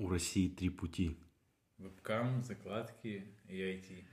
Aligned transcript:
У 0.00 0.08
России 0.08 0.48
три 0.48 0.70
пути. 0.70 1.14
Вебкам, 1.76 2.42
закладки 2.42 3.26
и 3.46 3.54
IT. 3.54 4.06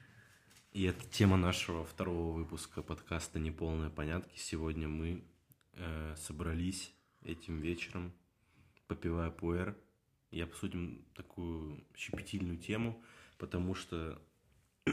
И 0.74 0.84
это 0.84 1.08
тема 1.08 1.38
нашего 1.38 1.86
второго 1.86 2.34
выпуска 2.34 2.82
подкаста 2.82 3.40
«Неполные 3.40 3.90
понятки». 3.90 4.38
Сегодня 4.38 4.90
мы 4.90 5.24
э, 5.76 6.16
собрались 6.18 6.94
этим 7.24 7.62
вечером, 7.62 8.12
попивая 8.88 9.32
пуэр, 9.32 9.78
и 10.32 10.42
обсудим 10.42 11.06
такую 11.16 11.82
щепетильную 11.96 12.58
тему, 12.58 13.02
потому 13.38 13.74
что 13.74 14.22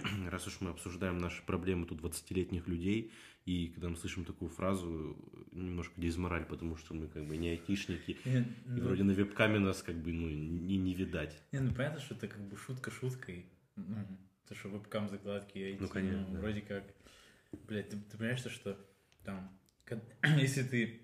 раз 0.31 0.47
уж 0.47 0.61
мы 0.61 0.71
обсуждаем 0.71 1.19
наши 1.19 1.43
проблемы 1.45 1.87
тут 1.87 2.01
20-летних 2.01 2.67
людей, 2.69 3.13
и 3.45 3.69
когда 3.69 3.89
мы 3.89 3.97
слышим 3.97 4.25
такую 4.25 4.51
фразу, 4.51 5.17
немножко 5.53 6.01
дезмораль, 6.01 6.45
потому 6.45 6.77
что 6.77 6.95
мы 6.95 7.09
как 7.09 7.27
бы 7.27 7.37
не 7.37 7.51
айтишники, 7.51 8.19
Не, 8.25 8.39
и 8.41 8.45
ну, 8.67 8.85
вроде 8.85 9.03
на 9.03 9.13
вебкаме 9.13 9.59
нас 9.59 9.83
как 9.83 9.97
бы 9.97 10.13
ну, 10.13 10.29
не, 10.29 10.79
не 10.79 10.95
видать. 10.95 11.39
не, 11.53 11.61
ну 11.61 11.75
понятно, 11.75 12.01
что 12.01 12.15
это 12.15 12.29
как 12.29 12.41
бы 12.41 12.57
шутка 12.57 12.91
шуткой. 12.91 13.47
Ну, 13.77 14.07
то, 14.49 14.55
что 14.55 14.69
вебкам, 14.69 15.09
закладки 15.09 15.59
и 15.59 15.73
IT. 15.73 15.79
Ну, 15.81 15.89
конечно, 15.89 16.27
да. 16.31 16.39
Вроде 16.39 16.61
как, 16.61 16.85
блядь, 17.67 17.89
ты, 17.91 17.97
ты 17.97 18.17
понимаешь, 18.17 18.43
то, 18.43 18.51
что 18.51 18.79
там, 19.25 19.51
если 20.39 20.63
ты 20.63 21.01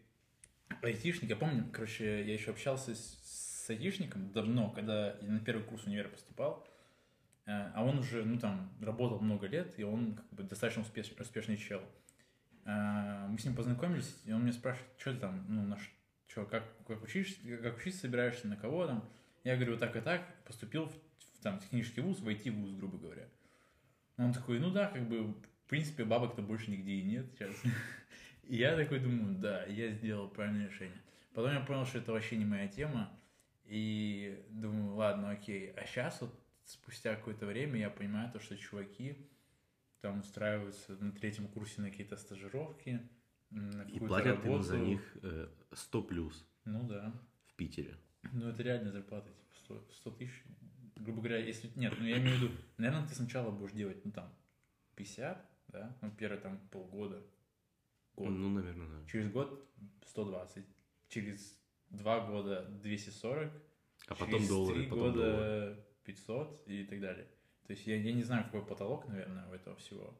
айтишник, 0.82 1.30
я 1.30 1.36
помню, 1.36 1.68
короче, 1.72 2.24
я 2.24 2.34
еще 2.34 2.50
общался 2.50 2.94
с, 2.94 3.64
с 3.66 3.70
айтишником 3.70 4.32
давно, 4.32 4.70
когда 4.70 5.16
я 5.20 5.28
на 5.28 5.40
первый 5.40 5.64
курс 5.64 5.84
универа 5.86 6.08
поступал, 6.08 6.66
э, 6.66 6.69
а 7.46 7.84
он 7.84 7.98
уже, 7.98 8.24
ну, 8.24 8.38
там, 8.38 8.70
работал 8.80 9.20
много 9.20 9.46
лет, 9.46 9.78
и 9.78 9.82
он 9.82 10.14
как 10.14 10.32
бы 10.32 10.42
достаточно 10.42 10.82
успеш- 10.82 11.20
успешный 11.20 11.56
чел. 11.56 11.82
А, 12.64 13.26
Мы 13.28 13.38
с 13.38 13.44
ним 13.44 13.54
познакомились, 13.54 14.16
и 14.24 14.32
он 14.32 14.42
меня 14.42 14.52
спрашивает, 14.52 14.90
что 14.98 15.12
ты 15.12 15.18
там, 15.20 15.44
ну, 15.48 15.62
на 15.62 15.78
что, 16.28 16.44
как, 16.46 16.64
как, 16.86 17.02
учишься, 17.02 17.40
как 17.56 17.78
учиться 17.78 18.02
собираешься, 18.02 18.46
на 18.46 18.56
кого 18.56 18.86
там? 18.86 19.08
Я 19.42 19.56
говорю, 19.56 19.72
вот 19.72 19.80
так 19.80 19.96
и 19.96 20.00
так, 20.00 20.22
поступил 20.44 20.86
в, 20.86 20.92
в, 20.92 21.42
там, 21.42 21.58
технический 21.58 22.02
вуз, 22.02 22.20
в 22.20 22.28
IT-вуз, 22.28 22.72
грубо 22.72 22.98
говоря. 22.98 23.26
Он 24.16 24.32
такой, 24.32 24.60
ну 24.60 24.70
да, 24.70 24.88
как 24.88 25.08
бы, 25.08 25.32
в 25.32 25.68
принципе, 25.68 26.04
бабок-то 26.04 26.42
больше 26.42 26.70
нигде 26.70 26.92
и 26.92 27.02
нет 27.02 27.26
сейчас. 27.32 27.50
И 28.44 28.56
я 28.56 28.76
такой 28.76 28.98
думаю, 28.98 29.36
да, 29.36 29.64
я 29.66 29.90
сделал 29.92 30.28
правильное 30.28 30.68
решение. 30.68 31.00
Потом 31.34 31.52
я 31.52 31.60
понял, 31.60 31.86
что 31.86 31.98
это 31.98 32.12
вообще 32.12 32.36
не 32.36 32.44
моя 32.44 32.66
тема, 32.66 33.08
и 33.64 34.44
думаю, 34.50 34.96
ладно, 34.96 35.30
окей. 35.30 35.70
А 35.76 35.86
сейчас 35.86 36.20
вот 36.20 36.34
спустя 36.70 37.16
какое-то 37.16 37.46
время 37.46 37.78
я 37.80 37.90
понимаю 37.90 38.30
то, 38.32 38.40
что 38.40 38.56
чуваки 38.56 39.16
там 40.00 40.20
устраиваются 40.20 40.96
на 40.96 41.12
третьем 41.12 41.48
курсе 41.48 41.80
на 41.82 41.90
какие-то 41.90 42.16
стажировки, 42.16 43.08
на 43.50 43.82
И 43.82 43.98
платят 43.98 44.44
им 44.44 44.62
за 44.62 44.74
работу. 44.74 44.90
них 44.90 45.16
э, 45.22 45.48
100 45.72 46.02
плюс 46.04 46.46
Ну 46.64 46.86
да. 46.88 47.12
в 47.46 47.54
Питере. 47.56 47.96
Ну, 48.32 48.48
это 48.48 48.62
реальная 48.62 48.92
зарплата, 48.92 49.28
типа, 49.30 49.54
100, 49.64 49.88
100 49.92 50.10
тысяч. 50.12 50.44
Грубо 50.96 51.20
говоря, 51.20 51.38
если... 51.38 51.70
Нет, 51.76 51.94
ну, 51.98 52.04
я 52.06 52.18
имею 52.18 52.36
в 52.36 52.42
виду, 52.42 52.54
наверное, 52.76 53.08
ты 53.08 53.14
сначала 53.14 53.50
будешь 53.50 53.72
делать, 53.72 54.04
ну, 54.04 54.12
там, 54.12 54.32
50, 54.96 55.50
да? 55.68 55.96
Ну, 56.02 56.10
первые, 56.10 56.40
там, 56.40 56.58
полгода, 56.70 57.22
год. 58.14 58.30
Ну, 58.30 58.50
наверное, 58.50 58.88
да. 58.88 59.06
Через 59.06 59.30
год 59.30 59.66
120. 60.06 60.64
Через 61.08 61.58
два 61.88 62.26
года 62.26 62.66
240. 62.82 63.52
А 64.08 64.14
потом 64.14 64.28
через 64.30 64.48
доллары, 64.48 64.78
три 64.80 64.86
потом 64.88 65.12
доллары. 65.14 65.84
Года 66.00 66.04
500 66.04 66.62
и 66.66 66.84
так 66.84 67.00
далее. 67.00 67.26
То 67.66 67.72
есть 67.72 67.86
я, 67.86 67.96
я 67.96 68.12
не 68.12 68.22
знаю, 68.22 68.44
какой 68.44 68.64
потолок, 68.64 69.06
наверное, 69.08 69.46
у 69.48 69.52
этого 69.52 69.76
всего. 69.76 70.18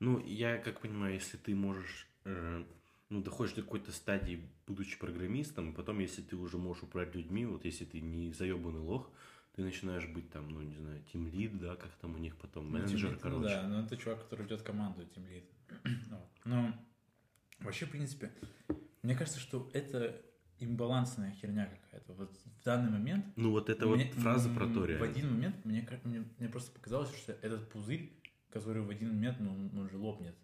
Ну, 0.00 0.18
я 0.24 0.58
как 0.58 0.80
понимаю, 0.80 1.14
если 1.14 1.36
ты 1.36 1.54
можешь, 1.54 2.08
э, 2.24 2.64
ну, 3.10 3.22
доходишь 3.22 3.54
до 3.54 3.62
какой-то 3.62 3.92
стадии, 3.92 4.48
будучи 4.66 4.98
программистом, 4.98 5.74
потом, 5.74 5.98
если 5.98 6.22
ты 6.22 6.36
уже 6.36 6.58
можешь 6.58 6.82
управлять 6.82 7.14
людьми, 7.14 7.44
вот 7.46 7.64
если 7.64 7.84
ты 7.84 8.00
не 8.00 8.32
заебанный 8.32 8.80
лох, 8.80 9.10
ты 9.54 9.62
начинаешь 9.62 10.06
быть 10.06 10.30
там, 10.30 10.48
ну, 10.48 10.62
не 10.62 10.76
знаю, 10.76 11.02
тим 11.12 11.28
лид, 11.28 11.58
да, 11.58 11.76
как 11.76 11.90
там 11.96 12.14
у 12.14 12.18
них 12.18 12.36
потом, 12.36 12.66
Ну, 12.66 12.78
менеджер, 12.78 12.98
тимлид, 13.00 13.12
ну 13.24 13.30
короче. 13.30 13.48
да, 13.48 13.68
но 13.68 13.80
это 13.82 13.96
чувак, 13.96 14.22
который 14.22 14.42
ведет 14.44 14.62
команду, 14.62 15.04
тимлид. 15.06 15.44
Вот. 16.10 16.28
Но 16.44 16.72
вообще, 17.60 17.86
в 17.86 17.90
принципе, 17.90 18.32
мне 19.02 19.14
кажется, 19.16 19.40
что 19.40 19.70
это 19.74 20.20
имбалансная 20.60 21.32
херня 21.32 21.66
какая-то. 21.66 22.12
Вот 22.14 22.36
в 22.36 22.64
данный 22.64 22.90
момент 22.90 23.26
Ну, 23.36 23.50
вот 23.50 23.68
это 23.70 23.86
вот 23.86 24.00
фраза 24.14 24.48
про 24.50 24.66
то 24.66 24.80
В 24.80 24.86
реально. 24.86 25.06
один 25.06 25.32
момент 25.32 25.64
мне, 25.64 25.86
мне, 26.04 26.24
мне 26.38 26.48
просто 26.48 26.70
показалось, 26.72 27.14
что 27.16 27.32
этот 27.32 27.68
пузырь, 27.70 28.12
который 28.50 28.82
в 28.82 28.90
один 28.90 29.08
момент, 29.08 29.38
ну, 29.40 29.50
он 29.80 29.88
же 29.90 29.96
лопнет. 29.96 30.34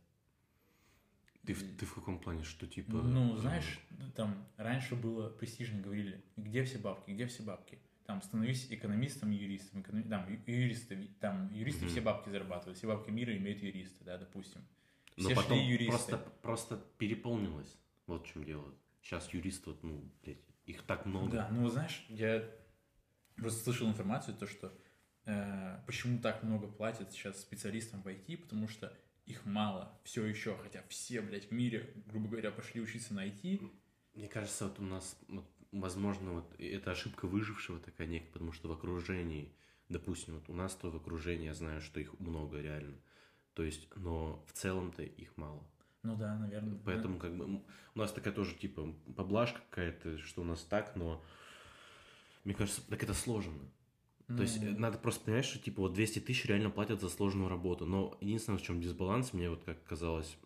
Ты, 1.44 1.55
в- 1.55 1.76
ты 1.76 1.87
в 1.87 1.94
каком 1.94 2.19
плане, 2.19 2.43
что 2.43 2.66
типа... 2.66 2.93
Ну, 2.97 3.37
э, 3.37 3.38
знаешь, 3.38 3.78
там 4.16 4.34
раньше 4.56 4.97
было 4.97 5.28
престижно 5.28 5.81
говорили, 5.81 6.25
где 6.37 6.65
все 6.65 6.78
бабки, 6.78 7.10
где 7.12 7.26
все 7.26 7.43
бабки. 7.44 7.78
Там 8.05 8.21
становись 8.22 8.66
экономистом, 8.71 9.31
юристом, 9.31 9.81
эконом- 9.82 10.09
там 10.09 10.26
юристы, 10.47 11.09
там 11.21 11.53
юристы 11.53 11.84
Мгм. 11.84 11.91
все 11.91 12.00
бабки 12.00 12.31
зарабатывают, 12.31 12.78
все 12.78 12.87
бабки 12.88 13.10
мира 13.10 13.37
имеют 13.37 13.62
юристы, 13.62 14.05
да, 14.05 14.19
допустим. 14.19 14.60
Но 15.16 15.25
Все 15.26 15.34
потом 15.37 15.59
шли 15.59 15.66
юристы. 15.69 15.91
просто, 15.91 16.19
просто 16.43 16.84
переполнилось. 16.99 17.76
Вот 18.06 18.26
в 18.26 18.32
чем 18.32 18.44
дело. 18.44 18.75
Сейчас 19.06 19.33
юристов, 19.33 19.77
ну, 19.83 20.03
блядь, 20.25 20.43
их 20.65 20.83
так 20.83 21.06
много. 21.06 21.31
Да, 21.31 21.49
ну 21.53 21.69
знаешь, 21.69 22.05
я 22.09 22.43
просто 23.37 23.62
слышал 23.62 23.87
информацию, 23.87 24.37
то, 24.37 24.49
что 24.49 24.77
э, 25.27 25.78
почему 25.87 26.19
так 26.19 26.43
много 26.43 26.67
платят 26.67 27.12
сейчас 27.12 27.41
специалистам 27.41 28.03
в 28.03 28.09
IT, 28.09 28.37
потому 28.39 28.67
что 28.67 28.93
их 29.25 29.47
мало 29.47 29.97
все 30.03 30.27
еще, 30.27 30.56
хотя 30.56 30.83
все, 30.89 31.21
блядь, 31.21 31.50
в 31.50 31.53
мире, 31.53 31.89
грубо 32.06 32.31
говоря, 32.31 32.50
пошли 32.50 32.81
учиться 32.81 33.15
на 33.15 33.25
IT. 33.25 33.71
Мне 34.15 34.27
кажется, 34.27 34.67
вот 34.67 34.81
у 34.81 34.83
нас, 34.83 35.17
вот, 35.28 35.49
возможно, 35.71 36.33
вот 36.33 36.53
это 36.59 36.91
ошибка 36.91 37.28
выжившего 37.28 37.78
такая 37.78 38.09
некая, 38.09 38.33
потому 38.33 38.50
что 38.50 38.67
в 38.67 38.73
окружении, 38.73 39.55
допустим, 39.88 40.34
вот 40.34 40.49
у 40.49 40.53
нас 40.53 40.75
то 40.75 40.91
в 40.91 40.97
окружении, 40.97 41.47
я 41.47 41.55
знаю, 41.55 41.81
что 41.81 42.00
их 42.00 42.19
много 42.19 42.61
реально. 42.61 42.97
То 43.55 43.62
есть, 43.62 43.87
но 43.94 44.44
в 44.49 44.53
целом-то 44.53 45.05
их 45.05 45.37
мало. 45.37 45.65
Ну 46.06 46.17
да, 46.17 46.37
наверное. 46.39 46.78
Поэтому 46.84 47.19
как 47.19 47.37
бы 47.37 47.62
у 47.94 47.99
нас 47.99 48.12
такая 48.12 48.33
тоже 48.33 48.55
типа 48.55 48.94
поблажка 49.17 49.61
какая-то, 49.71 50.19
что 50.19 50.43
у 50.43 50.44
нас 50.44 50.62
так, 50.62 50.94
но 50.97 51.22
мне 52.44 52.55
кажется, 52.55 52.81
так 52.89 53.03
это 53.03 53.15
сложно. 53.15 53.55
То 54.28 54.43
есть 54.43 54.61
Ну, 54.61 54.69
э, 54.69 54.78
надо 54.78 54.99
просто 54.99 55.25
понимать, 55.25 55.44
что 55.44 55.59
типа 55.59 55.83
вот 55.83 55.93
200 55.94 56.19
тысяч 56.19 56.47
реально 56.47 56.71
платят 56.71 57.00
за 57.00 57.09
сложную 57.09 57.49
работу. 57.49 57.87
Но 57.87 58.17
единственное, 58.21 58.59
в 58.59 58.62
чем 58.62 58.81
дисбаланс, 58.81 59.33
мне 59.33 59.50
вот 59.50 59.62
как 59.65 59.83
казалось, 59.84 60.37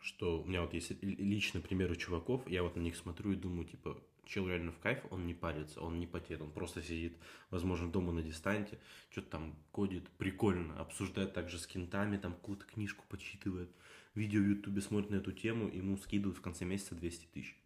что 0.00 0.42
у 0.42 0.44
меня 0.46 0.62
вот 0.62 0.74
есть 0.74 0.90
ли- 1.02 1.16
личный 1.16 1.60
пример 1.60 1.90
у 1.90 1.96
чуваков, 1.96 2.46
я 2.48 2.62
вот 2.62 2.76
на 2.76 2.80
них 2.80 2.96
смотрю 2.96 3.32
и 3.32 3.36
думаю, 3.36 3.66
типа, 3.66 4.00
чел 4.24 4.46
реально 4.48 4.72
в 4.72 4.78
кайф, 4.78 5.00
он 5.10 5.26
не 5.26 5.34
парится, 5.34 5.80
он 5.80 5.98
не 5.98 6.06
потеет, 6.06 6.40
он 6.40 6.50
просто 6.50 6.82
сидит, 6.82 7.16
возможно, 7.50 7.90
дома 7.90 8.12
на 8.12 8.22
дистанте, 8.22 8.78
что-то 9.10 9.30
там 9.30 9.56
кодит, 9.72 10.08
прикольно, 10.10 10.78
обсуждает 10.80 11.32
также 11.32 11.58
с 11.58 11.66
кентами, 11.66 12.16
там 12.16 12.34
какую-то 12.34 12.64
книжку 12.66 13.04
почитывает, 13.08 13.70
видео 14.16 14.40
в 14.40 14.48
ютубе 14.48 14.80
смотрит 14.80 15.10
на 15.10 15.16
эту 15.16 15.32
тему, 15.32 15.68
ему 15.68 15.96
скидывают 15.96 16.38
в 16.38 16.42
конце 16.42 16.64
месяца 16.64 16.94
200 16.94 17.26
тысяч. 17.26 17.56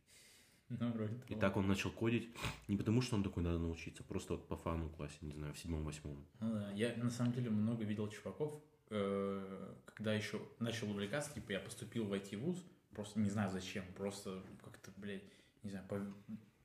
Ну, 0.69 0.93
вроде 0.93 1.15
И 1.29 1.35
так 1.35 1.57
он 1.57 1.67
начал 1.67 1.91
кодить 1.91 2.29
не 2.69 2.77
потому, 2.77 3.03
что 3.03 3.17
он 3.17 3.25
такой 3.25 3.43
надо 3.43 3.59
научиться, 3.59 4.05
просто 4.05 4.35
вот 4.35 4.47
по 4.47 4.57
фану 4.57 4.89
классе, 4.89 5.17
не 5.21 5.33
знаю, 5.33 5.53
в 5.53 5.59
седьмом-восьмом. 5.59 6.25
Ну 6.39 6.53
да, 6.53 6.71
я 6.73 6.95
на 6.97 7.11
самом 7.11 7.33
деле 7.33 7.51
много 7.51 7.83
видел 7.83 8.09
чуваков, 8.09 8.63
э, 8.91 9.75
когда 9.85 10.15
еще 10.15 10.41
начал 10.61 10.89
увлекаться, 10.91 11.35
типа 11.35 11.53
я 11.53 11.61
поступил 11.61 12.05
в 12.07 12.13
IT-вуз, 12.13 12.65
просто 12.93 13.19
не 13.19 13.31
знаю 13.31 13.51
зачем, 13.51 13.85
просто 13.97 14.45
как-то, 14.63 14.93
блядь, 14.97 15.25
не 15.65 15.71
знаю, 15.71 15.89
по- 15.89 16.15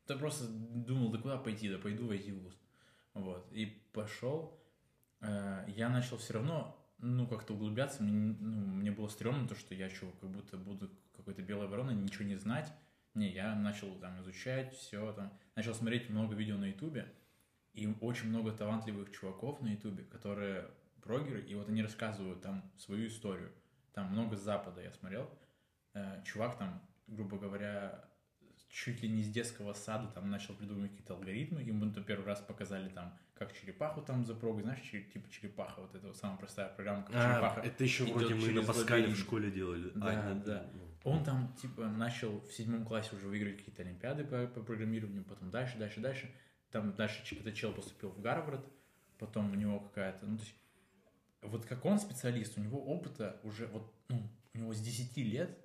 да 0.08 0.18
просто 0.18 0.46
думал, 0.50 1.12
да 1.12 1.18
куда 1.18 1.38
пойти, 1.38 1.68
да 1.70 1.80
пойду 1.80 2.06
в 2.06 2.12
IT-вуз. 2.12 2.56
Вот, 3.16 3.52
и 3.52 3.66
пошел, 3.92 4.60
Э, 5.22 5.66
я 5.68 5.90
начал 5.90 6.18
все 6.18 6.34
равно, 6.34 6.78
ну, 6.98 7.28
как-то 7.28 7.54
углубляться, 7.54 8.04
мне, 8.04 8.36
ну, 8.40 8.66
мне 8.76 8.92
было 8.92 9.08
стрёмно 9.08 9.48
то, 9.48 9.56
что 9.56 9.76
я 9.76 9.90
что, 9.90 10.12
как 10.22 10.30
будто 10.30 10.58
буду 10.58 10.90
какой-то 11.16 11.42
белой 11.42 11.68
вороной, 11.68 11.96
ничего 11.96 12.26
не 12.26 12.36
знать. 12.36 12.72
Не, 13.14 13.30
я 13.30 13.56
начал 13.56 13.94
там 14.00 14.20
изучать 14.22 14.74
все, 14.76 15.14
там, 15.14 15.32
начал 15.56 15.74
смотреть 15.74 16.10
много 16.10 16.36
видео 16.36 16.58
на 16.58 16.66
ютубе, 16.66 17.12
и 17.74 17.88
очень 18.02 18.30
много 18.30 18.52
талантливых 18.52 19.12
чуваков 19.12 19.62
на 19.62 19.68
ютубе, 19.68 20.04
которые 20.04 20.70
прогеры, 21.02 21.42
и 21.42 21.56
вот 21.56 21.70
они 21.70 21.82
рассказывают 21.82 22.42
там 22.42 22.64
свою 22.78 23.08
историю. 23.08 23.52
Там 23.94 24.12
много 24.12 24.36
Запада 24.36 24.82
я 24.82 24.92
смотрел. 24.92 25.30
Э, 25.94 26.22
чувак 26.26 26.58
там, 26.58 26.82
грубо 27.08 27.38
говоря, 27.38 28.04
чуть 28.76 29.02
ли 29.02 29.08
не 29.08 29.24
с 29.24 29.30
детского 29.30 29.72
сада 29.72 30.08
там 30.08 30.30
начал 30.30 30.54
придумывать 30.54 30.92
какие-то 30.92 31.14
алгоритмы. 31.14 31.62
Ему 31.62 31.90
то 31.94 32.02
первый 32.02 32.26
раз 32.26 32.42
показали 32.42 32.90
там, 32.90 33.18
как 33.34 33.54
черепаху 33.54 34.02
там 34.02 34.26
запрогать, 34.26 34.66
знаешь, 34.66 34.82
чер- 34.82 35.10
типа 35.10 35.30
черепаха, 35.32 35.80
вот 35.82 35.96
это 35.96 36.08
вот 36.08 36.18
самая 36.18 36.38
простая 36.38 36.68
программа, 36.68 37.04
как 37.04 37.14
черепаха. 37.14 37.62
А, 37.62 37.66
это 37.66 37.84
еще 37.86 38.04
вроде 38.04 38.36
мы 38.36 38.52
на 38.52 38.64
Паскале 38.64 39.08
в 39.08 39.18
школе 39.18 39.50
делали. 39.50 39.92
Да, 39.96 40.08
А, 40.08 40.34
нет, 40.34 40.44
да. 40.44 40.70
ну, 40.74 41.10
Он 41.12 41.24
там, 41.24 41.56
типа, 41.62 41.88
начал 41.88 42.42
в 42.42 42.52
седьмом 42.52 42.86
классе 42.86 43.16
уже 43.16 43.28
выиграть 43.28 43.58
какие-то 43.60 43.82
олимпиады 43.82 44.26
по, 44.26 44.46
по 44.48 44.62
программированию, 44.62 45.24
потом 45.24 45.52
дальше, 45.52 45.78
дальше, 45.78 46.02
дальше. 46.02 46.30
Там 46.70 46.94
дальше 46.96 47.24
этот 47.34 47.54
чел 47.54 47.72
поступил 47.72 48.10
в 48.10 48.20
Гарвард, 48.20 48.66
потом 49.18 49.52
у 49.54 49.56
него 49.56 49.80
какая-то, 49.80 50.26
ну, 50.26 50.38
то 50.38 50.44
есть, 50.44 50.56
вот 51.44 51.66
как 51.66 51.86
он 51.86 51.98
специалист, 51.98 52.58
у 52.58 52.62
него 52.62 52.84
опыта 52.84 53.40
уже, 53.44 53.68
вот, 53.68 53.90
ну, 54.10 54.22
у 54.54 54.58
него 54.58 54.74
с 54.74 54.82
10 54.82 55.16
лет 55.16 55.58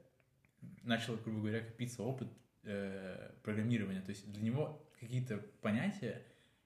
начал, 0.84 1.16
грубо 1.16 1.40
говоря, 1.40 1.60
копиться 1.64 2.04
опыт 2.04 2.28
э, 2.62 3.32
программирования. 3.42 4.02
То 4.02 4.10
есть 4.10 4.30
для 4.30 4.42
него 4.42 4.86
какие-то 4.98 5.38
понятия 5.60 6.22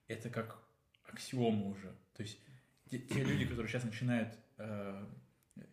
это 0.07 0.29
как 0.29 0.61
аксиома 1.03 1.65
уже. 1.67 1.95
То 2.13 2.23
есть 2.23 2.39
те, 2.89 2.99
те 2.99 3.23
люди, 3.23 3.45
которые 3.45 3.67
сейчас 3.67 3.83
начинают 3.83 4.37
э, 4.57 5.05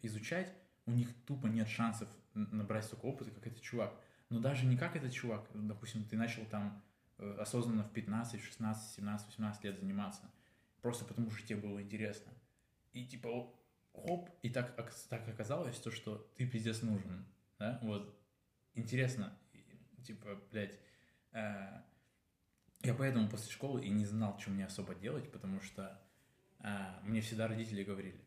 изучать, 0.02 0.52
у 0.86 0.92
них 0.92 1.08
тупо 1.26 1.46
нет 1.46 1.68
шансов 1.68 2.08
набрать 2.34 2.84
столько 2.84 3.06
опыта, 3.06 3.30
как 3.30 3.46
этот 3.46 3.60
чувак. 3.60 3.94
Но 4.30 4.40
даже 4.40 4.64
не 4.64 4.76
как 4.76 4.96
этот 4.96 5.12
чувак, 5.12 5.46
допустим, 5.52 6.04
ты 6.04 6.16
начал 6.16 6.44
там 6.46 6.82
э, 7.18 7.36
осознанно 7.38 7.84
в 7.84 7.92
15, 7.92 8.42
16, 8.42 8.94
17, 8.96 9.26
18 9.26 9.64
лет 9.64 9.78
заниматься, 9.78 10.22
просто 10.80 11.04
потому 11.04 11.30
что 11.30 11.46
тебе 11.46 11.60
было 11.60 11.82
интересно. 11.82 12.32
И 12.92 13.04
типа, 13.04 13.52
хоп, 13.92 14.30
и 14.42 14.48
так, 14.48 14.74
так 15.08 15.28
оказалось, 15.28 15.78
то, 15.78 15.90
что 15.90 16.30
ты 16.36 16.46
пиздец 16.46 16.82
нужен, 16.82 17.26
да, 17.58 17.78
вот, 17.82 18.18
интересно, 18.74 19.36
типа, 20.02 20.40
блядь, 20.50 20.78
э, 21.32 21.80
я 22.82 22.94
поэтому 22.94 23.28
после 23.28 23.52
школы 23.52 23.84
и 23.84 23.90
не 23.90 24.04
знал, 24.04 24.38
что 24.38 24.50
мне 24.50 24.66
особо 24.66 24.94
делать, 24.94 25.30
потому 25.30 25.60
что 25.60 26.00
э, 26.60 26.68
мне 27.04 27.20
всегда 27.20 27.48
родители 27.48 27.84
говорили, 27.84 28.20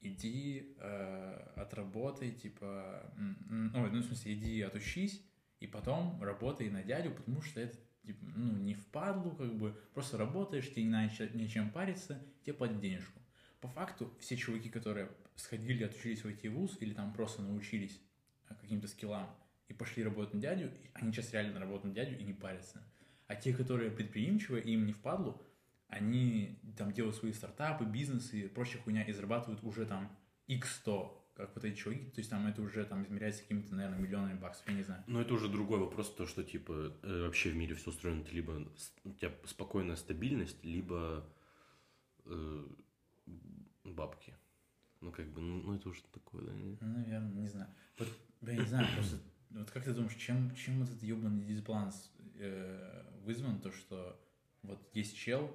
иди 0.00 0.76
э, 0.78 1.52
отработай, 1.56 2.32
типа, 2.32 3.12
ну, 3.16 3.88
ну, 3.88 4.00
в 4.00 4.04
смысле, 4.04 4.34
иди 4.34 4.62
отучись, 4.62 5.22
и 5.60 5.66
потом 5.66 6.22
работай 6.22 6.70
на 6.70 6.82
дядю, 6.82 7.10
потому 7.10 7.42
что 7.42 7.60
это, 7.60 7.76
типа, 8.06 8.24
ну, 8.36 8.56
не 8.58 8.74
впадлу, 8.74 9.32
как 9.32 9.56
бы, 9.56 9.76
просто 9.94 10.16
работаешь, 10.16 10.70
тебе 10.70 10.84
не 10.84 10.90
надо 10.90 11.28
ничем 11.34 11.70
париться, 11.70 12.24
тебе 12.44 12.54
платят 12.54 12.80
денежку. 12.80 13.20
По 13.60 13.66
факту, 13.66 14.14
все 14.20 14.36
чуваки, 14.36 14.70
которые 14.70 15.10
сходили, 15.34 15.82
отучились 15.82 16.22
в 16.22 16.26
IT-вуз 16.28 16.78
или 16.80 16.94
там 16.94 17.12
просто 17.12 17.42
научились 17.42 18.00
э, 18.48 18.54
каким-то 18.54 18.86
скиллам 18.86 19.28
и 19.68 19.74
пошли 19.74 20.02
работать 20.02 20.34
на 20.34 20.40
дядю, 20.40 20.72
они 20.94 21.12
сейчас 21.12 21.32
реально 21.32 21.60
работают 21.60 21.84
на 21.84 21.94
дядю 21.94 22.18
и 22.18 22.24
не 22.24 22.32
парятся. 22.32 22.82
А 23.26 23.36
те, 23.36 23.52
которые 23.52 23.90
предприимчивые, 23.90 24.64
им 24.64 24.86
не 24.86 24.92
впадлу, 24.92 25.42
они 25.88 26.58
там 26.76 26.92
делают 26.92 27.16
свои 27.16 27.32
стартапы, 27.32 27.84
бизнесы 27.84 28.40
и 28.40 28.48
прочая 28.48 28.82
хуйня 28.82 29.02
и 29.02 29.12
зарабатывают 29.12 29.62
уже 29.62 29.86
там 29.86 30.16
x100, 30.48 31.18
как 31.34 31.54
вот 31.54 31.64
эти 31.64 31.76
чуваки, 31.76 32.10
то 32.10 32.18
есть 32.18 32.30
там 32.30 32.46
это 32.46 32.62
уже 32.62 32.84
там 32.84 33.04
измеряется 33.04 33.42
какими-то, 33.42 33.74
наверное, 33.74 33.98
миллионами 33.98 34.38
баксов, 34.38 34.66
я 34.66 34.74
не 34.74 34.82
знаю. 34.82 35.04
Но 35.06 35.20
это 35.20 35.34
уже 35.34 35.48
другой 35.48 35.78
вопрос, 35.78 36.12
то, 36.14 36.26
что 36.26 36.42
типа 36.42 36.92
э, 37.02 37.22
вообще 37.26 37.50
в 37.50 37.56
мире 37.56 37.74
все 37.74 37.90
устроено, 37.90 38.24
ты 38.24 38.32
либо 38.32 38.66
у 39.04 39.12
тебя 39.12 39.32
спокойная 39.44 39.96
стабильность, 39.96 40.64
либо 40.64 41.24
э, 42.24 42.66
бабки. 43.84 44.34
Ну, 45.00 45.12
как 45.12 45.28
бы, 45.32 45.40
ну, 45.40 45.62
ну 45.62 45.74
это 45.74 45.88
уже 45.90 46.02
такое, 46.12 46.42
да? 46.42 46.52
Ну, 46.52 46.76
наверное, 46.80 47.30
не 47.30 47.46
знаю. 47.46 47.72
Вот, 47.98 48.08
я 48.42 48.56
не 48.56 48.64
знаю, 48.64 48.88
просто, 48.96 49.18
вот 49.50 49.70
как 49.70 49.84
ты 49.84 49.92
думаешь, 49.92 50.14
чем, 50.14 50.54
чем 50.54 50.82
этот 50.82 51.02
ебаный 51.02 51.44
дисбаланс 51.44 52.12
э, 52.36 53.04
вызван, 53.22 53.60
то, 53.60 53.72
что 53.72 54.20
вот 54.62 54.88
есть 54.94 55.16
чел, 55.16 55.50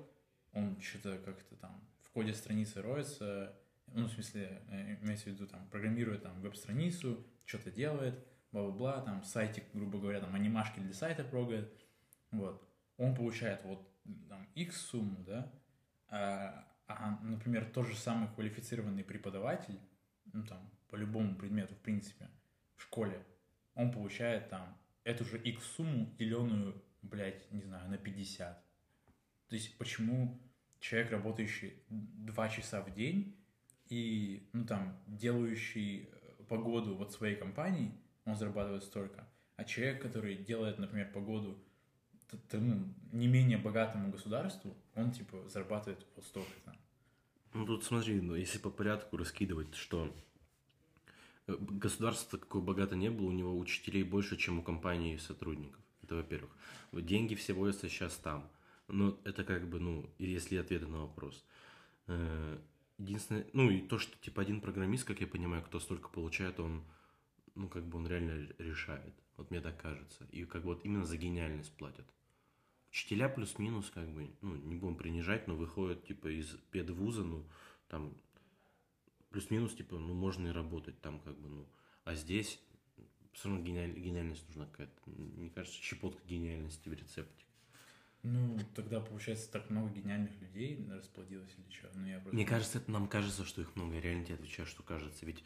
он 0.51 0.79
что-то 0.81 1.17
как-то 1.19 1.55
там 1.55 1.83
в 2.03 2.11
коде 2.11 2.33
страницы 2.33 2.81
роется, 2.81 3.55
ну, 3.87 4.07
в 4.07 4.11
смысле, 4.11 4.61
э, 4.69 4.97
имеется 5.01 5.25
в 5.25 5.33
виду, 5.33 5.47
там, 5.47 5.67
программирует 5.69 6.23
там 6.23 6.39
веб-страницу, 6.41 7.25
что-то 7.45 7.71
делает, 7.71 8.25
бла-бла-бла, 8.51 9.01
там, 9.01 9.23
сайтик, 9.23 9.65
грубо 9.73 9.99
говоря, 9.99 10.19
там, 10.19 10.33
анимашки 10.35 10.79
для 10.79 10.93
сайта 10.93 11.23
прогает, 11.23 11.73
вот. 12.31 12.67
Он 12.97 13.15
получает 13.15 13.63
вот 13.63 13.89
там 14.29 14.47
X 14.55 14.77
сумму, 14.77 15.23
да, 15.23 15.51
а, 16.09 16.67
а, 16.87 17.19
например, 17.21 17.65
тот 17.65 17.87
же 17.87 17.95
самый 17.95 18.29
квалифицированный 18.29 19.03
преподаватель, 19.03 19.79
ну, 20.31 20.43
там, 20.43 20.69
по 20.89 20.95
любому 20.95 21.35
предмету, 21.35 21.73
в 21.75 21.79
принципе, 21.79 22.29
в 22.75 22.83
школе, 22.83 23.25
он 23.75 23.91
получает 23.91 24.49
там 24.49 24.77
эту 25.03 25.25
же 25.25 25.37
X 25.37 25.63
сумму, 25.75 26.13
деленную, 26.17 26.81
блядь, 27.01 27.51
не 27.51 27.61
знаю, 27.61 27.89
на 27.89 27.97
50. 27.97 28.63
То 29.49 29.55
есть 29.55 29.77
почему 29.77 30.39
человек, 30.79 31.11
работающий 31.11 31.73
2 31.89 32.49
часа 32.49 32.81
в 32.81 32.93
день 32.93 33.35
и, 33.89 34.49
ну, 34.53 34.65
там, 34.65 34.97
делающий 35.07 36.09
э, 36.11 36.43
погоду 36.47 36.95
вот 36.95 37.11
своей 37.11 37.35
компании, 37.35 37.91
он 38.25 38.35
зарабатывает 38.35 38.83
столько, 38.83 39.27
а 39.55 39.63
человек, 39.65 40.01
который 40.01 40.35
делает, 40.35 40.79
например, 40.79 41.11
погоду 41.11 41.63
ну, 42.51 42.93
не 43.11 43.27
менее 43.27 43.57
богатому 43.57 44.11
государству, 44.11 44.75
он, 44.95 45.11
типа, 45.11 45.47
зарабатывает 45.49 46.05
вот 46.15 46.25
столько-то. 46.25 46.75
Ну, 47.53 47.65
тут 47.65 47.83
смотри, 47.83 48.19
ну, 48.21 48.35
если 48.35 48.57
по 48.57 48.71
порядку 48.71 49.17
раскидывать, 49.17 49.75
что 49.75 50.11
государство 51.47 52.37
какое 52.37 52.61
богато 52.61 52.95
не 52.95 53.09
было, 53.09 53.27
у 53.27 53.31
него 53.31 53.57
учителей 53.57 54.03
больше, 54.03 54.37
чем 54.37 54.59
у 54.59 54.63
компании 54.63 55.17
сотрудников. 55.17 55.81
Это 56.03 56.15
во-первых. 56.15 56.51
Деньги 56.91 57.35
все 57.35 57.53
водятся 57.53 57.89
сейчас 57.89 58.15
там. 58.17 58.49
Но 58.87 59.17
это 59.23 59.43
как 59.43 59.67
бы, 59.67 59.79
ну, 59.79 60.09
если 60.19 60.57
ответы 60.57 60.87
на 60.87 61.01
вопрос. 61.01 61.43
Э, 62.07 62.59
единственное, 62.97 63.47
ну 63.53 63.69
и 63.69 63.81
то, 63.81 63.97
что 63.97 64.17
типа 64.19 64.41
один 64.41 64.61
программист, 64.61 65.05
как 65.05 65.21
я 65.21 65.27
понимаю, 65.27 65.63
кто 65.63 65.79
столько 65.79 66.09
получает, 66.09 66.59
он, 66.59 66.83
ну 67.55 67.69
как 67.69 67.85
бы 67.85 67.97
он 67.97 68.07
реально 68.07 68.47
решает. 68.57 69.13
Вот 69.37 69.49
мне 69.51 69.61
так 69.61 69.81
кажется. 69.81 70.27
И 70.31 70.45
как 70.45 70.63
бы 70.63 70.73
вот 70.73 70.85
именно 70.85 71.05
за 71.05 71.17
гениальность 71.17 71.71
платят. 71.73 72.05
Учителя 72.91 73.27
плюс-минус, 73.27 73.89
как 73.89 74.07
бы, 74.09 74.29
ну, 74.41 74.55
не 74.55 74.75
будем 74.75 74.95
принижать, 74.95 75.47
но 75.47 75.55
выходят, 75.55 76.05
типа, 76.05 76.27
из 76.27 76.49
педвуза, 76.69 77.23
ну, 77.23 77.43
там, 77.87 78.13
плюс-минус, 79.33 79.73
типа, 79.73 79.97
ну, 79.97 80.13
можно 80.13 80.47
и 80.47 80.51
работать 80.51 81.01
там, 81.01 81.19
как 81.19 81.37
бы, 81.37 81.49
ну, 81.49 81.67
а 82.05 82.15
здесь 82.15 82.61
все 83.33 83.49
равно 83.49 83.63
гениаль, 83.63 83.91
гениальность 83.91 84.47
нужна 84.47 84.67
какая-то. 84.67 84.93
Мне 85.05 85.49
кажется, 85.49 85.81
щепотка 85.81 86.21
гениальности 86.25 86.87
в 86.87 86.93
рецепте. 86.93 87.43
Ну, 88.21 88.57
тогда, 88.75 89.01
получается, 89.01 89.51
так 89.51 89.69
много 89.69 89.89
гениальных 89.89 90.31
людей 90.39 90.87
расплодилось 90.89 91.53
или 91.57 91.75
что? 91.75 91.89
Ну, 91.95 92.07
я 92.07 92.19
просто... 92.19 92.35
Мне 92.35 92.45
кажется, 92.45 92.77
это 92.77 92.91
нам 92.91 93.07
кажется, 93.07 93.43
что 93.43 93.61
их 93.61 93.75
много. 93.75 93.95
Я 93.95 94.01
реально 94.01 94.23
тебе 94.23 94.35
отвечаю, 94.35 94.65
что 94.65 94.81
кажется. 94.83 95.25
Ведь 95.25 95.43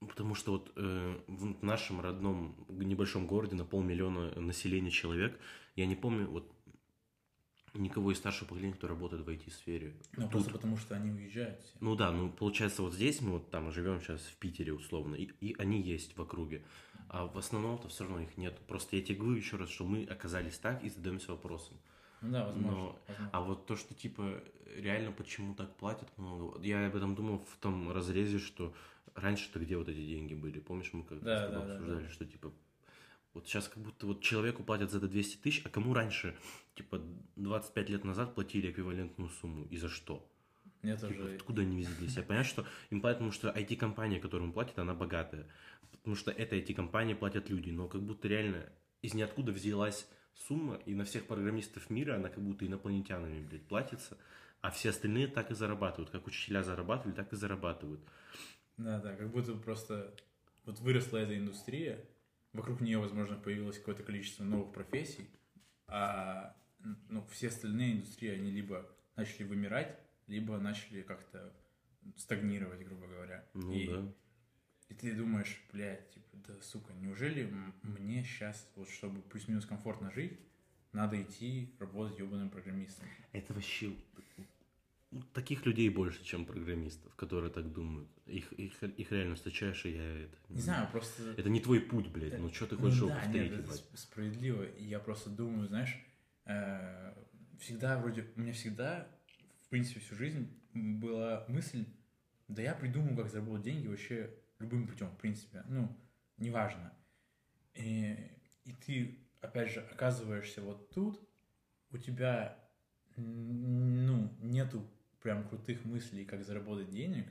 Потому 0.00 0.34
что 0.34 0.52
вот 0.52 0.72
э, 0.76 1.20
в 1.26 1.64
нашем 1.64 2.00
родном 2.00 2.54
небольшом 2.68 3.26
городе 3.26 3.56
на 3.56 3.64
полмиллиона 3.64 4.38
населения 4.38 4.90
человек, 4.90 5.38
я 5.74 5.86
не 5.86 5.96
помню 5.96 6.28
вот 6.28 6.52
никого 7.78 8.12
из 8.12 8.18
старшего 8.18 8.48
поколения, 8.48 8.74
кто 8.74 8.88
работает 8.88 9.24
в 9.24 9.28
IT-сфере. 9.28 9.94
Ну, 10.16 10.22
Тут... 10.22 10.30
просто 10.30 10.50
потому 10.50 10.76
что 10.76 10.94
они 10.94 11.10
уезжают 11.10 11.60
все. 11.60 11.72
Ну 11.80 11.94
да, 11.96 12.10
ну 12.12 12.30
получается 12.30 12.82
вот 12.82 12.94
здесь 12.94 13.20
мы 13.20 13.32
вот 13.32 13.50
там 13.50 13.70
живем 13.72 14.00
сейчас 14.00 14.20
в 14.20 14.36
Питере 14.36 14.72
условно, 14.72 15.14
и, 15.14 15.30
и 15.40 15.54
они 15.58 15.80
есть 15.80 16.16
в 16.16 16.22
округе. 16.22 16.64
А 17.08 17.26
в 17.26 17.38
основном-то 17.38 17.88
все 17.88 18.04
равно 18.04 18.20
их 18.20 18.36
нет. 18.36 18.58
Просто 18.66 18.96
я 18.96 19.02
тебе 19.02 19.18
говорю 19.18 19.36
еще 19.36 19.56
раз, 19.56 19.70
что 19.70 19.84
мы 19.84 20.04
оказались 20.04 20.58
так 20.58 20.82
и 20.82 20.90
задаемся 20.90 21.32
вопросом. 21.32 21.76
Ну 22.20 22.32
да, 22.32 22.46
возможно, 22.46 22.70
Но, 22.70 22.98
возможно. 23.06 23.30
А 23.32 23.40
вот 23.40 23.66
то, 23.66 23.76
что 23.76 23.94
типа 23.94 24.42
реально 24.76 25.12
почему 25.12 25.54
так 25.54 25.74
платят 25.76 26.08
много, 26.16 26.60
я 26.62 26.86
об 26.86 26.96
этом 26.96 27.14
думал 27.14 27.38
в 27.38 27.56
том 27.58 27.92
разрезе, 27.92 28.38
что 28.38 28.74
раньше-то 29.14 29.58
где 29.58 29.76
вот 29.76 29.88
эти 29.88 30.04
деньги 30.04 30.34
были? 30.34 30.58
Помнишь, 30.58 30.92
мы 30.92 31.04
как-то 31.04 31.24
да, 31.24 31.48
да, 31.48 31.58
обсуждали, 31.58 32.00
да, 32.00 32.06
да. 32.06 32.10
что 32.10 32.24
типа 32.24 32.52
вот 33.36 33.46
сейчас 33.46 33.68
как 33.68 33.82
будто 33.82 34.06
вот 34.06 34.22
человеку 34.22 34.64
платят 34.64 34.90
за 34.90 34.98
это 34.98 35.08
200 35.08 35.36
тысяч, 35.36 35.62
а 35.64 35.68
кому 35.68 35.92
раньше, 35.92 36.34
типа, 36.74 37.00
25 37.36 37.90
лет 37.90 38.04
назад 38.04 38.34
платили 38.34 38.70
эквивалентную 38.70 39.30
сумму? 39.30 39.66
И 39.66 39.76
за 39.76 39.88
что? 39.88 40.26
Мне 40.82 40.96
типа, 40.96 41.08
тоже... 41.08 41.34
Откуда 41.36 41.62
они 41.62 41.84
взялись? 41.84 42.16
Я 42.16 42.22
понимаю, 42.22 42.44
что 42.44 42.66
им 42.90 43.00
платят, 43.00 43.18
потому 43.18 43.32
что 43.32 43.50
IT-компания, 43.50 44.20
которую 44.20 44.48
им 44.48 44.52
платят, 44.54 44.78
она 44.78 44.94
богатая. 44.94 45.46
Потому 45.92 46.16
что 46.16 46.30
это 46.30 46.56
IT-компания 46.56 47.14
платят 47.14 47.50
люди. 47.50 47.70
Но 47.70 47.88
как 47.88 48.02
будто 48.02 48.26
реально 48.26 48.72
из 49.02 49.12
ниоткуда 49.12 49.52
взялась 49.52 50.08
сумма, 50.34 50.76
и 50.86 50.94
на 50.94 51.04
всех 51.04 51.26
программистов 51.26 51.90
мира 51.90 52.16
она 52.16 52.30
как 52.30 52.42
будто 52.42 52.66
инопланетянами, 52.66 53.46
блядь, 53.46 53.66
платится. 53.66 54.16
А 54.62 54.70
все 54.70 54.90
остальные 54.90 55.28
так 55.28 55.50
и 55.50 55.54
зарабатывают. 55.54 56.10
Как 56.10 56.26
учителя 56.26 56.62
зарабатывали, 56.62 57.14
так 57.14 57.32
и 57.32 57.36
зарабатывают. 57.36 58.00
Да, 58.78 58.98
да, 58.98 59.14
как 59.14 59.30
будто 59.30 59.52
просто 59.54 60.14
вот 60.64 60.80
выросла 60.80 61.18
эта 61.18 61.36
индустрия, 61.36 62.04
вокруг 62.56 62.80
нее, 62.80 62.98
возможно, 62.98 63.36
появилось 63.36 63.78
какое-то 63.78 64.02
количество 64.02 64.44
новых 64.44 64.72
профессий, 64.72 65.30
а 65.86 66.56
ну, 67.08 67.24
все 67.30 67.48
остальные 67.48 67.96
индустрии, 67.96 68.30
они 68.30 68.50
либо 68.50 68.88
начали 69.16 69.44
вымирать, 69.44 69.98
либо 70.26 70.58
начали 70.58 71.02
как-то 71.02 71.52
стагнировать, 72.16 72.84
грубо 72.84 73.06
говоря. 73.06 73.48
Ну, 73.54 73.72
и, 73.72 73.86
да. 73.88 74.12
и 74.88 74.94
ты 74.94 75.14
думаешь, 75.14 75.62
блядь, 75.72 76.10
типа, 76.10 76.36
да, 76.46 76.54
сука, 76.62 76.92
неужели 76.94 77.50
мне 77.82 78.24
сейчас, 78.24 78.70
вот 78.76 78.88
чтобы 78.88 79.22
плюс-минус 79.22 79.66
комфортно 79.66 80.10
жить, 80.10 80.38
надо 80.92 81.20
идти 81.20 81.74
работать 81.78 82.18
ебаным 82.18 82.50
программистом? 82.50 83.08
Это 83.32 83.52
вообще 83.52 83.94
таких 85.32 85.66
людей 85.66 85.88
больше, 85.88 86.24
чем 86.24 86.44
программистов, 86.44 87.14
которые 87.14 87.52
так 87.52 87.72
думают. 87.72 88.08
Их, 88.26 88.52
их, 88.52 88.82
их 88.82 89.12
реально 89.12 89.36
встречаешь, 89.36 89.84
и 89.84 89.90
я 89.90 90.24
это... 90.24 90.36
Не 90.48 90.60
знаю, 90.60 90.88
просто... 90.90 91.22
Это 91.36 91.48
не 91.48 91.60
твой 91.60 91.80
путь, 91.80 92.08
блядь, 92.08 92.34
это... 92.34 92.42
ну 92.42 92.52
что 92.52 92.66
ты 92.66 92.76
хочешь 92.76 93.00
ну, 93.00 93.08
да, 93.08 93.24
нет, 93.26 93.52
это 93.52 93.72
справедливо. 93.96 94.64
Я 94.78 94.98
просто 94.98 95.30
думаю, 95.30 95.68
знаешь, 95.68 95.96
э, 96.44 97.14
всегда 97.60 97.98
вроде... 97.98 98.26
У 98.36 98.40
меня 98.40 98.52
всегда, 98.52 99.08
в 99.62 99.68
принципе, 99.68 100.00
всю 100.00 100.14
жизнь 100.14 100.48
была 100.72 101.44
мысль, 101.48 101.86
да 102.48 102.62
я 102.62 102.74
придумаю, 102.74 103.16
как 103.16 103.30
заработать 103.30 103.64
деньги 103.64 103.86
вообще 103.86 104.34
любым 104.58 104.86
путем, 104.86 105.08
в 105.08 105.16
принципе. 105.18 105.64
Ну, 105.68 105.94
неважно. 106.36 106.92
И, 107.74 108.16
и 108.64 108.72
ты, 108.72 109.18
опять 109.40 109.72
же, 109.72 109.80
оказываешься 109.80 110.62
вот 110.62 110.90
тут, 110.90 111.20
у 111.90 111.98
тебя 111.98 112.58
ну, 113.16 114.32
нету 114.40 114.86
прям 115.26 115.42
крутых 115.48 115.84
мыслей, 115.84 116.24
как 116.24 116.44
заработать 116.44 116.88
денег, 116.90 117.26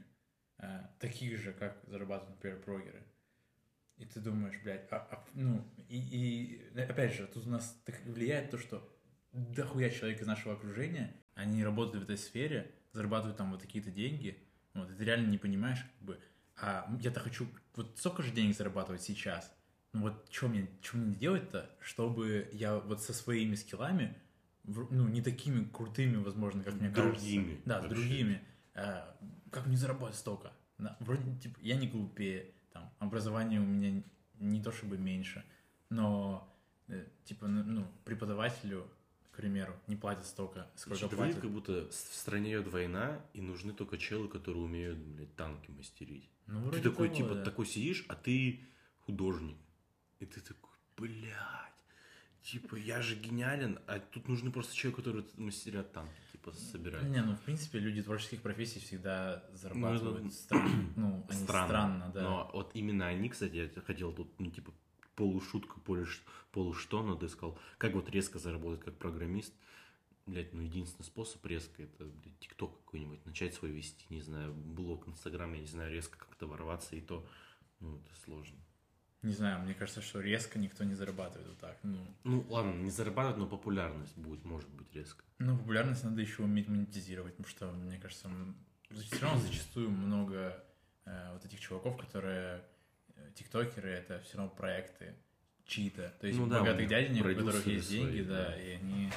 э, 0.58 0.82
таких 1.00 1.40
же, 1.40 1.54
как 1.54 1.82
зарабатывают, 1.88 2.36
например, 2.36 2.62
прогеры. 2.62 3.06
И 3.96 4.06
ты 4.06 4.20
думаешь, 4.20 4.60
блядь, 4.64 4.86
а, 4.92 4.98
а, 4.98 5.26
ну, 5.34 5.64
и, 5.88 5.98
и 5.98 6.78
опять 6.78 7.14
же, 7.14 7.26
тут 7.26 7.48
у 7.48 7.50
нас 7.50 7.82
так 7.86 7.98
влияет 8.04 8.52
то, 8.52 8.58
что 8.58 8.86
дохуя 9.32 9.90
человек 9.90 10.22
из 10.22 10.28
нашего 10.28 10.56
окружения, 10.56 11.16
они 11.36 11.64
работают 11.64 12.04
в 12.04 12.10
этой 12.10 12.18
сфере, 12.18 12.70
зарабатывают 12.92 13.38
там 13.38 13.52
вот 13.52 13.62
такие-то 13.62 13.92
деньги, 13.92 14.44
вот, 14.74 14.92
и 14.92 14.94
ты 14.94 15.06
реально 15.06 15.30
не 15.30 15.38
понимаешь, 15.38 15.80
как 15.80 16.02
бы, 16.02 16.20
а 16.58 16.94
я-то 17.00 17.22
хочу, 17.22 17.48
вот 17.76 17.98
сколько 17.98 18.24
же 18.24 18.34
денег 18.34 18.58
зарабатывать 18.58 19.04
сейчас? 19.04 19.50
Ну 19.94 20.02
вот 20.02 20.28
что 20.30 20.50
мне, 20.50 20.68
что 20.82 20.98
мне 20.98 21.16
делать-то, 21.16 21.74
чтобы 21.80 22.50
я 22.52 22.78
вот 22.78 23.02
со 23.02 23.14
своими 23.14 23.56
скиллами, 23.56 24.22
ну, 24.68 25.08
не 25.08 25.22
такими 25.22 25.66
крутыми, 25.66 26.18
возможно, 26.18 26.64
как 26.64 26.74
мне 26.76 26.90
другими, 26.90 27.12
кажется. 27.12 27.26
Другими. 27.26 27.62
Да, 27.66 27.82
с 27.82 27.86
другими. 27.86 28.42
А, 28.74 29.18
как 29.52 29.66
мне 29.68 29.78
заработать 29.78 30.18
столько? 30.18 30.52
Да, 30.78 30.98
вроде, 31.00 31.36
типа, 31.40 31.58
я 31.62 31.78
не 31.78 31.88
глупее, 31.88 32.54
там, 32.74 32.92
образование 33.00 33.62
у 33.62 33.66
меня 33.66 34.04
не 34.40 34.62
то 34.62 34.72
чтобы 34.72 34.98
меньше, 34.98 35.46
но, 35.90 36.54
э, 36.88 37.06
типа, 37.24 37.48
ну, 37.48 37.64
ну 37.64 37.88
преподавателю, 38.04 38.90
к 39.32 39.38
примеру, 39.38 39.74
не 39.88 39.96
платят 39.96 40.26
столько, 40.26 40.70
сколько 40.76 41.00
Значит, 41.00 41.18
платят. 41.18 41.42
как 41.42 41.52
будто 41.52 41.90
в 41.90 41.94
стране 41.94 42.52
идет 42.52 42.68
война, 42.68 43.22
и 43.34 43.42
нужны 43.42 43.74
только 43.74 43.98
челы, 43.98 44.28
которые 44.28 44.64
умеют, 44.64 44.98
блядь, 44.98 45.36
танки 45.36 45.72
мастерить. 45.72 46.30
Ну, 46.48 46.70
ты 46.72 46.82
такой, 46.82 47.08
того, 47.08 47.18
типа, 47.18 47.36
да. 47.36 47.44
такой 47.44 47.66
сидишь, 47.66 48.06
а 48.10 48.16
ты 48.16 48.62
художник. 49.00 49.58
И 50.20 50.26
ты 50.26 50.42
такой, 50.42 50.76
блядь, 50.98 51.75
типа, 52.46 52.76
я 52.76 53.02
же 53.02 53.16
гениален, 53.16 53.80
а 53.88 54.00
тут 54.00 54.28
нужны 54.28 54.52
просто 54.52 54.76
человек, 54.76 54.98
который 54.98 55.26
мастерят 55.38 55.92
танки, 55.92 56.14
типа, 56.32 56.54
собирать. 56.54 57.04
Не, 57.04 57.22
ну, 57.22 57.36
в 57.36 57.42
принципе, 57.42 57.80
люди 57.80 58.04
творческих 58.04 58.42
профессий 58.42 58.80
всегда 58.80 59.44
зарабатывают 59.54 60.22
Ну, 60.22 60.28
это 60.28 60.36
странно. 60.36 60.94
Ну, 60.96 61.26
они 61.28 61.44
странно, 61.44 62.12
да. 62.14 62.22
Но 62.22 62.52
вот 62.54 62.72
именно 62.76 63.08
они, 63.08 63.30
кстати, 63.30 63.56
я 63.56 63.82
хотел 63.82 64.14
тут, 64.14 64.40
ну, 64.40 64.52
типа, 64.52 64.72
полушутка, 65.16 65.80
полуш- 65.80 66.22
полушто, 66.52 67.02
но 67.02 67.16
ты 67.16 67.28
сказал, 67.28 67.58
как 67.78 67.94
вот 67.94 68.10
резко 68.10 68.38
заработать 68.38 68.86
как 68.86 68.98
программист. 68.98 69.54
Блять, 70.28 70.54
ну 70.54 70.62
единственный 70.62 71.06
способ 71.06 71.46
резко 71.46 71.84
это, 71.84 72.06
блядь, 72.06 72.40
ТикТок 72.40 72.76
какой-нибудь, 72.80 73.24
начать 73.28 73.54
свой 73.54 73.70
вести, 73.70 74.06
не 74.10 74.22
знаю, 74.22 74.54
блог, 74.56 75.08
Инстаграм, 75.08 75.54
я 75.54 75.60
не 75.60 75.68
знаю, 75.68 75.92
резко 75.92 76.18
как-то 76.18 76.48
ворваться, 76.48 76.96
и 76.96 77.02
то, 77.02 77.28
ну, 77.80 77.98
это 77.98 78.20
сложно. 78.26 78.58
Не 79.26 79.34
знаю, 79.34 79.62
мне 79.62 79.74
кажется, 79.74 80.02
что 80.02 80.22
резко 80.22 80.60
никто 80.60 80.84
не 80.84 80.94
зарабатывает 80.94 81.48
вот 81.48 81.58
так. 81.58 81.78
Ну, 81.82 81.98
Ну, 82.24 82.46
ладно, 82.48 82.74
не 82.74 82.92
зарабатывать, 82.92 83.38
но 83.38 83.48
популярность 83.48 84.16
будет, 84.16 84.46
может 84.46 84.70
быть, 84.70 84.94
резко. 84.94 85.24
ну 85.40 85.58
популярность 85.58 86.04
надо 86.04 86.22
еще 86.22 86.44
уметь 86.44 86.68
монетизировать, 86.68 87.36
потому 87.36 87.50
что, 87.50 87.72
мне 87.72 87.98
кажется, 87.98 88.30
все 88.92 89.20
равно 89.20 89.42
зачастую 89.42 89.90
много 89.90 90.64
э, 91.06 91.34
вот 91.34 91.44
этих 91.44 91.60
чуваков, 91.60 91.98
которые 91.98 92.64
э, 93.16 93.32
тиктокеры, 93.34 93.90
это 93.90 94.20
все 94.22 94.38
равно 94.38 94.54
проекты 94.54 95.16
чьи-то. 95.66 96.14
То 96.22 96.28
есть 96.28 96.38
Ну 96.40 96.46
да, 96.46 96.60
богатых 96.60 96.88
дяденек, 96.88 97.26
у 97.26 97.36
которых 97.36 97.66
есть 97.66 97.90
деньги, 97.90 98.22
свои, 98.22 98.24
да, 98.26 98.50
да. 98.50 98.62
и 98.62 98.74
они... 98.76 99.12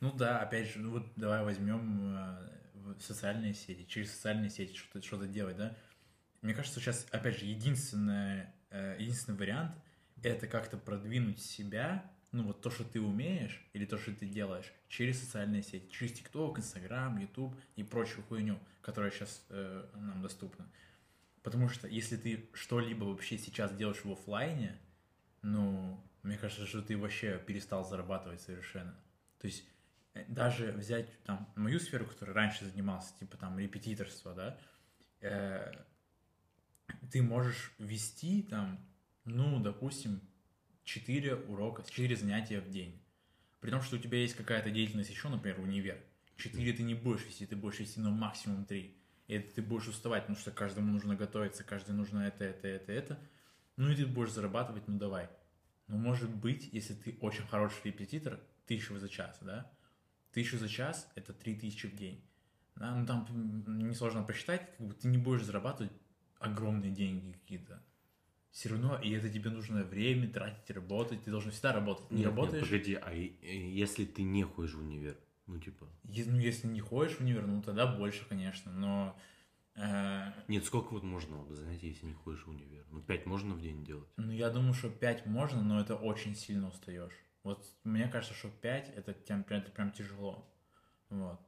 Ну 0.00 0.12
да, 0.12 0.40
опять 0.40 0.72
же, 0.72 0.80
ну 0.80 0.90
вот 0.90 1.06
давай 1.14 1.44
возьмем 1.44 2.16
э, 2.16 2.94
социальные 2.98 3.54
сети, 3.54 3.86
через 3.86 4.12
социальные 4.12 4.50
сети 4.50 4.74
что-то 4.74 5.06
что 5.06 5.24
делать, 5.26 5.56
да. 5.56 5.76
Мне 6.42 6.54
кажется, 6.54 6.80
сейчас, 6.80 7.06
опять 7.12 7.38
же, 7.38 7.44
единственное, 7.44 8.52
единственный 8.70 9.36
вариант 9.36 9.74
это 10.22 10.46
как-то 10.46 10.76
продвинуть 10.76 11.40
себя, 11.40 12.10
ну 12.32 12.44
вот 12.44 12.60
то, 12.60 12.70
что 12.70 12.84
ты 12.84 13.00
умеешь, 13.00 13.64
или 13.72 13.84
то, 13.84 13.98
что 13.98 14.12
ты 14.14 14.26
делаешь, 14.26 14.72
через 14.88 15.20
социальные 15.20 15.62
сети, 15.62 15.90
через 15.90 16.12
ТикТок, 16.12 16.58
Инстаграм, 16.58 17.16
Ютуб 17.18 17.54
и 17.76 17.82
прочую 17.82 18.24
хуйню, 18.24 18.58
которая 18.82 19.10
сейчас 19.10 19.44
э, 19.48 19.86
нам 19.94 20.22
доступна. 20.22 20.70
Потому 21.42 21.68
что 21.68 21.88
если 21.88 22.16
ты 22.16 22.50
что-либо 22.52 23.04
вообще 23.04 23.38
сейчас 23.38 23.74
делаешь 23.74 24.04
в 24.04 24.12
оффлайне, 24.12 24.78
ну, 25.42 25.98
мне 26.22 26.36
кажется, 26.36 26.66
что 26.66 26.82
ты 26.82 26.96
вообще 26.96 27.38
перестал 27.38 27.84
зарабатывать 27.84 28.42
совершенно. 28.42 28.94
То 29.38 29.46
есть 29.46 29.64
э, 30.14 30.24
даже 30.28 30.72
взять 30.72 31.22
там 31.24 31.50
мою 31.56 31.80
сферу, 31.80 32.04
которой 32.06 32.32
раньше 32.32 32.66
занимался, 32.66 33.18
типа 33.18 33.36
там 33.38 33.58
репетиторство, 33.58 34.34
да, 34.34 34.58
э, 35.20 35.72
ты 37.10 37.22
можешь 37.22 37.72
вести 37.78 38.42
там, 38.42 38.78
ну, 39.24 39.60
допустим, 39.60 40.20
4 40.84 41.34
урока, 41.34 41.82
4 41.82 42.16
занятия 42.16 42.60
в 42.60 42.70
день. 42.70 43.00
При 43.60 43.70
том, 43.70 43.82
что 43.82 43.96
у 43.96 43.98
тебя 43.98 44.18
есть 44.18 44.34
какая-то 44.34 44.70
деятельность 44.70 45.10
еще, 45.10 45.28
например, 45.28 45.60
универ. 45.60 46.02
4 46.36 46.72
ты 46.72 46.82
не 46.82 46.94
будешь 46.94 47.26
вести, 47.26 47.46
ты 47.46 47.56
будешь 47.56 47.80
вести, 47.80 48.00
ну, 48.00 48.10
максимум 48.10 48.64
3. 48.64 48.96
И 49.28 49.34
это 49.34 49.54
ты 49.54 49.62
будешь 49.62 49.88
уставать, 49.88 50.22
потому 50.22 50.38
что 50.38 50.50
каждому 50.50 50.90
нужно 50.90 51.14
готовиться, 51.14 51.62
каждому 51.62 51.98
нужно 51.98 52.20
это, 52.20 52.44
это, 52.44 52.66
это, 52.66 52.92
это. 52.92 53.20
Ну, 53.76 53.90
и 53.90 53.94
ты 53.94 54.06
будешь 54.06 54.32
зарабатывать, 54.32 54.88
ну, 54.88 54.98
давай. 54.98 55.28
Ну, 55.86 55.98
может 55.98 56.34
быть, 56.34 56.68
если 56.72 56.94
ты 56.94 57.16
очень 57.20 57.46
хороший 57.46 57.80
репетитор, 57.84 58.40
тысячу 58.66 58.98
за 58.98 59.08
час, 59.08 59.38
да? 59.40 59.70
Тысячу 60.32 60.58
за 60.58 60.68
час– 60.68 61.10
это 61.14 61.32
3000 61.32 61.86
в 61.86 61.96
день. 61.96 62.24
Да? 62.76 62.94
Ну, 62.94 63.06
там 63.06 63.26
несложно 63.88 64.22
посчитать, 64.22 64.68
как 64.76 64.86
бы 64.86 64.94
ты 64.94 65.08
не 65.08 65.18
будешь 65.18 65.44
зарабатывать 65.44 65.92
огромные 66.40 66.90
деньги 66.90 67.32
какие-то. 67.32 67.82
Все 68.50 68.70
равно, 68.70 68.98
и 68.98 69.12
это 69.12 69.30
тебе 69.30 69.50
нужно 69.50 69.84
время 69.84 70.28
тратить, 70.28 70.70
работать, 70.70 71.22
ты 71.22 71.30
должен 71.30 71.52
всегда 71.52 71.72
работать. 71.72 72.10
Не 72.10 72.16
Нет, 72.16 72.26
нет, 72.26 72.36
работаешь, 72.36 72.64
погоди, 72.68 72.94
а 72.94 73.12
и 73.12 73.70
если 73.70 74.04
ты 74.04 74.22
не 74.22 74.42
ходишь 74.42 74.74
в 74.74 74.80
универ? 74.80 75.16
Ну, 75.46 75.58
типа... 75.60 75.86
е- 76.04 76.24
ну, 76.26 76.38
если 76.38 76.66
не 76.66 76.80
ходишь 76.80 77.16
в 77.16 77.20
универ, 77.20 77.46
ну, 77.46 77.62
тогда 77.62 77.86
больше, 77.86 78.24
конечно, 78.28 78.72
но... 78.72 79.16
э, 79.76 80.32
Нет, 80.48 80.64
сколько 80.64 80.92
вот 80.94 81.04
можно 81.04 81.44
занятий, 81.54 81.88
если 81.88 82.06
не 82.06 82.14
ходишь 82.14 82.44
в 82.44 82.50
универ? 82.50 82.84
Ну, 82.90 83.00
пять 83.02 83.26
можно 83.26 83.54
в 83.54 83.60
день 83.60 83.84
делать? 83.84 84.08
Ну, 84.16 84.32
я 84.32 84.50
думаю, 84.50 84.74
что 84.74 84.90
5 84.90 85.26
можно, 85.26 85.62
но 85.62 85.80
это 85.80 85.94
очень 85.94 86.34
сильно 86.34 86.68
устаешь. 86.68 87.14
Вот 87.44 87.64
мне 87.84 88.08
кажется, 88.08 88.34
что 88.34 88.48
5 88.48 88.92
это, 88.96 89.14
тем, 89.14 89.44
это 89.48 89.70
прям 89.70 89.92
тяжело. 89.92 90.52
Вот. 91.08 91.40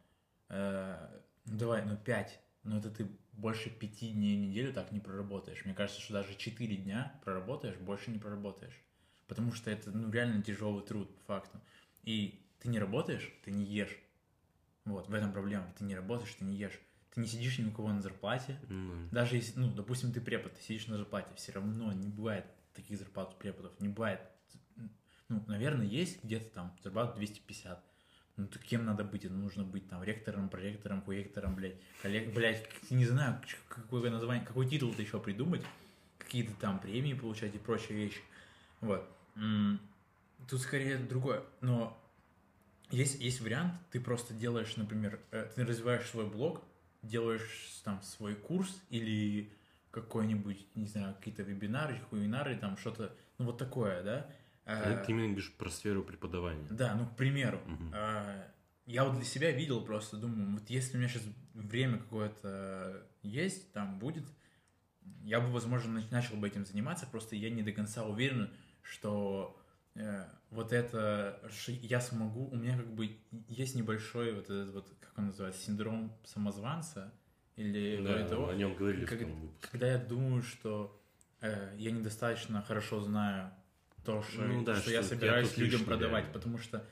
Э, 0.48 1.20
ну, 1.46 1.58
давай, 1.58 1.84
ну 1.84 1.96
5. 1.96 2.40
Но 2.64 2.78
это 2.78 2.90
ты 2.90 3.08
больше 3.32 3.70
5 3.70 4.12
дней 4.12 4.36
в 4.36 4.40
неделю 4.40 4.72
так 4.72 4.92
не 4.92 5.00
проработаешь. 5.00 5.64
Мне 5.64 5.74
кажется, 5.74 6.00
что 6.00 6.14
даже 6.14 6.36
4 6.36 6.76
дня 6.76 7.20
проработаешь, 7.24 7.76
больше 7.76 8.10
не 8.10 8.18
проработаешь. 8.18 8.80
Потому 9.26 9.52
что 9.52 9.70
это, 9.70 9.90
ну, 9.90 10.10
реально 10.10 10.42
тяжелый 10.42 10.84
труд, 10.84 11.14
по 11.18 11.24
факту. 11.24 11.60
И 12.02 12.44
ты 12.60 12.68
не 12.68 12.78
работаешь, 12.78 13.32
ты 13.44 13.50
не 13.50 13.64
ешь. 13.64 13.98
Вот, 14.84 15.08
в 15.08 15.14
этом 15.14 15.32
проблема. 15.32 15.72
Ты 15.78 15.84
не 15.84 15.94
работаешь, 15.94 16.34
ты 16.34 16.44
не 16.44 16.56
ешь. 16.56 16.78
Ты 17.14 17.20
не 17.20 17.26
сидишь 17.26 17.58
ни 17.58 17.66
у 17.66 17.72
кого 17.72 17.92
на 17.92 18.00
зарплате, 18.00 18.58
Ну, 18.68 19.08
даже 19.10 19.36
если, 19.36 19.58
ну, 19.58 19.70
допустим, 19.72 20.12
ты 20.12 20.20
препод, 20.20 20.54
ты 20.54 20.62
сидишь 20.62 20.86
на 20.86 20.96
зарплате, 20.96 21.34
все 21.36 21.52
равно 21.52 21.92
не 21.92 22.08
бывает 22.08 22.46
таких 22.74 22.98
зарплат 22.98 23.34
у 23.34 23.36
преподов, 23.36 23.78
не 23.80 23.88
бывает. 23.88 24.20
Ну, 25.28 25.44
наверное, 25.46 25.86
есть 25.86 26.24
где-то 26.24 26.54
там 26.54 26.76
зарплата 26.82 27.16
250. 27.16 27.84
Ну, 28.36 28.46
то 28.46 28.58
кем 28.58 28.86
надо 28.86 29.04
быть? 29.04 29.24
Это 29.24 29.34
нужно 29.34 29.62
быть 29.62 29.88
там 29.88 30.02
ректором, 30.02 30.48
проректором, 30.48 31.02
хуектором, 31.02 31.54
блядь, 31.54 31.76
коллег, 32.00 32.32
блядь, 32.32 32.66
не 32.90 33.04
знаю, 33.04 33.40
какое 33.68 34.10
название, 34.10 34.44
какой 34.44 34.66
титул-то 34.68 35.02
еще 35.02 35.20
придумать, 35.20 35.62
какие-то 36.18 36.52
там 36.54 36.78
премии 36.78 37.12
получать 37.12 37.54
и 37.54 37.58
прочие 37.58 37.96
вещи. 37.98 38.20
Вот. 38.80 39.06
Тут 40.48 40.60
скорее 40.60 40.96
другое, 40.96 41.42
но 41.60 41.98
есть, 42.90 43.20
есть 43.20 43.40
вариант, 43.40 43.74
ты 43.90 44.00
просто 44.00 44.34
делаешь, 44.34 44.76
например, 44.76 45.20
э, 45.30 45.50
ты 45.54 45.64
развиваешь 45.64 46.06
свой 46.06 46.26
блог, 46.26 46.62
делаешь 47.02 47.80
там 47.84 48.02
свой 48.02 48.34
курс 48.34 48.82
или 48.90 49.50
какой-нибудь, 49.90 50.66
не 50.74 50.86
знаю, 50.86 51.14
какие-то 51.14 51.42
вебинары, 51.42 52.00
хуинары, 52.10 52.56
там 52.56 52.76
что-то, 52.76 53.14
ну 53.38 53.46
вот 53.46 53.58
такое, 53.58 54.02
да? 54.02 54.26
Э, 54.80 55.02
Ты 55.04 55.12
именно 55.12 55.26
говоришь 55.28 55.52
про 55.56 55.70
сферу 55.70 56.02
преподавания. 56.02 56.66
Да, 56.70 56.94
ну, 56.94 57.06
к 57.06 57.16
примеру, 57.16 57.60
э, 57.94 58.44
я 58.86 59.04
вот 59.04 59.14
для 59.16 59.24
себя 59.24 59.50
видел 59.52 59.84
просто, 59.84 60.16
думаю, 60.16 60.52
вот 60.58 60.70
если 60.70 60.96
у 60.96 61.00
меня 61.00 61.08
сейчас 61.08 61.22
время 61.54 61.98
какое-то 61.98 63.06
есть, 63.22 63.72
там 63.72 63.98
будет, 63.98 64.24
я 65.22 65.40
бы, 65.40 65.48
возможно, 65.52 65.98
нач- 65.98 66.10
начал 66.10 66.36
бы 66.36 66.46
этим 66.48 66.64
заниматься, 66.64 67.06
просто 67.06 67.36
я 67.36 67.50
не 67.50 67.62
до 67.62 67.72
конца 67.72 68.04
уверен, 68.04 68.50
что 68.82 69.58
э, 69.94 70.24
вот 70.50 70.72
это, 70.72 71.40
что 71.50 71.72
я 71.72 72.00
смогу, 72.00 72.48
у 72.48 72.56
меня 72.56 72.76
как 72.78 72.92
бы 72.94 73.16
есть 73.48 73.74
небольшой 73.74 74.32
вот 74.34 74.44
этот 74.44 74.72
вот, 74.72 74.88
как 75.00 75.18
он 75.18 75.26
называется, 75.26 75.60
синдром 75.62 76.16
самозванца, 76.24 77.12
или 77.56 78.02
Да, 78.02 78.26
того, 78.26 78.48
о 78.48 78.54
нем 78.54 78.74
говорили 78.74 79.04
как- 79.04 79.18
в 79.18 79.22
том 79.22 79.40
выпуске. 79.40 79.68
когда 79.70 79.86
я 79.92 79.98
думаю, 79.98 80.42
что 80.42 80.98
э, 81.42 81.74
я 81.76 81.90
недостаточно 81.90 82.62
хорошо 82.62 83.00
знаю 83.00 83.52
то, 84.04 84.22
что, 84.22 84.42
Ну 84.42 84.64
да, 84.64 84.74
что, 84.74 84.82
что 84.82 84.90
я 84.92 85.02
собираюсь 85.02 85.56
людям 85.56 85.80
лишний, 85.80 85.86
продавать, 85.86 86.24
реально. 86.24 86.32
потому 86.32 86.58
что 86.58 86.84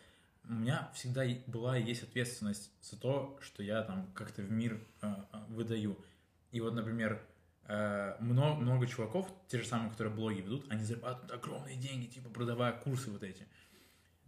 у 0.49 0.53
меня 0.53 0.91
всегда 0.95 1.25
была 1.47 1.79
и 1.79 1.83
есть 1.85 2.03
ответственность 2.03 2.71
за 2.83 2.97
то, 2.99 3.39
что 3.43 3.63
я 3.63 3.83
там 3.83 4.11
как-то 4.15 4.43
в 4.43 4.51
мир 4.51 4.81
э, 5.03 5.15
выдаю. 5.49 5.97
И 6.51 6.61
вот, 6.61 6.75
например, 6.75 7.23
э, 7.65 8.17
много, 8.21 8.61
много 8.61 8.87
чуваков, 8.87 9.33
те 9.49 9.59
же 9.59 9.67
самые, 9.67 9.91
которые 9.91 10.13
блоги 10.15 10.41
ведут, 10.41 10.67
они 10.71 10.83
зарабатывают 10.85 11.31
огромные 11.33 11.77
деньги, 11.77 12.07
типа 12.07 12.31
продавая 12.31 12.73
курсы 12.73 13.11
вот 13.11 13.23
эти. 13.23 13.47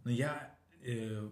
Но 0.03 0.11
я 0.11 0.55
э, 0.81 1.29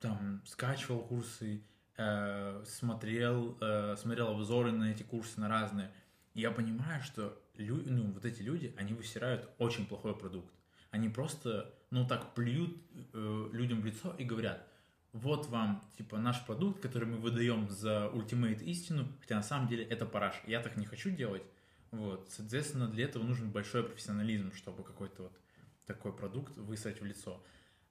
там 0.00 0.42
скачивал 0.46 1.00
курсы, 1.00 1.62
э, 1.96 2.64
смотрел, 2.66 3.56
э, 3.60 3.96
смотрел 3.96 4.28
обзоры 4.28 4.70
на 4.72 4.92
эти 4.92 5.02
курсы, 5.02 5.40
на 5.40 5.48
разные. 5.48 5.90
И 6.34 6.40
я 6.40 6.50
понимаю, 6.52 7.02
что 7.02 7.40
лю- 7.56 7.82
ну, 7.86 8.12
вот 8.12 8.24
эти 8.24 8.42
люди, 8.42 8.72
они 8.76 8.92
высирают 8.92 9.48
очень 9.58 9.86
плохой 9.86 10.16
продукт. 10.16 10.52
Они 10.90 11.08
просто, 11.08 11.74
ну, 11.90 12.06
так 12.06 12.34
плюют 12.34 12.76
э, 13.12 13.48
людям 13.52 13.80
в 13.80 13.84
лицо 13.86 14.14
и 14.18 14.24
говорят, 14.24 14.66
вот 15.12 15.46
вам, 15.48 15.82
типа, 15.96 16.18
наш 16.18 16.44
продукт, 16.46 16.80
который 16.80 17.06
мы 17.08 17.18
выдаем 17.18 17.68
за 17.70 18.08
ультимейт 18.08 18.62
истину, 18.62 19.08
хотя 19.20 19.36
на 19.36 19.42
самом 19.42 19.68
деле 19.68 19.84
это 19.84 20.06
параш. 20.06 20.40
Я 20.46 20.60
так 20.60 20.76
не 20.76 20.86
хочу 20.86 21.10
делать. 21.10 21.42
Вот, 21.90 22.28
соответственно, 22.30 22.88
для 22.88 23.04
этого 23.04 23.22
нужен 23.22 23.50
большой 23.50 23.82
профессионализм, 23.84 24.52
чтобы 24.52 24.82
какой-то 24.84 25.24
вот 25.24 25.40
такой 25.86 26.14
продукт 26.14 26.56
высрать 26.56 27.00
в 27.00 27.04
лицо. 27.04 27.42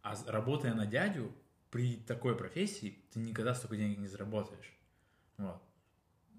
А 0.03 0.15
работая 0.27 0.73
на 0.75 0.85
дядю, 0.85 1.31
при 1.71 1.97
такой 1.97 2.35
профессии 2.37 3.03
ты 3.11 3.19
никогда 3.19 3.53
столько 3.55 3.75
денег 3.75 3.97
не 3.97 4.07
заработаешь. 4.07 4.71
Вот. 5.37 5.61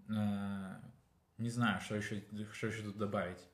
Э, 0.08 0.76
Не 1.38 1.50
знаю, 1.50 1.80
что 1.80 1.96
еще, 1.96 2.22
что 2.52 2.66
еще 2.68 2.82
тут 2.82 2.96
добавить. 2.98 3.46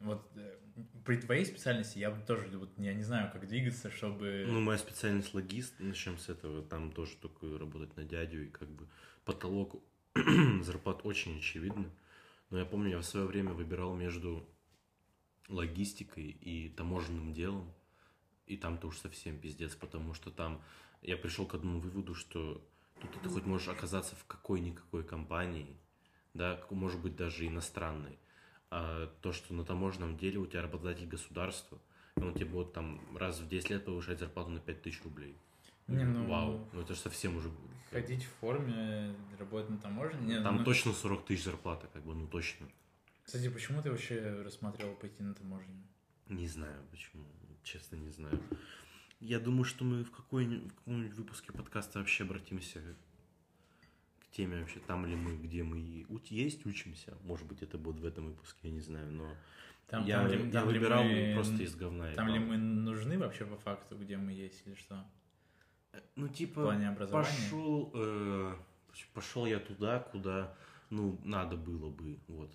Вот 0.00 0.30
э, 0.36 0.56
при 1.04 1.16
твоей 1.16 1.44
специальности 1.44 1.98
я 1.98 2.10
бы 2.10 2.24
тоже, 2.24 2.48
вот, 2.56 2.70
я 2.78 2.94
не 2.94 3.02
знаю, 3.02 3.32
как 3.32 3.48
двигаться, 3.48 3.90
чтобы... 3.90 4.44
Ну, 4.46 4.60
моя 4.60 4.78
специальность 4.78 5.34
логист, 5.34 5.74
начнем 5.80 6.18
с 6.18 6.28
этого, 6.28 6.62
там 6.62 6.92
тоже 6.92 7.16
только 7.16 7.58
работать 7.58 7.96
на 7.96 8.04
дядю, 8.04 8.46
и 8.46 8.48
как 8.48 8.68
бы 8.68 8.86
потолок 9.24 9.82
зарплат 10.62 11.00
очень 11.04 11.38
очевидно. 11.38 11.90
Но 12.50 12.58
я 12.58 12.64
помню, 12.64 12.90
я 12.90 12.98
в 12.98 13.04
свое 13.04 13.26
время 13.26 13.52
выбирал 13.52 13.94
между 13.94 14.48
логистикой 15.48 16.30
и 16.30 16.68
таможенным 16.68 17.32
делом, 17.32 17.72
и 18.46 18.56
там-то 18.56 18.88
уж 18.88 18.98
совсем 18.98 19.38
пиздец, 19.38 19.74
потому 19.74 20.14
что 20.14 20.30
там 20.30 20.62
я 21.02 21.16
пришел 21.16 21.46
к 21.46 21.54
одному 21.54 21.80
выводу, 21.80 22.14
что 22.14 22.66
тут 23.00 23.22
ты 23.22 23.28
хоть 23.28 23.46
можешь 23.46 23.68
оказаться 23.68 24.14
в 24.16 24.24
какой-никакой 24.24 25.04
компании, 25.04 25.76
да, 26.34 26.60
может 26.70 27.00
быть 27.00 27.16
даже 27.16 27.46
иностранной, 27.46 28.18
а 28.70 29.06
то, 29.22 29.32
что 29.32 29.54
на 29.54 29.64
таможенном 29.64 30.16
деле 30.16 30.38
у 30.38 30.46
тебя 30.46 30.62
работодатель 30.62 31.06
государства, 31.06 31.78
и 32.16 32.20
он 32.20 32.34
тебе 32.34 32.46
будет 32.46 32.72
там 32.72 33.00
раз 33.16 33.40
в 33.40 33.48
10 33.48 33.70
лет 33.70 33.84
повышать 33.84 34.18
зарплату 34.18 34.50
на 34.50 34.60
5000 34.60 35.02
рублей. 35.04 35.36
Не, 35.86 36.04
ну, 36.04 36.26
Вау, 36.26 36.68
ну 36.72 36.80
это 36.82 36.94
же 36.94 37.00
совсем 37.00 37.36
уже... 37.36 37.50
Ходить 37.90 38.24
в 38.24 38.30
форме, 38.40 39.14
работать 39.38 39.70
на 39.70 39.78
таможне. 39.78 40.20
Не, 40.20 40.42
Там 40.42 40.56
ну, 40.58 40.64
точно 40.64 40.92
40 40.92 41.24
тысяч 41.24 41.44
зарплата, 41.44 41.88
как 41.92 42.04
бы, 42.04 42.14
ну 42.14 42.26
точно. 42.26 42.66
Кстати, 43.24 43.48
почему 43.48 43.80
ты 43.80 43.90
вообще 43.90 44.42
рассматривал 44.42 44.94
пойти 44.94 45.22
на 45.22 45.34
таможню? 45.34 45.74
Не 46.28 46.46
знаю 46.46 46.82
почему, 46.90 47.24
честно 47.62 47.96
не 47.96 48.10
знаю. 48.10 48.38
Я 49.20 49.40
думаю, 49.40 49.64
что 49.64 49.84
мы 49.84 50.04
в, 50.04 50.10
какой-нибудь, 50.10 50.70
в 50.70 50.74
каком-нибудь 50.76 51.16
выпуске 51.16 51.52
подкаста 51.52 51.98
вообще 51.98 52.24
обратимся 52.24 52.80
теме 54.30 54.60
вообще, 54.60 54.80
там 54.80 55.06
ли 55.06 55.16
мы, 55.16 55.36
где 55.36 55.62
мы 55.62 55.80
и 55.80 56.06
есть, 56.30 56.66
учимся. 56.66 57.16
Может 57.24 57.46
быть, 57.46 57.62
это 57.62 57.78
будет 57.78 58.00
в 58.00 58.06
этом 58.06 58.26
выпуске, 58.26 58.68
я 58.68 58.70
не 58.70 58.80
знаю, 58.80 59.10
но 59.12 59.34
Там, 59.86 60.04
я, 60.04 60.28
там 60.28 60.46
я 60.46 60.50
там 60.52 60.66
выбирал 60.68 61.04
мы- 61.04 61.32
просто 61.34 61.62
из 61.62 61.74
говна. 61.74 62.12
Там 62.14 62.28
ли 62.28 62.38
мы 62.38 62.56
нужны 62.56 63.18
вообще 63.18 63.46
по 63.46 63.56
факту, 63.56 63.96
где 63.96 64.16
мы 64.16 64.32
есть 64.32 64.66
или 64.66 64.74
что? 64.74 65.04
Ну, 66.16 66.26
В 66.26 66.32
типа, 66.32 66.76
пошел, 67.10 67.90
э, 67.94 68.54
пошел 69.14 69.46
я 69.46 69.58
туда, 69.58 70.00
куда, 70.00 70.54
ну, 70.90 71.18
надо 71.24 71.56
было 71.56 71.90
бы, 71.90 72.18
вот. 72.28 72.52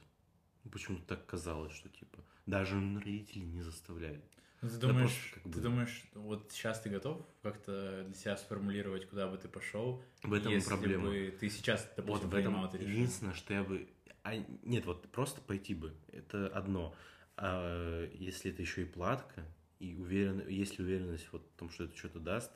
Почему-то 0.71 1.03
так 1.05 1.25
казалось, 1.25 1.73
что, 1.73 1.89
типа, 1.89 2.19
даже 2.45 2.75
родители 2.75 3.43
не 3.43 3.61
заставляли. 3.61 4.21
Ну, 4.63 4.69
ты 4.69 4.77
думаешь, 4.77 5.11
просто 5.11 5.33
как 5.35 5.43
ты 5.43 5.49
бы- 5.49 5.61
думаешь, 5.61 6.03
вот 6.13 6.51
сейчас 6.51 6.79
ты 6.81 6.89
готов 6.89 7.21
как-то 7.41 8.03
для 8.05 8.13
себя 8.15 8.37
сформулировать, 8.37 9.07
куда 9.09 9.27
бы 9.27 9.37
ты 9.37 9.47
пошел? 9.49 10.01
В 10.23 10.33
этом 10.33 10.51
если 10.53 10.69
проблема. 10.69 11.09
бы 11.09 11.35
ты 11.39 11.49
сейчас, 11.49 11.81
Вот 11.85 12.05
допустим, 12.05 12.29
в 12.29 12.35
этом 12.35 12.63
это 12.65 12.77
решение? 12.77 12.95
единственное, 13.01 13.33
что 13.33 13.53
я 13.53 13.63
бы... 13.63 13.87
а, 14.23 14.35
нет, 14.63 14.85
вот 14.85 15.09
просто 15.11 15.41
пойти 15.41 15.75
бы, 15.75 15.93
это 16.11 16.47
одно. 16.47 16.95
А 17.35 18.05
если 18.13 18.51
это 18.51 18.61
еще 18.61 18.83
и 18.83 18.85
платка, 18.85 19.43
и 19.79 19.95
уверен, 19.95 20.47
есть 20.47 20.77
ли 20.79 20.85
уверенность 20.85 21.27
вот 21.33 21.45
в 21.55 21.59
том, 21.59 21.69
что 21.69 21.83
это 21.85 21.97
что-то 21.97 22.19
даст, 22.19 22.51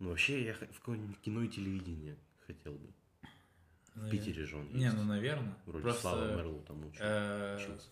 ну 0.00 0.08
вообще 0.08 0.44
я 0.44 0.54
в 0.54 0.58
какое-нибудь 0.58 1.18
кино 1.20 1.42
и 1.42 1.48
телевидение 1.48 2.16
хотел 2.46 2.72
бы. 2.74 2.88
В 3.94 4.00
Навер- 4.04 4.10
Питере 4.10 4.44
же 4.44 4.56
он 4.56 4.68
Не, 4.72 4.84
есть. 4.84 4.96
ну, 4.96 5.04
наверное. 5.04 5.56
Вроде 5.66 5.82
Просто, 5.82 6.00
Слава 6.02 6.36
Мерлоу 6.36 6.62
там 6.62 6.84
учил- 6.86 7.00
э, 7.00 7.56
учился. 7.56 7.88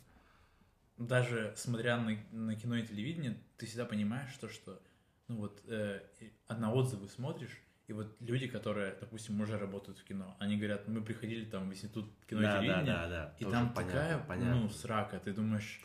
даже 0.98 1.52
смотря 1.56 1.96
на, 1.98 2.16
на 2.32 2.54
кино 2.56 2.76
и 2.76 2.86
телевидение, 2.86 3.36
ты 3.56 3.66
всегда 3.66 3.84
понимаешь 3.84 4.36
то, 4.40 4.48
что, 4.48 4.80
ну 5.28 5.36
вот, 5.36 5.62
э, 5.66 6.00
на 6.48 6.72
отзывы 6.72 7.08
смотришь, 7.08 7.60
и 7.86 7.92
вот 7.92 8.16
люди, 8.20 8.48
которые, 8.48 8.96
допустим, 9.00 9.40
уже 9.40 9.58
работают 9.58 9.98
в 9.98 10.04
кино, 10.04 10.36
они 10.40 10.56
говорят, 10.56 10.88
мы 10.88 11.02
приходили 11.02 11.44
там 11.44 11.68
в 11.68 11.72
институт 11.72 12.10
кино 12.28 12.40
Да, 12.42 12.64
и 12.64 12.66
да, 12.68 12.82
да, 12.82 13.08
да. 13.08 13.36
и 13.38 13.44
там 13.44 13.72
понятно, 13.72 13.74
такая, 14.00 14.18
понятно. 14.24 14.60
ну, 14.62 14.70
срака, 14.70 15.20
ты 15.20 15.32
думаешь, 15.32 15.80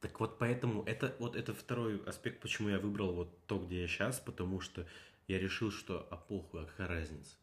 Так 0.00 0.20
вот 0.20 0.38
поэтому 0.38 0.82
это 0.84 1.14
вот 1.18 1.36
это 1.36 1.54
второй 1.54 2.02
аспект, 2.04 2.40
почему 2.40 2.68
я 2.68 2.78
выбрал 2.78 3.12
вот 3.14 3.46
то, 3.46 3.58
где 3.58 3.82
я 3.82 3.88
сейчас, 3.88 4.18
потому 4.20 4.60
что 4.60 4.86
я 5.28 5.38
решил, 5.38 5.70
что 5.70 6.06
а 6.10 6.16
похуй, 6.16 6.62
а 6.62 6.66
какая 6.66 6.88
разница. 6.88 7.36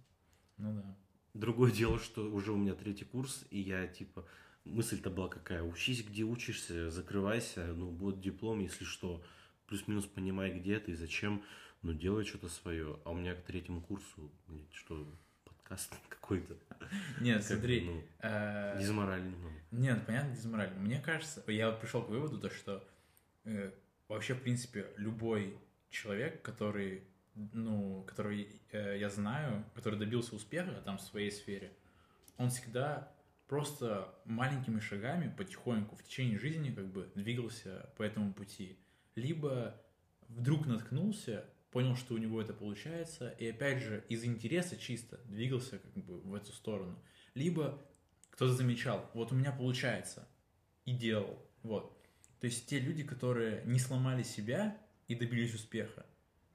ну 0.57 0.73
да. 0.73 0.97
Другое 1.33 1.71
дело, 1.71 1.99
что 1.99 2.31
уже 2.31 2.51
у 2.51 2.57
меня 2.57 2.73
третий 2.73 3.05
курс, 3.05 3.45
и 3.51 3.59
я 3.59 3.87
типа 3.87 4.25
мысль-то 4.65 5.09
была 5.09 5.27
какая: 5.27 5.61
учись, 5.63 6.03
где 6.03 6.23
учишься, 6.23 6.89
закрывайся, 6.89 7.65
ну 7.73 7.91
будет 7.91 8.21
диплом, 8.21 8.59
если 8.59 8.85
что, 8.85 9.23
плюс-минус 9.67 10.05
понимай, 10.05 10.51
где 10.51 10.79
ты 10.79 10.91
и 10.91 10.95
зачем, 10.95 11.43
ну 11.81 11.93
делай 11.93 12.25
что-то 12.25 12.49
свое. 12.49 12.99
А 13.05 13.11
у 13.11 13.15
меня 13.15 13.35
к 13.35 13.43
третьему 13.43 13.81
курсу 13.81 14.31
блядь, 14.47 14.73
что 14.73 15.07
подкаст 15.45 15.93
какой-то. 16.09 16.55
Нет, 17.19 17.37
Как 17.37 17.57
смотри, 17.57 17.81
ну, 17.85 18.03
э, 18.19 18.77
немного. 18.79 19.55
Нет, 19.71 20.05
понятно, 20.05 20.35
дезморально. 20.35 20.79
Мне 20.79 20.99
кажется, 20.99 21.43
я 21.47 21.71
пришел 21.71 22.03
к 22.03 22.09
выводу, 22.09 22.39
то, 22.39 22.49
что 22.49 22.87
э, 23.43 23.71
вообще, 24.07 24.33
в 24.33 24.41
принципе, 24.41 24.87
любой 24.97 25.57
человек, 25.89 26.41
который, 26.41 27.03
ну, 27.35 28.03
который 28.07 28.49
э, 28.71 28.97
я 28.99 29.09
знаю, 29.09 29.65
который 29.75 29.99
добился 29.99 30.35
успеха 30.35 30.81
там 30.85 30.97
в 30.97 31.01
своей 31.01 31.31
сфере, 31.31 31.71
он 32.37 32.49
всегда 32.49 33.11
просто 33.47 34.13
маленькими 34.25 34.79
шагами, 34.79 35.33
потихоньку, 35.35 35.95
в 35.95 36.03
течение 36.03 36.37
жизни 36.37 36.71
как 36.71 36.87
бы 36.87 37.09
двигался 37.15 37.89
по 37.97 38.03
этому 38.03 38.33
пути. 38.33 38.77
Либо 39.17 39.75
вдруг 40.27 40.67
наткнулся, 40.67 41.43
понял, 41.71 41.95
что 41.95 42.13
у 42.13 42.17
него 42.19 42.39
это 42.39 42.53
получается, 42.53 43.31
и 43.39 43.47
опять 43.47 43.81
же 43.81 44.05
из 44.09 44.23
интереса 44.23 44.77
чисто 44.77 45.19
двигался 45.25 45.79
как 45.79 45.91
бы 46.05 46.19
в 46.19 46.35
эту 46.35 46.53
сторону. 46.53 47.03
Либо 47.33 47.83
кто-то 48.29 48.53
замечал, 48.53 49.09
вот 49.15 49.31
у 49.31 49.35
меня 49.35 49.51
получается, 49.51 50.27
и 50.85 50.93
делал, 50.93 51.43
вот. 51.63 51.99
То 52.39 52.45
есть 52.45 52.67
те 52.67 52.79
люди, 52.79 53.03
которые 53.03 53.63
не 53.65 53.79
сломали 53.79 54.21
себя 54.21 54.77
и 55.07 55.15
добились 55.15 55.55
успеха, 55.55 56.05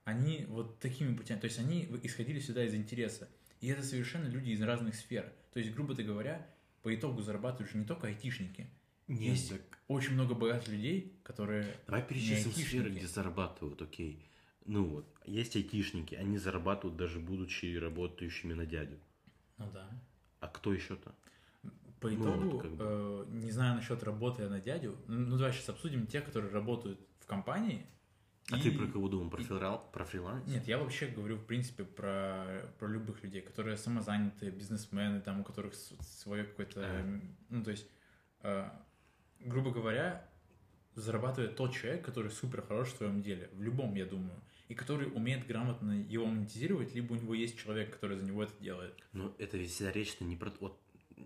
они 0.04 0.44
вот 0.48 0.78
такими 0.78 1.16
путями, 1.16 1.40
то 1.40 1.46
есть 1.46 1.58
они 1.58 1.88
исходили 2.04 2.38
сюда 2.38 2.64
из 2.64 2.76
интереса. 2.76 3.28
И 3.60 3.66
это 3.66 3.82
совершенно 3.82 4.28
люди 4.28 4.50
из 4.50 4.62
разных 4.62 4.94
сфер. 4.94 5.32
То 5.52 5.58
есть, 5.58 5.72
грубо 5.72 5.94
говоря, 5.94 6.46
по 6.82 6.94
итогу 6.94 7.22
зарабатывают 7.22 7.72
же 7.72 7.78
не 7.78 7.84
только 7.84 8.06
айтишники. 8.06 8.70
Есть 9.08 9.50
так 9.50 9.71
очень 9.92 10.14
много 10.14 10.34
богатых 10.34 10.68
людей, 10.68 11.12
которые... 11.22 11.66
Давай 11.86 12.02
перечислим 12.02 12.52
сферы, 12.52 12.90
где 12.90 13.06
зарабатывают, 13.06 13.80
окей. 13.82 14.18
Ну 14.64 14.84
вот, 14.84 15.06
есть 15.24 15.56
айтишники, 15.56 16.14
они 16.14 16.38
зарабатывают 16.38 16.96
даже 16.96 17.18
будучи 17.18 17.76
работающими 17.76 18.54
на 18.54 18.64
дядю. 18.66 18.98
Ну 19.58 19.70
да. 19.72 19.88
А 20.40 20.48
кто 20.48 20.72
еще-то? 20.72 21.14
По 22.00 22.08
Ну, 22.10 22.14
итогу, 22.22 22.50
вот 22.50 22.62
как 22.62 22.70
бы. 22.72 22.84
э, 22.84 23.24
не 23.30 23.50
знаю 23.52 23.76
насчет 23.76 24.02
работы 24.02 24.48
на 24.48 24.60
дядю, 24.60 24.96
ну 25.06 25.36
давай 25.36 25.52
сейчас 25.52 25.68
обсудим 25.68 26.06
те, 26.06 26.20
которые 26.20 26.52
работают 26.52 27.00
в 27.20 27.26
компании. 27.26 27.86
А 28.50 28.58
и- 28.58 28.60
ты 28.62 28.72
про 28.76 28.86
кого 28.88 29.08
думал? 29.08 29.30
Про, 29.30 29.40
и- 29.40 29.44
фрилан- 29.44 29.80
про 29.92 30.04
фриланс? 30.04 30.46
Нет, 30.48 30.66
я 30.66 30.78
вообще 30.78 31.06
говорю, 31.06 31.36
в 31.36 31.44
принципе, 31.44 31.84
про, 31.84 32.68
про 32.80 32.88
любых 32.88 33.22
людей, 33.22 33.40
которые 33.40 33.76
самозанятые, 33.76 34.50
бизнесмены, 34.50 35.20
там, 35.20 35.40
у 35.40 35.44
которых 35.44 35.74
свое 35.74 36.42
какое-то... 36.44 36.80
М, 36.80 37.36
Ну, 37.50 37.62
то 37.62 37.70
есть, 37.70 37.86
э, 38.42 38.68
грубо 39.44 39.70
говоря, 39.70 40.28
зарабатывает 40.94 41.56
тот 41.56 41.74
человек, 41.74 42.04
который 42.04 42.30
супер 42.30 42.62
хорош 42.62 42.88
в 42.88 42.96
своем 42.96 43.22
деле, 43.22 43.48
в 43.52 43.62
любом, 43.62 43.94
я 43.94 44.06
думаю, 44.06 44.40
и 44.68 44.74
который 44.74 45.08
умеет 45.08 45.46
грамотно 45.46 45.92
его 45.92 46.26
монетизировать, 46.26 46.94
либо 46.94 47.12
у 47.12 47.16
него 47.16 47.34
есть 47.34 47.58
человек, 47.58 47.92
который 47.92 48.16
за 48.16 48.24
него 48.24 48.42
это 48.42 48.52
делает. 48.60 48.94
Ну, 49.12 49.34
это 49.38 49.56
ведь 49.58 49.70
всегда 49.70 49.92
речь-то 49.92 50.24
не 50.24 50.36
про... 50.36 50.50
Вот, 50.60 50.80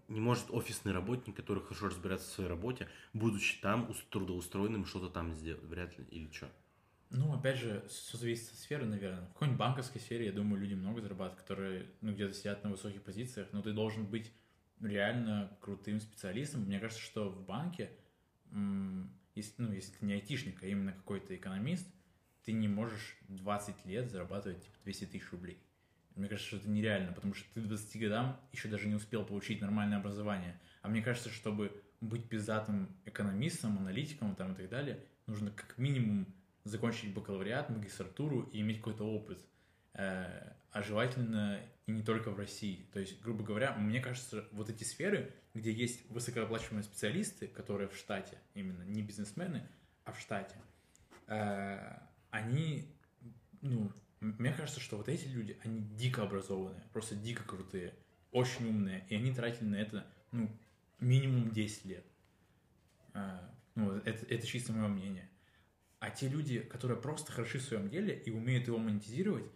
не 0.08 0.20
может 0.20 0.50
офисный 0.50 0.92
работник, 0.92 1.36
который 1.36 1.62
хорошо 1.62 1.88
разбирается 1.88 2.28
в 2.28 2.32
своей 2.32 2.50
работе, 2.50 2.88
будучи 3.12 3.60
там 3.60 3.88
ус- 3.90 4.04
трудоустроенным, 4.10 4.84
что-то 4.84 5.08
там 5.08 5.32
сделать. 5.32 5.62
Вряд 5.64 5.96
ли. 5.98 6.04
Или 6.10 6.30
что? 6.30 6.48
Ну, 7.10 7.32
опять 7.32 7.58
же, 7.58 7.84
все 7.88 8.18
зависит 8.18 8.50
от 8.50 8.58
сферы, 8.58 8.84
наверное. 8.84 9.26
В 9.26 9.32
какой-нибудь 9.34 9.58
банковской 9.58 10.00
сфере, 10.00 10.26
я 10.26 10.32
думаю, 10.32 10.60
люди 10.60 10.74
много 10.74 11.00
зарабатывают, 11.00 11.40
которые, 11.40 11.86
ну, 12.00 12.12
где-то 12.12 12.34
сидят 12.34 12.64
на 12.64 12.70
высоких 12.70 13.02
позициях, 13.02 13.48
но 13.52 13.62
ты 13.62 13.72
должен 13.72 14.06
быть 14.06 14.32
реально 14.80 15.56
крутым 15.60 16.00
специалистом. 16.00 16.62
Мне 16.62 16.80
кажется, 16.80 17.02
что 17.02 17.30
в 17.30 17.44
банке, 17.44 17.90
если, 19.34 19.62
ну, 19.62 19.72
если 19.72 19.92
ты 19.92 20.06
не 20.06 20.14
айтишник, 20.14 20.62
а 20.62 20.66
именно 20.66 20.92
какой-то 20.92 21.34
экономист, 21.36 21.86
ты 22.44 22.52
не 22.52 22.68
можешь 22.68 23.16
20 23.28 23.86
лет 23.86 24.10
зарабатывать 24.10 24.62
типа 24.62 24.76
200 24.84 25.04
тысяч 25.06 25.30
рублей. 25.32 25.58
Мне 26.14 26.28
кажется, 26.28 26.48
что 26.48 26.56
это 26.56 26.70
нереально, 26.70 27.12
потому 27.12 27.34
что 27.34 27.46
ты 27.52 27.60
к 27.60 27.66
20 27.66 28.00
годам 28.00 28.40
еще 28.52 28.68
даже 28.68 28.88
не 28.88 28.94
успел 28.94 29.24
получить 29.24 29.60
нормальное 29.60 29.98
образование. 29.98 30.58
А 30.80 30.88
мне 30.88 31.02
кажется, 31.02 31.28
чтобы 31.28 31.72
быть 32.00 32.28
пиздатым 32.28 32.88
экономистом, 33.04 33.78
аналитиком 33.78 34.34
там, 34.34 34.52
и 34.52 34.56
так 34.56 34.68
далее, 34.70 35.04
нужно 35.26 35.50
как 35.50 35.76
минимум 35.76 36.26
закончить 36.64 37.12
бакалавриат, 37.12 37.68
магистратуру 37.70 38.42
и 38.52 38.60
иметь 38.60 38.78
какой-то 38.78 39.04
опыт. 39.04 39.44
Э, 39.92 40.52
а 40.70 40.82
желательно 40.82 41.60
и 41.86 41.92
не 41.92 42.02
только 42.02 42.30
в 42.30 42.38
России. 42.38 42.86
То 42.92 43.00
есть, 43.00 43.20
грубо 43.22 43.44
говоря, 43.44 43.74
мне 43.74 44.00
кажется, 44.00 44.48
вот 44.52 44.68
эти 44.68 44.84
сферы, 44.84 45.32
где 45.54 45.72
есть 45.72 46.08
высокооплачиваемые 46.10 46.82
специалисты, 46.82 47.46
которые 47.46 47.88
в 47.88 47.96
штате, 47.96 48.38
именно 48.54 48.82
не 48.82 49.02
бизнесмены, 49.02 49.66
а 50.04 50.12
в 50.12 50.20
штате, 50.20 50.56
э, 51.28 51.98
они, 52.30 52.92
ну, 53.60 53.92
мне 54.20 54.52
кажется, 54.52 54.80
что 54.80 54.96
вот 54.96 55.08
эти 55.08 55.28
люди, 55.28 55.58
они 55.62 55.80
дико 55.80 56.22
образованные, 56.22 56.82
просто 56.92 57.14
дико 57.14 57.44
крутые, 57.44 57.94
очень 58.32 58.68
умные, 58.68 59.06
и 59.08 59.14
они 59.14 59.32
тратили 59.32 59.68
на 59.68 59.76
это, 59.76 60.06
ну, 60.32 60.50
минимум 60.98 61.50
10 61.52 61.84
лет. 61.84 62.04
Э, 63.14 63.38
ну, 63.76 63.92
это, 63.92 64.26
это 64.26 64.44
чисто 64.44 64.72
мое 64.72 64.88
мнение. 64.88 65.30
А 66.00 66.10
те 66.10 66.28
люди, 66.28 66.60
которые 66.60 67.00
просто 67.00 67.30
хороши 67.30 67.58
в 67.58 67.62
своем 67.62 67.88
деле 67.88 68.18
и 68.18 68.30
умеют 68.30 68.66
его 68.66 68.78
монетизировать, 68.78 69.46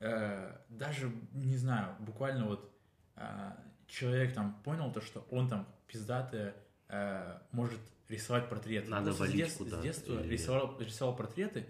э, 0.00 0.56
даже, 0.68 1.10
не 1.32 1.56
знаю, 1.56 1.94
буквально 2.00 2.46
вот 2.46 2.72
э, 3.16 3.52
человек 3.86 4.34
там 4.34 4.60
понял 4.64 4.92
то, 4.92 5.00
что 5.00 5.20
он 5.30 5.48
там 5.48 5.66
пиздатый 5.86 6.52
э, 6.88 7.38
может 7.52 7.80
рисовать 8.08 8.48
портреты. 8.48 8.88
Надо 8.90 9.12
валить 9.12 9.52
с, 9.52 9.56
куда 9.56 9.80
с 9.80 9.82
детства 9.82 10.20
или- 10.20 10.28
рисовал, 10.32 10.78
рисовал 10.80 11.14
портреты, 11.16 11.66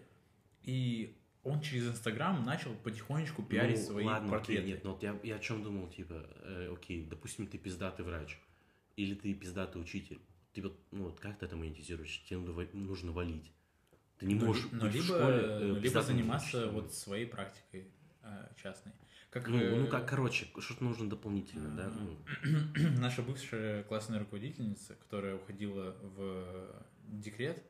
и 0.63 1.17
он 1.43 1.61
через 1.61 1.89
Инстаграм 1.89 2.45
начал 2.45 2.75
потихонечку 2.77 3.43
пиарить 3.43 3.79
ну, 3.81 3.85
свои 3.93 4.05
ладно, 4.05 4.31
портреты. 4.31 4.61
окей, 4.63 4.73
нет, 4.75 4.85
но 4.85 4.93
вот 4.93 5.03
я, 5.03 5.19
я 5.23 5.37
о 5.37 5.39
чем 5.39 5.63
думал, 5.63 5.89
типа, 5.89 6.27
э, 6.43 6.73
окей, 6.73 7.05
допустим, 7.07 7.47
ты 7.47 7.59
пиздатый 7.59 8.05
врач, 8.05 8.39
или 8.97 9.15
ты 9.15 9.33
пиздатый 9.35 9.81
учитель, 9.81 10.21
ты 10.53 10.63
вот, 10.63 10.79
ну 10.91 11.05
вот 11.05 11.21
как 11.21 11.39
ты 11.39 11.47
это 11.47 11.57
монетизируешь? 11.57 12.23
Тебе 12.25 12.39
нужно, 12.41 12.53
ва- 12.55 12.69
нужно 12.75 13.13
валить. 13.13 13.53
Ты 14.19 14.27
не 14.27 14.35
Ну, 14.35 14.47
можешь 14.47 14.65
ли- 14.65 14.71
но 14.73 14.81
быть 14.83 14.93
в 14.93 14.95
либо, 14.97 15.05
школе, 15.07 15.37
э, 15.39 15.59
ну, 15.61 15.75
либо 15.81 16.03
заниматься 16.03 16.57
учителем. 16.59 16.75
вот 16.75 16.93
своей 16.95 17.27
практикой 17.27 17.91
э, 18.31 18.55
частной. 18.63 18.93
Как, 19.31 19.47
Ну, 19.49 19.59
э, 19.59 19.77
ну 19.77 19.87
как, 19.87 20.09
короче, 20.09 20.47
что-то 20.59 20.83
нужно 20.85 21.09
дополнительно, 21.09 21.77
да? 21.77 21.91
Ну, 21.91 22.19
наша 22.99 23.23
бывшая 23.23 23.85
классная 23.85 24.19
руководительница, 24.19 24.95
которая 24.95 25.37
уходила 25.37 25.97
в 26.03 26.85
декрет, 27.05 27.63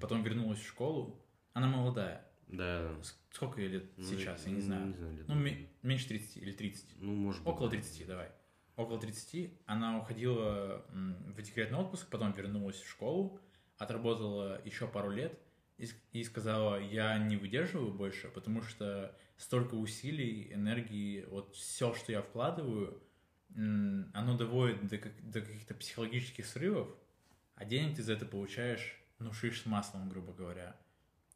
потом 0.00 0.22
вернулась 0.22 0.60
в 0.60 0.66
школу, 0.66 1.22
она 1.52 1.66
молодая. 1.68 2.24
Да. 2.48 2.94
Сколько 3.30 3.60
ей 3.60 3.68
лет 3.68 3.84
Ну, 3.96 4.04
сейчас, 4.04 4.44
я 4.46 4.52
не 4.52 4.58
ну, 4.58 4.62
знаю. 4.62 4.86
Не 4.86 4.94
знаю, 4.94 5.16
лет 5.16 5.28
Ну, 5.28 5.34
меньше 5.82 6.08
30 6.08 6.36
или 6.36 6.52
30. 6.52 7.00
Ну, 7.00 7.14
может 7.14 7.42
быть. 7.42 7.52
Около 7.52 7.68
да. 7.68 7.76
30, 7.76 8.06
давай. 8.06 8.30
Около 8.76 9.00
30. 9.00 9.50
Она 9.66 9.98
уходила 9.98 10.84
в 10.90 11.42
декретный 11.42 11.78
отпуск, 11.78 12.08
потом 12.10 12.32
вернулась 12.32 12.80
в 12.80 12.88
школу, 12.88 13.40
отработала 13.78 14.60
еще 14.64 14.86
пару 14.86 15.10
лет 15.10 15.38
и 16.12 16.22
сказала, 16.22 16.80
я 16.80 17.18
не 17.18 17.36
выдерживаю 17.36 17.92
больше, 17.92 18.28
потому 18.28 18.62
что 18.62 19.16
столько 19.36 19.74
усилий, 19.74 20.52
энергии, 20.52 21.24
вот 21.28 21.54
все, 21.54 21.94
что 21.94 22.12
я 22.12 22.22
вкладываю, 22.22 23.02
оно 23.56 24.36
доводит 24.36 24.86
до, 24.86 24.98
как- 24.98 25.30
до 25.30 25.40
каких-то 25.40 25.74
психологических 25.74 26.44
срывов, 26.46 26.88
а 27.54 27.64
денег 27.64 27.96
ты 27.96 28.02
за 28.02 28.14
это 28.14 28.26
получаешь, 28.26 28.98
ну, 29.18 29.32
шиш 29.32 29.62
с 29.62 29.66
маслом, 29.66 30.08
грубо 30.08 30.32
говоря. 30.32 30.76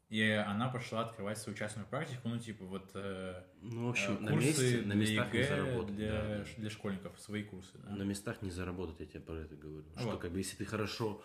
И 0.09 0.21
она 0.23 0.69
пошла 0.69 1.01
открывать 1.05 1.37
свою 1.37 1.55
частную 1.55 1.87
практику, 1.87 2.29
ну, 2.29 2.39
типа, 2.39 2.65
вот 2.65 2.89
э, 2.95 3.43
Ну, 3.61 3.83
в 3.83 3.87
э, 3.87 3.89
общем, 3.91 4.23
на 4.23 4.31
курсы 4.31 4.47
месте, 4.47 4.77
для 4.81 4.87
на 4.87 4.93
местах 4.99 5.33
не 5.33 5.39
ЕГЭ, 5.39 5.47
заработать. 5.47 5.95
для, 5.95 6.11
да, 6.11 6.37
да. 6.39 6.45
для 6.57 6.69
школьников, 6.71 7.19
свои 7.19 7.43
курсы. 7.43 7.77
да. 7.77 7.89
На 7.91 8.03
местах 8.03 8.41
не 8.41 8.49
заработать, 8.49 8.99
я 9.01 9.05
тебе 9.05 9.19
про 9.19 9.35
это 9.35 9.55
говорю. 9.55 9.85
Что 9.95 10.05
Вот. 10.11 10.19
как 10.19 10.31
бы 10.31 10.39
если 10.39 10.57
ты 10.57 10.65
хорошо, 10.65 11.21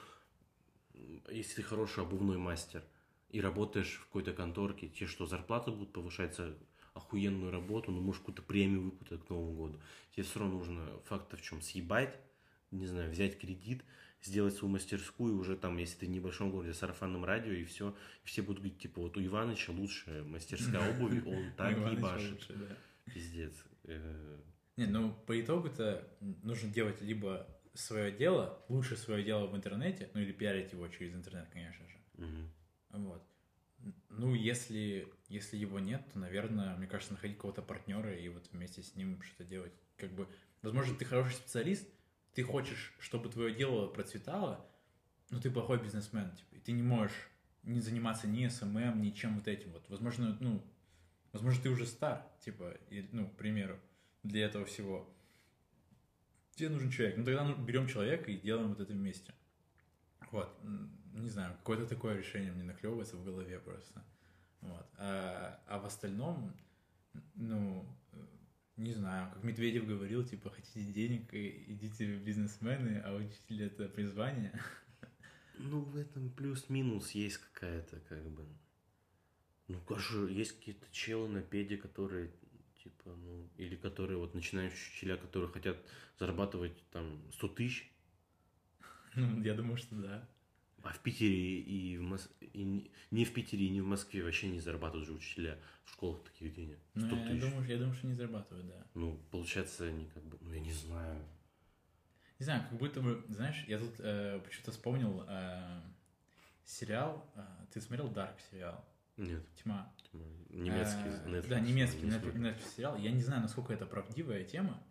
если 1.30 1.56
ты 1.56 1.62
хороший 1.62 2.04
обувной 2.04 2.37
мастер 2.37 2.84
и 3.35 3.40
работаешь 3.40 3.97
в 4.01 4.07
какой-то 4.07 4.33
конторке, 4.33 4.88
тебе 4.88 5.09
что, 5.09 5.27
зарплата 5.27 5.73
будут 5.73 5.92
повышать 5.92 6.37
за 6.37 6.57
охуенную 6.94 7.51
работу, 7.51 7.90
ну, 7.90 8.01
может, 8.01 8.20
какую-то 8.20 8.42
премию 8.42 8.83
выпутать 8.83 9.27
к 9.27 9.31
Новому 9.31 9.53
году. 9.55 9.81
Тебе 10.12 10.23
все 10.23 10.38
равно 10.38 10.59
нужно 10.59 10.88
факт 11.07 11.33
в 11.33 11.42
чем 11.42 11.61
съебать, 11.61 12.16
не 12.70 12.87
знаю, 12.87 13.11
взять 13.11 13.37
кредит, 13.40 13.83
сделать 14.23 14.55
свою 14.55 14.73
мастерскую, 14.73 15.37
уже 15.37 15.57
там, 15.57 15.79
если 15.79 15.99
ты 15.99 16.07
в 16.07 16.11
небольшом 16.11 16.53
городе, 16.53 16.75
сарафанном 16.75 17.25
радио, 17.25 17.51
и 17.51 17.64
все, 17.64 17.97
все 18.23 18.40
будут 18.42 18.59
говорить, 18.59 18.79
типа, 18.79 19.01
вот 19.01 19.16
у 19.16 19.25
Иваныча 19.25 19.73
лучшая 19.73 20.23
мастерская 20.23 20.94
обуви, 20.94 21.20
он 21.27 21.53
так 21.57 21.77
ебашит. 21.92 22.49
Пиздец. 23.12 23.53
Э, 23.83 24.38
Не, 24.77 24.87
ну 24.87 25.12
по 25.27 25.40
итогу-то 25.40 26.09
нужно 26.20 26.70
делать 26.70 27.03
либо 27.03 27.49
свое 27.75 28.12
дело, 28.12 28.64
лучше 28.68 28.97
свое 28.97 29.25
дело 29.25 29.49
в 29.49 29.57
интернете, 29.57 30.09
ну 30.14 30.20
или 30.20 30.31
пиарить 30.31 30.70
его 30.70 30.87
через 30.87 31.14
интернет, 31.14 31.49
конечно 31.51 31.85
же. 31.88 31.99
Вот. 32.94 33.22
Ну, 34.09 34.35
если, 34.35 35.12
если 35.28 35.57
его 35.57 35.78
нет, 35.78 36.02
то, 36.12 36.18
наверное, 36.18 36.76
мне 36.76 36.87
кажется, 36.87 37.14
находить 37.14 37.38
кого-то 37.38 37.62
партнера 37.62 38.14
и 38.14 38.28
вот 38.28 38.48
вместе 38.52 38.83
с 38.83 38.94
ним 38.94 39.20
что-то 39.22 39.44
делать. 39.44 39.72
Как 39.96 40.12
бы, 40.12 40.28
возможно, 40.62 40.96
ты 40.96 41.04
хороший 41.04 41.35
специалист, 41.35 41.87
ты 42.33 42.42
хочешь, 42.42 42.94
чтобы 42.98 43.28
твое 43.28 43.54
дело 43.54 43.88
процветало, 43.88 44.66
но 45.30 45.40
ты 45.40 45.50
плохой 45.50 45.83
бизнесмен, 45.83 46.30
типа, 46.37 46.54
и 46.54 46.61
ты 46.61 46.72
не 46.72 46.83
можешь 46.83 47.28
не 47.62 47.80
заниматься 47.80 48.26
ни 48.26 48.46
SMM, 48.46 49.00
ни 49.00 49.11
чем 49.11 49.37
вот 49.37 49.48
этим 49.48 49.72
вот. 49.72 49.88
Возможно, 49.88 50.37
ну, 50.40 50.64
возможно, 51.33 51.62
ты 51.62 51.70
уже 51.70 51.87
стар, 51.87 52.26
типа, 52.40 52.76
и, 52.90 53.09
ну, 53.12 53.28
к 53.28 53.37
примеру, 53.37 53.78
для 54.22 54.46
этого 54.46 54.64
всего. 54.64 55.11
Тебе 56.54 56.68
нужен 56.68 56.90
человек. 56.90 57.16
Ну, 57.16 57.24
тогда 57.24 57.52
берем 57.54 57.88
человека 57.88 58.30
и 58.30 58.38
делаем 58.38 58.68
вот 58.68 58.80
это 58.80 58.92
вместе. 58.92 59.35
Вот, 60.30 60.58
не 61.14 61.28
знаю, 61.28 61.54
какое-то 61.58 61.87
такое 61.87 62.16
решение 62.16 62.52
мне 62.52 62.64
наклевывается 62.64 63.16
в 63.16 63.24
голове 63.24 63.58
просто. 63.60 64.04
Вот. 64.60 64.87
А, 64.98 65.60
а 65.66 65.78
в 65.78 65.87
остальном, 65.87 66.52
ну, 67.34 67.87
не 68.76 68.92
знаю, 68.92 69.30
как 69.32 69.44
Медведев 69.44 69.87
говорил, 69.87 70.24
типа, 70.24 70.50
хотите 70.50 70.82
денег, 70.92 71.32
идите 71.32 72.06
в 72.06 72.24
бизнесмены, 72.24 73.00
а 73.04 73.14
учитель 73.14 73.64
это 73.64 73.88
призвание. 73.88 74.52
Ну, 75.56 75.82
в 75.82 75.96
этом 75.96 76.30
плюс-минус 76.30 77.12
есть 77.12 77.38
какая-то, 77.38 78.00
как 78.08 78.28
бы. 78.28 78.44
Ну, 79.68 79.80
конечно, 79.82 80.26
есть 80.26 80.58
какие-то 80.58 80.84
челы 80.90 81.28
на 81.28 81.42
педе, 81.42 81.76
которые, 81.76 82.32
типа, 82.82 83.14
ну, 83.14 83.48
или 83.56 83.76
которые 83.76 84.18
вот 84.18 84.34
начинающие 84.34 84.76
учителя, 84.76 85.16
которые 85.16 85.52
хотят 85.52 85.76
зарабатывать 86.18 86.76
там 86.90 87.22
100 87.34 87.48
тысяч, 87.48 87.93
я 89.16 89.55
думаю, 89.55 89.77
что 89.77 89.94
да. 89.96 90.29
а 90.83 90.92
в 90.92 91.00
Питере 91.00 91.61
и 91.61 91.96
в 91.98 92.03
Мос... 92.03 92.29
и 92.40 92.90
не- 93.11 93.24
в 93.24 93.33
Питере 93.33 93.66
и 93.66 93.70
не 93.70 93.81
в 93.81 93.87
Москве 93.87 94.22
вообще 94.22 94.48
не 94.48 94.61
зарабатывают 94.61 95.07
же 95.07 95.12
учителя 95.14 95.59
в 95.85 95.90
школах 95.92 96.22
таких 96.24 96.55
денег. 96.55 96.79
100 96.96 97.07
Ну, 97.07 97.16
я 97.22 97.29
тысяч. 97.29 97.40
думаю, 97.40 97.66
я 97.68 97.79
думаю, 97.79 97.94
что 97.94 98.07
не 98.07 98.14
зарабатывают, 98.14 98.66
да. 98.66 98.87
Ну, 98.94 99.18
получается, 99.31 99.87
они 99.87 100.07
как 100.07 100.22
бы, 100.24 100.38
ну, 100.40 100.53
я 100.53 100.61
не 100.61 100.72
знаю. 100.72 101.24
Не 102.40 102.44
знаю, 102.44 102.64
как 102.68 102.79
будто 102.79 103.00
бы, 103.00 103.24
знаешь, 103.29 103.64
я 103.68 103.79
тут 103.79 103.94
э, 104.00 104.40
почему-то 104.44 104.72
вспомнил 104.72 105.24
э, 105.29 105.81
сериал. 106.64 107.31
э, 107.37 107.42
ты 107.72 107.81
смотрел 107.81 108.11
Dark 108.12 108.35
сериал? 108.50 108.85
Нет, 109.16 109.42
Тьма. 109.62 109.92
типа, 110.03 110.16
немецкий, 110.50 110.98
Э, 111.09 111.29
Netflix, 111.29 111.48
Да, 111.48 111.61
немецкий 111.61 112.03
не 112.03 112.11
Netflix. 112.11 112.35
Netflix 112.35 112.74
сериал. 112.77 112.96
Я 112.96 113.12
не 113.12 113.22
знаю, 113.22 113.42
насколько 113.42 113.72
это 113.72 113.87
правдивая 113.87 114.42
тема. 114.44 114.83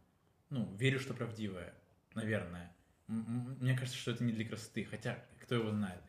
Ну, 0.50 0.74
верю, 0.78 1.00
что 1.00 1.14
правдивая, 1.14 1.74
наверное. 2.16 2.74
М- 3.08 3.26
м- 3.28 3.58
Мне 3.60 3.76
кажется, 3.78 3.98
что 4.00 4.12
это 4.12 4.24
не 4.24 4.32
для 4.34 4.46
красоты, 4.48 4.86
хотя 4.86 5.20
кто 5.42 5.56
его 5.56 5.72
знает. 5.72 6.02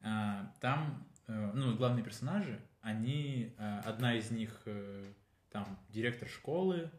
А, 0.00 0.52
Там, 0.60 1.06
э, 1.28 1.52
ну, 1.54 1.76
главные 1.76 2.04
персонажи, 2.04 2.60
они, 2.80 3.54
э, 3.58 3.78
одна 3.84 4.14
из 4.14 4.30
них 4.30 4.62
э, 4.66 5.04
там 5.50 5.78
директор 5.90 6.28
школы, 6.28 6.90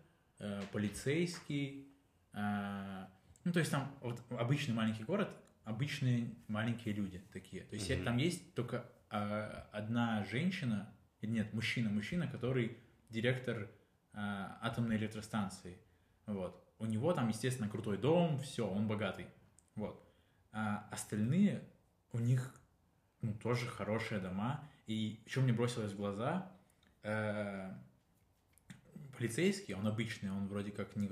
полицейский, 0.72 1.88
ну, 2.34 3.52
то 3.54 3.60
есть 3.60 3.72
там 3.72 3.96
вот 4.02 4.22
обычный 4.32 4.74
маленький 4.74 5.04
город, 5.04 5.30
обычные 5.64 6.34
маленькие 6.48 6.94
люди 6.94 7.20
такие. 7.32 7.64
То 7.64 7.76
есть 7.76 7.90
Мгм. 7.90 8.04
там 8.06 8.18
есть 8.18 8.54
только 8.56 8.86
а, 9.10 9.70
одна 9.72 10.24
женщина, 10.26 10.92
или 11.22 11.32
нет, 11.32 11.54
мужчина, 11.54 11.90
мужчина, 11.90 12.28
который 12.28 12.78
директор 13.10 13.70
атомной 14.14 14.98
электростанции. 14.98 15.78
Вот. 16.26 16.63
У 16.80 16.86
него 16.86 17.14
там, 17.14 17.30
естественно, 17.30 17.70
крутой 17.70 17.98
дом, 17.98 18.40
все, 18.40 18.68
он 18.68 18.88
богатый. 18.88 19.28
Вот. 19.76 20.04
А 20.52 20.88
остальные, 20.92 21.64
у 22.12 22.20
них 22.20 22.54
ну, 23.22 23.34
тоже 23.34 23.68
хорошие 23.68 24.20
дома. 24.20 24.64
И 24.86 25.24
что 25.28 25.42
мне 25.42 25.54
бросилось 25.54 25.94
в 25.94 25.98
глаза, 25.98 26.52
э, 27.04 27.74
полицейский, 29.18 29.74
он 29.74 29.88
обычный, 29.88 30.32
он 30.32 30.48
вроде 30.48 30.72
как 30.72 30.96
не 30.96 31.10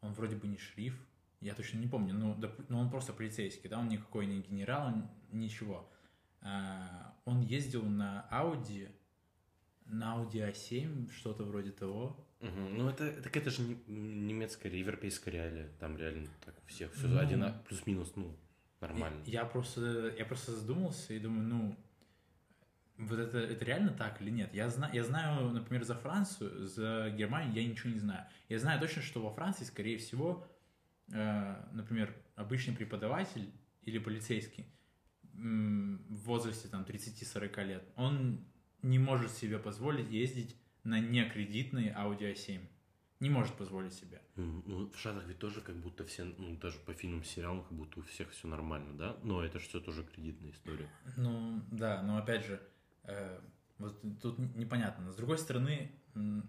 он 0.00 0.12
вроде 0.12 0.36
бы 0.36 0.46
не 0.46 0.56
шериф, 0.56 0.96
я 1.40 1.54
точно 1.54 1.78
не 1.78 1.88
помню, 1.88 2.14
но, 2.14 2.34
доп- 2.34 2.64
но 2.68 2.80
он 2.80 2.90
просто 2.90 3.12
полицейский, 3.12 3.68
да, 3.68 3.78
он 3.78 3.88
никакой 3.88 4.26
не 4.26 4.40
генерал, 4.40 4.92
ничего. 5.32 5.90
А, 6.40 7.16
он 7.24 7.40
ездил 7.40 7.84
на 7.84 8.28
Audi, 8.30 8.90
на 9.84 10.16
Audi 10.16 10.50
A7, 10.50 11.10
что-то 11.10 11.44
вроде 11.44 11.72
того. 11.72 12.24
Угу. 12.40 12.50
Ну, 12.76 12.88
это, 12.88 13.10
так 13.22 13.36
это 13.36 13.50
же 13.50 13.62
не- 13.62 13.78
немецкая, 13.86 14.70
европейская 14.70 15.30
реалия. 15.32 15.68
Там 15.80 15.96
реально 15.96 16.28
так 16.44 16.54
у 16.62 16.66
всех 16.68 16.92
все 16.94 17.06
Ну. 17.08 17.18
один 17.18 17.44
плюс-минус, 17.66 18.12
ну, 18.16 18.36
нормально. 18.80 19.20
Я 19.26 19.44
просто, 19.44 20.14
я 20.16 20.24
просто 20.24 20.52
задумался 20.52 21.14
и 21.14 21.18
думаю, 21.18 21.48
ну, 21.48 21.76
вот 22.96 23.18
это, 23.18 23.38
это 23.38 23.64
реально 23.64 23.90
так 23.92 24.20
или 24.22 24.30
нет? 24.30 24.52
Я, 24.54 24.68
зна, 24.70 24.90
я 24.92 25.04
знаю, 25.04 25.50
например, 25.50 25.84
за 25.84 25.94
Францию, 25.94 26.66
за 26.66 27.10
Германию 27.10 27.54
я 27.54 27.68
ничего 27.68 27.92
не 27.92 27.98
знаю. 27.98 28.26
Я 28.48 28.58
знаю 28.58 28.80
точно, 28.80 29.02
что 29.02 29.20
во 29.20 29.30
Франции, 29.32 29.64
скорее 29.64 29.98
всего, 29.98 30.46
э, 31.12 31.64
например, 31.72 32.14
обычный 32.36 32.74
преподаватель 32.74 33.52
или 33.82 33.98
полицейский 33.98 34.66
в 35.32 36.16
возрасте 36.24 36.68
там 36.68 36.84
30-40 36.84 37.64
лет, 37.64 37.84
он 37.96 38.44
не 38.82 38.98
может 38.98 39.30
себе 39.32 39.58
позволить 39.58 40.10
ездить 40.10 40.56
на 40.88 41.00
некредитный 41.00 41.88
Audi 41.90 42.32
A7. 42.32 42.60
Не 43.20 43.30
может 43.30 43.54
позволить 43.54 43.92
себе. 43.94 44.22
Ну, 44.36 44.90
в 44.90 44.96
Штатах 44.98 45.26
ведь 45.26 45.38
тоже 45.38 45.60
как 45.60 45.76
будто 45.76 46.04
все, 46.04 46.24
ну, 46.24 46.56
даже 46.56 46.78
по 46.78 46.92
фильмам, 46.94 47.24
сериалам, 47.24 47.62
как 47.64 47.72
будто 47.72 48.00
у 48.00 48.02
всех 48.04 48.30
все 48.30 48.46
нормально, 48.48 48.96
да? 48.96 49.16
Но 49.22 49.44
это 49.44 49.58
же 49.58 49.68
все 49.68 49.80
тоже 49.80 50.04
кредитная 50.04 50.52
история. 50.52 50.88
Ну, 51.16 51.60
да, 51.72 52.02
но 52.02 52.16
опять 52.16 52.46
же, 52.46 52.60
э, 53.04 53.40
вот 53.78 54.00
тут 54.22 54.38
непонятно. 54.56 55.04
Но 55.06 55.12
с 55.12 55.16
другой 55.16 55.38
стороны, 55.38 55.90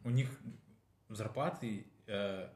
у 0.03 0.09
них 0.11 0.29
зарплаты, 1.09 1.87
э, 2.07 2.49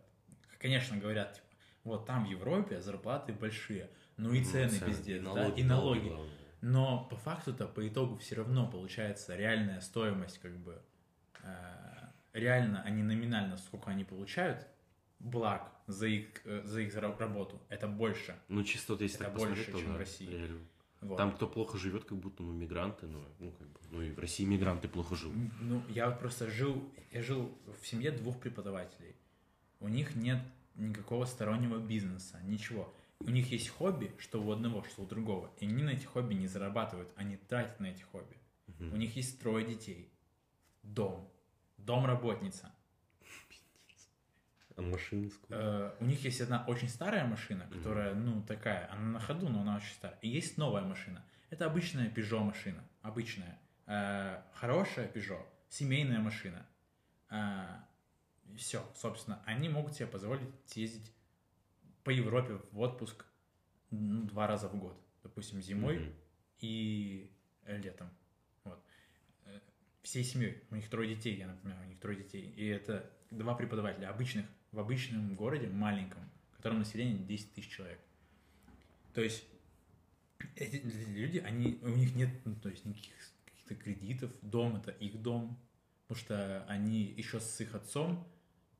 конечно, 0.60 0.96
говорят, 0.98 1.34
типа, 1.34 1.48
вот 1.84 2.06
там 2.06 2.26
в 2.26 2.30
Европе 2.30 2.82
зарплаты 2.82 3.34
большие, 3.34 3.89
ну 4.17 4.32
и 4.32 4.39
Ну, 4.39 4.46
цены 4.46 4.69
цены, 4.69 4.91
пиздец, 4.91 5.22
и 5.22 5.26
да, 5.26 5.34
налоги, 5.34 5.60
и 5.60 5.63
налоги. 5.63 6.08
главное. 6.08 6.30
Но 6.62 7.08
по 7.10 7.15
факту-то, 7.17 7.67
по 7.67 7.86
итогу, 7.88 8.15
все 8.17 8.36
равно 8.36 8.69
получается 8.69 9.36
реальная 9.36 9.82
стоимость, 9.82 10.38
как 10.38 10.56
бы, 10.58 10.82
э, 11.43 12.08
реально, 12.34 12.82
они 12.84 13.03
номинально, 13.03 13.58
сколько 13.58 13.91
они 13.91 14.03
получают, 14.03 14.67
благ 15.19 15.71
за 15.88 16.08
их, 16.08 16.27
э, 16.45 16.63
за 16.65 16.82
их 16.82 16.95
работу, 16.95 17.62
это 17.69 17.88
больше. 17.88 18.36
Ну, 18.47 18.63
чисто 18.63 18.93
вот 18.93 19.01
если 19.01 19.17
Это 19.17 19.25
так 19.25 19.36
больше, 19.36 19.65
посмотреть, 19.65 19.84
чем 19.84 19.91
да, 19.91 19.95
в 19.95 19.99
России. 19.99 20.27
реально. 20.27 20.67
Вот. 21.01 21.17
Там, 21.17 21.32
кто 21.34 21.47
плохо 21.47 21.77
живет, 21.77 22.06
как 22.06 22.17
будто, 22.17 22.43
ну, 22.43 22.53
мигранты, 22.53 23.08
ну, 23.08 23.23
ну, 23.39 23.51
как 23.51 23.67
бы, 23.67 23.79
ну, 23.91 24.01
и 24.01 24.12
в 24.12 24.19
России 24.19 24.45
мигранты 24.45 24.88
плохо 24.88 25.15
живут. 25.15 25.36
Ну, 25.60 25.82
я 25.89 26.10
просто 26.12 26.49
жил, 26.49 26.82
я 27.12 27.21
жил 27.21 27.58
в 27.82 27.86
семье 27.86 28.12
двух 28.12 28.39
преподавателей. 28.39 29.15
У 29.79 29.89
них 29.89 30.15
нет 30.15 30.39
никакого 30.75 31.25
стороннего 31.25 31.77
бизнеса, 31.77 32.39
ничего. 32.43 32.93
У 33.19 33.29
них 33.29 33.51
есть 33.51 33.69
хобби, 33.69 34.12
что 34.17 34.41
у 34.41 34.51
одного, 34.51 34.84
что 34.84 35.03
у 35.03 35.06
другого. 35.06 35.51
И 35.60 35.65
они 35.65 35.84
на 35.84 35.91
эти 35.91 36.06
хобби 36.06 36.34
не 36.34 36.47
зарабатывают, 36.47 37.10
они 37.15 37.38
тратят 37.38 37.79
на 37.79 37.88
эти 37.88 38.03
хобби. 38.03 38.38
Мгм. 38.67 38.93
У 38.93 38.97
них 38.97 39.15
есть 39.15 39.39
трое 39.39 39.65
детей. 39.65 40.12
Дом. 40.84 41.29
Дом-работница. 41.86 42.72
А 44.76 44.82
машины 44.82 45.30
сколько? 45.30 45.54
Э, 45.56 45.96
у 46.00 46.06
них 46.06 46.24
есть 46.24 46.41
одна 46.41 46.65
очень 46.67 46.89
старая 46.89 47.26
машина, 47.28 47.67
которая, 47.72 48.15
ну, 48.15 48.41
такая, 48.43 48.91
она 48.91 49.04
на 49.13 49.19
ходу, 49.19 49.50
но 49.50 49.62
она 49.62 49.76
очень 49.76 49.93
старая. 49.93 50.17
И 50.22 50.30
есть 50.30 50.58
новая 50.58 50.84
машина. 50.84 51.24
Это 51.50 51.65
обычная 51.65 52.10
Peugeot 52.10 52.39
машина. 52.43 52.84
Обычная. 53.02 53.60
Э, 53.86 54.41
хорошая 54.54 55.08
Peugeot. 55.12 55.46
Семейная 55.69 56.19
машина. 56.19 56.65
все, 58.58 58.88
собственно, 58.96 59.41
они 59.46 59.69
могут 59.69 59.96
себе 59.96 60.08
позволить 60.08 60.50
съездить 60.65 61.12
по 62.04 62.12
Европе 62.12 62.60
в 62.72 62.80
отпуск 62.80 63.26
ну, 63.89 64.24
два 64.24 64.48
раза 64.48 64.67
в 64.67 64.76
год. 64.76 65.00
Допустим, 65.24 65.62
зимой 65.62 66.00
Мгм. 66.00 66.13
и 66.60 67.32
э, 67.63 67.78
летом. 67.78 68.10
Э, 70.03 70.07
Всей 70.07 70.23
семьей. 70.23 70.61
У 70.69 70.75
них 70.75 70.89
трое 70.89 71.15
детей, 71.15 71.35
я 71.37 71.47
напоминаю, 71.47 71.85
у 71.85 71.89
них 71.89 71.99
трое 71.99 72.17
детей. 72.17 72.53
И 72.55 72.65
это 72.67 73.09
два 73.31 73.55
преподавателя 73.55 74.09
обычных, 74.09 74.45
в 74.71 74.79
обычном 74.79 75.35
городе, 75.35 75.67
маленьком, 75.67 76.29
в 76.51 76.57
котором 76.57 76.79
население 76.79 77.17
10 77.17 77.53
тысяч 77.53 77.69
человек. 77.69 77.99
То 79.13 79.21
есть 79.21 79.43
эти 80.55 80.77
люди, 81.07 81.39
они, 81.39 81.79
у 81.81 81.89
них 81.89 82.15
нет, 82.15 82.29
ну, 82.45 82.55
то 82.55 82.69
есть 82.69 82.85
никаких 82.85 83.13
каких-то 83.45 83.75
кредитов, 83.75 84.31
дом 84.41 84.75
это 84.75 84.91
их 84.91 85.21
дом, 85.21 85.57
потому 86.07 86.25
что 86.25 86.65
они 86.67 87.03
еще 87.03 87.39
с 87.39 87.61
их 87.61 87.75
отцом, 87.75 88.27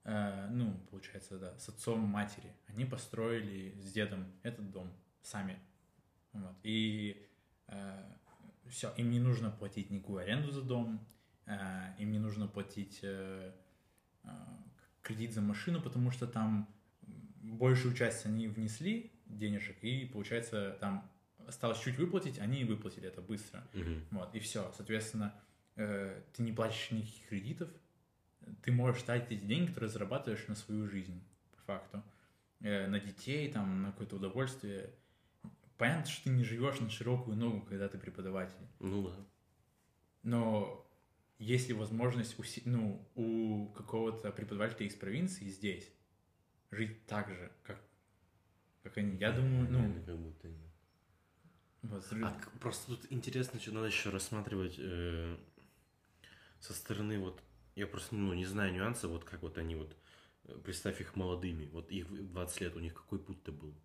э, 0.04 0.48
ну, 0.50 0.74
получается, 0.90 1.40
да, 1.40 1.58
с 1.58 1.70
отцом 1.70 2.00
матери, 2.00 2.52
они 2.68 2.86
построили 2.86 3.80
с 3.80 3.92
дедом 3.94 4.26
этот 4.42 4.72
дом 4.72 4.92
сами. 5.22 5.58
Вот. 6.34 6.56
И 6.64 7.30
все, 8.70 8.94
им 8.98 9.12
не 9.12 9.20
нужно 9.20 9.52
платить 9.52 9.90
никакую 9.90 10.20
аренду 10.20 10.52
за 10.52 10.62
дом, 10.62 11.06
э, 11.46 11.96
им 12.00 12.12
не 12.12 12.20
нужно 12.20 12.48
платить 12.48 13.00
э, 13.02 13.52
э, 14.24 14.30
кредит 15.02 15.34
за 15.34 15.42
машину, 15.42 15.82
потому 15.82 16.12
что 16.12 16.28
там 16.28 16.74
большую 17.42 17.94
часть 17.94 18.26
они 18.26 18.48
внесли 18.48 19.12
денежек, 19.26 19.78
и 19.82 20.06
получается 20.06 20.78
там 20.80 21.10
осталось 21.48 21.80
чуть 21.80 21.98
выплатить, 21.98 22.40
они 22.40 22.64
выплатили 22.64 23.08
это 23.08 23.22
быстро. 23.22 23.68
Мгм. 23.74 24.06
Вот, 24.12 24.34
и 24.34 24.40
все. 24.40 24.72
Соответственно, 24.78 25.34
ты 25.76 26.44
не 26.44 26.54
платишь 26.54 26.92
никаких 26.92 27.28
кредитов, 27.28 27.70
ты 28.62 28.72
можешь 28.72 29.04
тратить 29.04 29.32
эти 29.32 29.44
деньги, 29.44 29.68
которые 29.68 29.90
зарабатываешь 29.90 30.48
на 30.48 30.56
свою 30.56 30.88
жизнь, 30.88 31.22
по 31.52 31.62
факту. 31.64 32.04
На 32.62 32.98
детей, 33.00 33.52
там, 33.52 33.82
на 33.82 33.92
какое-то 33.92 34.16
удовольствие. 34.16 34.94
Понятно, 35.78 36.06
что 36.06 36.26
ты 36.26 36.30
не 36.30 36.44
живешь 36.44 36.80
на 36.80 36.90
широкую 36.90 37.36
ногу, 37.36 37.62
когда 37.62 37.90
ты 37.90 37.98
преподаватель. 37.98 38.68
Ну 38.80 39.10
да. 39.10 39.16
Но 40.24 40.84
есть 41.40 41.68
ли 41.68 41.74
возможность 41.74 42.40
у, 42.40 42.44
ну, 42.66 43.06
у 43.16 43.68
какого-то 43.74 44.32
преподавателя 44.32 44.88
из 44.88 44.96
провинции 44.96 45.50
здесь 45.50 45.92
жить 46.72 47.06
так 47.06 47.30
же, 47.30 47.52
как, 47.64 47.82
как 48.84 48.98
они? 48.98 49.18
Я 49.18 49.32
думаю, 49.32 49.70
ну, 49.70 50.04
как 50.06 50.18
будто 50.18 50.48
нет. 50.48 50.72
вот, 51.82 52.06
А 52.24 52.40
просто 52.60 52.96
тут 52.96 53.12
интересно, 53.12 53.60
что 53.60 53.74
надо 53.74 53.88
еще 53.88 54.10
рассматривать 54.10 54.76
э, 54.78 55.38
со 56.60 56.74
стороны 56.74 57.20
вот, 57.20 57.42
я 57.76 57.88
просто 57.88 58.16
ну, 58.16 58.34
не 58.34 58.46
знаю 58.46 58.74
нюансы, 58.74 59.08
вот 59.08 59.26
как 59.26 59.42
вот 59.42 59.58
они 59.58 59.76
вот, 59.76 59.98
э, 60.46 60.58
представь 60.64 61.02
их 61.02 61.16
молодыми, 61.16 61.66
вот 61.74 61.92
их 61.92 62.10
в 62.10 62.32
20 62.32 62.62
лет, 62.62 62.76
у 62.76 62.80
них 62.80 62.94
какой 62.94 63.20
путь-то 63.20 63.52
был? 63.52 63.76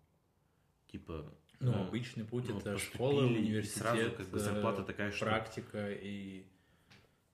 Типа... 0.87 1.35
ну, 1.59 1.73
э, 1.73 1.87
обычный 1.87 2.23
путь 2.25 2.47
ну, 2.49 2.59
это 2.59 2.77
школа, 2.77 3.23
университет, 3.25 3.77
сразу 3.83 4.11
как 4.11 4.27
бы 4.29 4.39
зарплата 4.39 4.81
э, 4.81 4.85
такая, 4.85 5.11
что... 5.11 5.25
практика, 5.25 5.91
и 5.91 6.45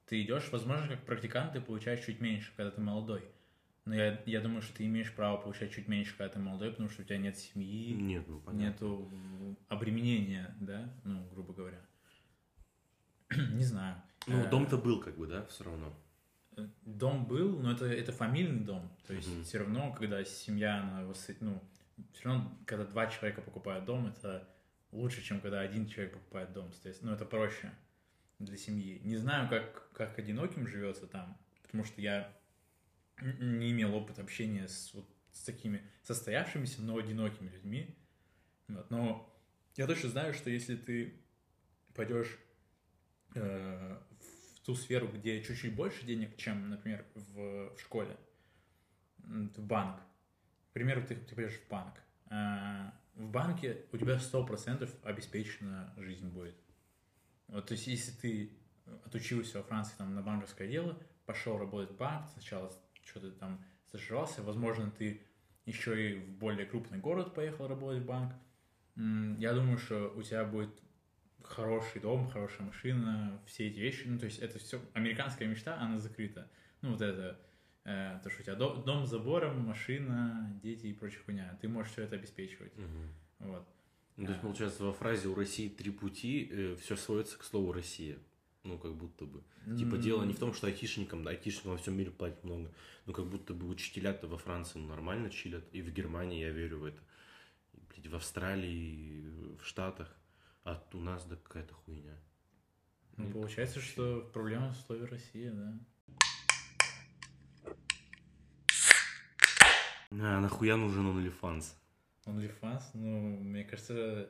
ты 0.08 0.22
идешь, 0.22 0.50
возможно, 0.52 0.88
как 0.88 1.06
практикант, 1.06 1.54
ты 1.54 1.62
получаешь 1.62 2.06
чуть 2.06 2.20
меньше, 2.22 2.52
когда 2.56 2.72
ты 2.72 2.82
молодой. 2.82 3.24
Но 3.86 3.94
я, 3.94 4.20
я 4.26 4.42
думаю, 4.42 4.64
что 4.64 4.76
ты 4.76 4.86
имеешь 4.86 5.14
право 5.14 5.38
получать 5.38 5.72
чуть 5.72 5.88
меньше, 5.88 6.16
когда 6.18 6.34
ты 6.34 6.40
молодой, 6.40 6.72
потому 6.72 6.90
что 6.90 7.04
у 7.04 7.06
тебя 7.06 7.18
нет 7.18 7.38
семьи, 7.38 7.94
Нет, 7.94 8.28
ну 8.28 8.40
понятно. 8.40 8.66
нету 8.66 9.12
обременения, 9.68 10.56
да, 10.60 10.92
ну, 11.04 11.24
грубо 11.32 11.54
говоря. 11.54 11.80
Не 13.54 13.64
знаю. 13.64 14.02
Ну, 14.28 14.40
Э, 14.40 14.50
дом-то 14.50 14.78
был 14.78 15.00
как 15.00 15.16
бы, 15.18 15.28
да, 15.28 15.46
все 15.46 15.66
равно. 15.66 15.94
э, 16.58 16.68
Дом 16.84 17.26
был, 17.28 17.60
но 17.60 17.74
это, 17.74 17.86
это 17.86 18.12
фамильный 18.12 18.62
дом. 18.62 18.92
То 19.06 19.14
есть 19.14 19.28
Мгм. 19.28 19.44
все 19.44 19.60
равно, 19.60 19.94
когда 19.94 20.24
семья, 20.24 20.82
она, 20.82 21.14
ну, 21.42 21.62
все 22.14 22.30
равно, 22.30 22.58
когда 22.66 22.86
два 22.86 23.08
человека 23.08 23.42
покупают 23.42 23.86
дом, 23.86 24.08
это 24.08 24.48
лучше, 24.92 25.22
чем 25.22 25.42
когда 25.42 25.62
один 25.62 25.88
человек 25.88 26.14
покупает 26.14 26.54
дом. 26.54 26.72
Соответственно, 26.72 27.12
ну, 27.12 27.18
это 27.18 27.26
проще 27.26 27.72
для 28.40 28.58
семьи. 28.58 29.00
Не 29.04 29.18
знаю, 29.18 29.50
как, 29.50 29.92
как 29.94 30.20
одиноким 30.20 30.68
живется 30.68 31.08
там, 31.08 31.38
потому 31.64 31.84
что 31.84 32.02
я 32.02 32.36
не 33.22 33.72
имел 33.72 33.96
опыта 33.96 34.22
общения 34.22 34.68
с, 34.68 34.94
вот, 34.94 35.10
с 35.32 35.44
такими 35.44 35.82
состоявшимися, 36.04 36.82
но 36.82 36.98
одинокими 36.98 37.50
людьми. 37.50 37.98
Вот. 38.68 38.90
Но 38.90 39.34
я 39.76 39.88
точно 39.88 40.10
знаю, 40.10 40.34
что 40.34 40.50
если 40.50 40.76
ты 40.76 41.22
пойдешь 41.94 42.38
э, 43.36 43.98
в 44.56 44.60
ту 44.66 44.76
сферу, 44.76 45.08
где 45.08 45.42
чуть-чуть 45.42 45.76
больше 45.76 46.06
денег, 46.06 46.36
чем, 46.38 46.70
например, 46.70 47.06
в, 47.14 47.76
в 47.76 47.80
школе, 47.80 48.18
в 49.18 49.62
банк. 49.62 50.02
Примеру, 50.76 51.02
ты, 51.08 51.16
ты 51.16 51.36
пойдешь 51.36 51.54
в 51.54 51.70
банк. 51.70 51.94
А, 52.30 52.94
в 53.14 53.30
банке 53.30 53.86
у 53.94 53.98
тебя 53.98 54.18
100% 54.18 54.90
обеспечена 55.04 55.94
жизнь 55.96 56.28
будет. 56.28 56.58
Вот, 57.48 57.66
то 57.68 57.76
есть, 57.76 57.88
если 57.88 58.12
ты 58.12 58.52
отучился 59.06 59.60
во 59.60 59.64
Франции 59.64 59.94
там, 59.98 60.14
на 60.14 60.22
банковское 60.22 60.68
дело, 60.68 61.02
пошел 61.26 61.58
работать 61.58 61.92
в 61.92 61.96
банк, 61.96 62.28
сначала 62.34 62.74
что-то 63.06 63.32
там 63.32 63.64
стажировался, 63.88 64.44
возможно, 64.44 64.92
ты 64.92 65.22
еще 65.66 66.12
и 66.12 66.20
в 66.20 66.28
более 66.40 66.66
крупный 66.66 66.98
город 66.98 67.34
поехал 67.34 67.70
работать 67.70 68.04
в 68.04 68.06
банк, 68.06 68.34
я 68.98 69.54
думаю, 69.54 69.78
что 69.78 70.12
у 70.14 70.24
тебя 70.24 70.44
будет 70.44 70.78
хороший 71.42 72.02
дом, 72.02 72.28
хорошая 72.28 72.68
машина, 72.68 73.42
все 73.46 73.70
эти 73.70 73.80
вещи. 73.80 74.08
Ну, 74.08 74.20
то 74.20 74.26
есть 74.26 74.40
это 74.40 74.60
все 74.60 74.82
американская 74.92 75.48
мечта, 75.48 75.80
она 75.80 76.00
закрыта. 76.00 76.52
Ну, 76.82 76.92
вот 76.92 77.02
это, 77.02 77.40
э, 77.86 78.20
то, 78.24 78.30
что 78.30 78.42
у 78.42 78.44
тебя 78.44 78.56
до- 78.56 78.76
дом 78.76 79.06
с 79.06 79.10
забором, 79.10 79.60
машина, 79.62 80.60
дети 80.62 80.88
и 80.88 80.94
прочая 80.94 81.24
хуйня. 81.24 81.58
Ты 81.62 81.68
можешь 81.70 81.94
все 81.94 82.04
это 82.04 82.16
обеспечивать. 82.16 82.76
Мгм. 82.78 83.10
Вот. 83.40 83.68
Ну, 84.18 84.26
то 84.26 84.32
есть, 84.32 84.42
получается, 84.42 84.84
во 84.84 84.94
фразе 84.94 85.28
«у 85.28 85.36
России 85.36 85.68
три 85.70 85.92
пути» 85.92 86.50
э, 86.52 86.76
все 86.82 86.96
сводится 86.96 87.38
к 87.38 87.44
слову 87.44 87.72
«Россия». 87.74 88.18
Ну, 88.64 88.80
как 88.80 88.96
будто 88.96 89.26
бы. 89.26 89.44
Типа, 89.78 89.98
дело 89.98 90.24
не 90.24 90.34
в 90.34 90.40
том, 90.40 90.54
что 90.54 90.66
айтишникам, 90.68 91.24
да, 91.24 91.30
айтишникам 91.32 91.74
во 91.74 91.78
всем 91.78 91.96
мире 91.96 92.10
платят 92.10 92.44
много, 92.44 92.72
но 93.06 93.14
как 93.14 93.28
будто 93.28 93.54
бы 93.54 93.68
учителя-то 93.68 94.28
во 94.28 94.38
Франции 94.40 94.80
нормально 94.80 95.30
чилят, 95.30 95.64
и 95.72 95.84
в 95.84 95.92
Германии 95.94 96.40
я 96.40 96.50
верю 96.50 96.80
в 96.80 96.86
это. 96.86 97.00
И, 97.74 97.80
блядь, 97.90 98.08
в 98.08 98.16
Австралии, 98.16 99.28
в 99.60 99.66
Штатах. 99.66 100.16
А 100.64 100.84
у 100.94 101.00
нас 101.00 101.26
да 101.26 101.36
какая-то 101.36 101.76
хуйня. 101.76 102.18
Ну, 103.18 103.30
И 103.30 103.32
получается, 103.34 103.80
что 103.80 104.28
проблема 104.34 104.70
в 104.70 104.78
слове 104.78 105.06
Россия, 105.06 105.52
да. 105.52 105.80
А, 110.22 110.40
нахуя 110.40 110.78
нужен 110.78 111.06
OnlyFans? 111.08 111.76
OnlyFans, 112.26 112.84
ну, 112.94 113.38
мне 113.38 113.64
кажется, 113.64 114.30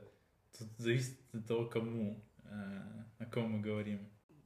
тут 0.57 0.67
зависит 0.77 1.19
от 1.33 1.47
того, 1.47 1.65
кому, 1.65 2.23
э, 2.43 3.03
о 3.19 3.25
ком 3.25 3.51
мы 3.51 3.61
говорим. 3.61 3.99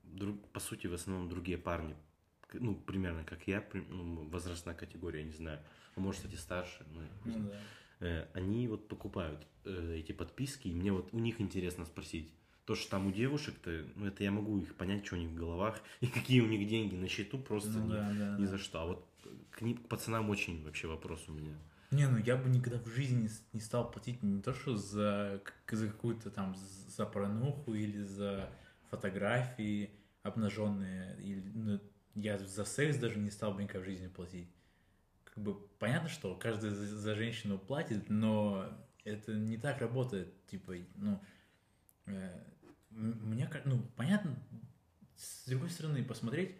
Друг- 0.04 0.48
по 0.52 0.60
сути, 0.60 0.88
в 0.88 0.94
основном 0.94 1.30
другие 1.30 1.58
парни, 1.58 1.96
ну, 2.54 2.76
примерно 2.76 3.24
как 3.24 3.48
я, 3.48 3.64
ну, 3.90 4.28
возрастная 4.30 4.76
категория, 4.76 5.24
не 5.24 5.32
знаю, 5.32 5.60
а 5.96 6.00
может, 6.00 6.22
кстати, 6.22 6.36
старше, 6.40 6.86
ну, 6.94 7.02
Ну 7.26 7.50
да. 7.50 7.58
Э, 8.02 8.28
они 8.34 8.68
вот 8.68 8.88
покупают 8.88 9.46
э, 9.66 9.98
эти 9.98 10.14
подписки, 10.14 10.68
и 10.70 10.74
мне 10.74 10.92
вот 10.94 11.14
у 11.14 11.20
них 11.20 11.42
интересно 11.42 11.86
спросить, 11.86 12.34
то, 12.66 12.76
что 12.76 12.92
там 12.92 13.08
у 13.08 13.12
девушек-то, 13.12 13.86
ну, 13.96 14.06
это 14.06 14.24
я 14.24 14.32
могу 14.32 14.60
их 14.60 14.76
понять, 14.76 15.06
что 15.06 15.16
у 15.16 15.20
них 15.20 15.30
в 15.30 15.36
головах, 15.36 15.82
и 16.02 16.08
какие 16.08 16.42
у 16.42 16.48
них 16.48 16.68
деньги 16.68 16.96
на 16.96 17.08
счету, 17.08 17.38
просто 17.40 17.70
Ну 17.70 17.88
ни, 17.88 17.92
да, 17.92 18.10
да, 18.18 18.38
ни 18.38 18.46
да. 18.46 18.52
за 18.52 18.58
что. 18.58 18.82
А 18.82 18.86
вот 18.86 19.09
ним- 19.62 19.78
к 19.78 19.88
пацанам 19.88 20.30
очень 20.30 20.64
вообще 20.64 20.88
вопрос 20.88 21.28
у 21.28 21.34
меня. 21.34 21.56
Не, 21.92 22.08
ну 22.08 22.18
я 22.18 22.36
бы 22.38 22.50
никогда 22.50 22.80
в 22.80 22.88
жизни 22.88 23.30
не 23.52 23.62
стал 23.62 23.90
платить 23.90 24.22
не 24.22 24.42
то, 24.42 24.54
что 24.54 24.78
за, 24.78 25.42
за 25.72 25.88
какую-то 25.88 26.30
там, 26.30 26.56
за 26.56 27.06
порнуху 27.06 27.74
или 27.74 28.04
за 28.04 28.50
фотографии 28.92 29.92
обнаженные, 30.22 31.20
или, 31.22 31.42
ну, 31.54 31.80
я 32.16 32.38
за 32.38 32.66
секс 32.66 32.98
даже 32.98 33.18
не 33.18 33.32
стал 33.32 33.54
бы 33.54 33.64
никогда 33.64 33.82
в 33.82 33.86
жизни 33.86 34.08
платить. 34.08 34.50
Как 35.24 35.44
бы 35.44 35.56
понятно, 35.80 36.10
что 36.10 36.36
каждый 36.36 36.72
за, 36.72 36.86
за 36.86 37.16
женщину 37.16 37.58
платит, 37.58 38.10
но 38.10 38.68
это 39.04 39.34
не 39.34 39.58
так 39.58 39.80
работает, 39.80 40.46
типа, 40.48 40.76
ну, 40.96 41.20
э, 42.06 42.44
мне, 42.90 43.50
ну, 43.66 43.82
понятно, 43.96 44.36
с 45.16 45.48
другой 45.48 45.70
стороны, 45.70 46.04
посмотреть, 46.04 46.56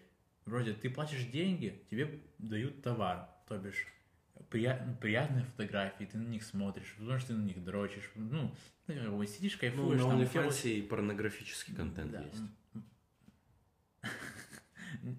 вроде 0.50 0.74
ты 0.74 0.90
платишь 0.90 1.26
деньги, 1.26 1.82
тебе 1.90 2.20
дают 2.38 2.82
товар, 2.82 3.30
то 3.48 3.58
бишь 3.58 3.88
прия- 4.50 4.84
ну, 4.86 4.96
приятные 4.96 5.46
фотографии, 5.46 6.06
ты 6.06 6.18
на 6.18 6.28
них 6.28 6.44
смотришь, 6.44 6.96
потому 7.00 7.20
что 7.20 7.30
ты 7.30 7.34
на 7.36 7.44
них 7.46 7.64
дрочишь, 7.64 8.12
ну, 8.16 8.54
ты 8.86 8.96
как 8.96 9.16
бы 9.16 9.26
сидишь, 9.28 9.54
Ну, 9.54 9.60
кайфуешь, 9.60 10.02
на 10.02 10.08
там 10.10 10.22
OnlyFans 10.22 10.70
и 10.70 10.82
порнографический 10.82 11.76
контент 11.76 12.12
Да. 12.12 12.22
есть. 12.22 12.42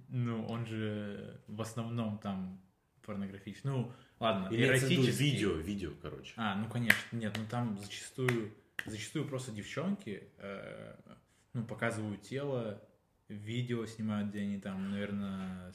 Ну, 0.09 0.45
он 0.47 0.67
же 0.67 1.41
в 1.47 1.61
основном 1.63 2.19
там 2.19 2.61
порнографичный. 3.03 3.71
Ну, 3.71 3.93
ладно, 4.19 4.49
Имеется 4.55 4.87
виду 4.89 5.03
эротический. 5.03 5.31
видео, 5.31 5.53
видео, 5.55 5.91
короче. 6.03 6.33
А, 6.37 6.57
ну 6.57 6.69
конечно, 6.69 7.17
нет, 7.17 7.35
ну 7.39 7.47
там 7.49 7.79
зачастую, 7.79 8.53
зачастую 8.85 9.27
просто 9.27 9.53
девчонки, 9.53 10.29
э, 10.39 10.97
ну, 11.55 11.65
показывают 11.65 12.21
тело, 12.23 12.83
видео 13.35 13.87
снимают, 13.87 14.31
где 14.31 14.41
они 14.41 14.59
там, 14.59 14.91
наверное, 14.91 15.73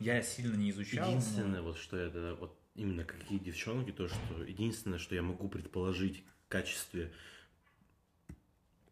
я 0.00 0.22
сильно 0.22 0.54
не 0.56 0.70
изучал. 0.70 1.06
но- 1.06 1.16
Единственное, 1.16 1.62
вот 1.62 1.78
что 1.78 1.96
я 1.96 2.34
вот 2.34 2.58
именно 2.74 3.04
какие 3.04 3.38
девчонки, 3.38 3.90
то, 3.90 4.08
что 4.08 4.44
единственное, 4.44 4.98
что 4.98 5.14
я 5.14 5.22
могу 5.22 5.48
предположить 5.48 6.22
в 6.46 6.48
качестве 6.48 7.12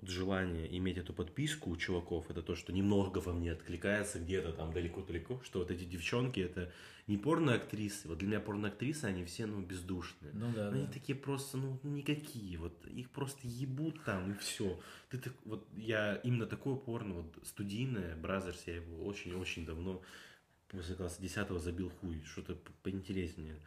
вот 0.01 0.11
желания 0.11 0.67
иметь 0.77 0.99
эту 0.99 1.13
подписку 1.13 1.71
у 1.71 1.77
чуваков, 1.77 2.31
это 2.31 2.43
то, 2.43 2.55
что 2.55 2.73
немного 2.73 3.19
во 3.19 3.33
мне 3.33 3.53
откликается 3.53 4.19
где-то 4.19 4.53
там 4.53 4.73
далеко-далеко, 4.73 5.41
что 5.45 5.61
вот 5.61 5.71
эти 5.71 5.85
девчонки, 5.85 6.41
это 6.41 6.73
не 7.07 7.17
порноактрисы. 7.17 8.09
Вот 8.09 8.19
для 8.19 8.29
меня 8.29 8.41
порноактрисы, 8.41 9.05
они 9.05 9.25
все, 9.25 9.47
ну, 9.47 9.61
бездушные. 9.61 10.33
Ну 10.35 10.53
да, 10.53 10.69
Они 10.69 10.87
да. 10.87 10.93
такие 10.93 11.17
просто, 11.17 11.57
ну, 11.57 11.79
никакие, 11.85 12.59
вот, 12.59 12.87
их 12.87 13.11
просто 13.11 13.41
ебут 13.47 14.03
там, 14.05 14.33
и 14.33 14.35
все. 14.39 14.81
Ты 15.09 15.19
так, 15.19 15.33
вот, 15.45 15.67
я 15.77 16.17
именно 16.17 16.47
такое 16.47 16.77
порно, 16.77 17.15
вот, 17.15 17.47
студийное, 17.47 18.17
Brazzers, 18.17 18.65
я 18.67 18.77
его 18.77 19.05
очень-очень 19.05 19.65
давно, 19.65 20.03
после 20.69 20.97
класса 20.97 21.23
10 21.23 21.49
забил 21.61 21.91
хуй, 21.91 22.23
что-то 22.25 22.55
по- 22.57 22.73
поинтереснее 22.83 23.61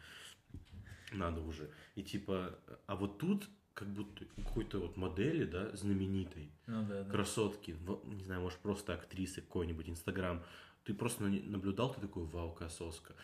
надо 1.12 1.40
уже. 1.40 1.70
И 1.96 2.02
типа, 2.02 2.58
а 2.86 2.96
вот 2.96 3.18
тут, 3.18 3.48
как 3.80 3.88
будто 3.88 4.24
какой-то 4.36 4.78
вот 4.78 4.96
модели, 4.98 5.44
да, 5.44 5.74
знаменитой, 5.74 6.50
Ну 6.66 6.86
да, 6.86 7.02
да. 7.02 7.10
красотки, 7.10 7.74
не 8.04 8.22
знаю, 8.22 8.42
может, 8.42 8.58
просто 8.58 8.92
актрисы 8.94 9.40
какой-нибудь, 9.40 9.88
Инстаграм, 9.88 10.42
ты 10.84 10.92
просто 10.94 11.24
наблюдал, 11.24 11.94
ты 11.94 12.00
такой, 12.02 12.24
вау, 12.26 12.52
красотка. 12.52 13.14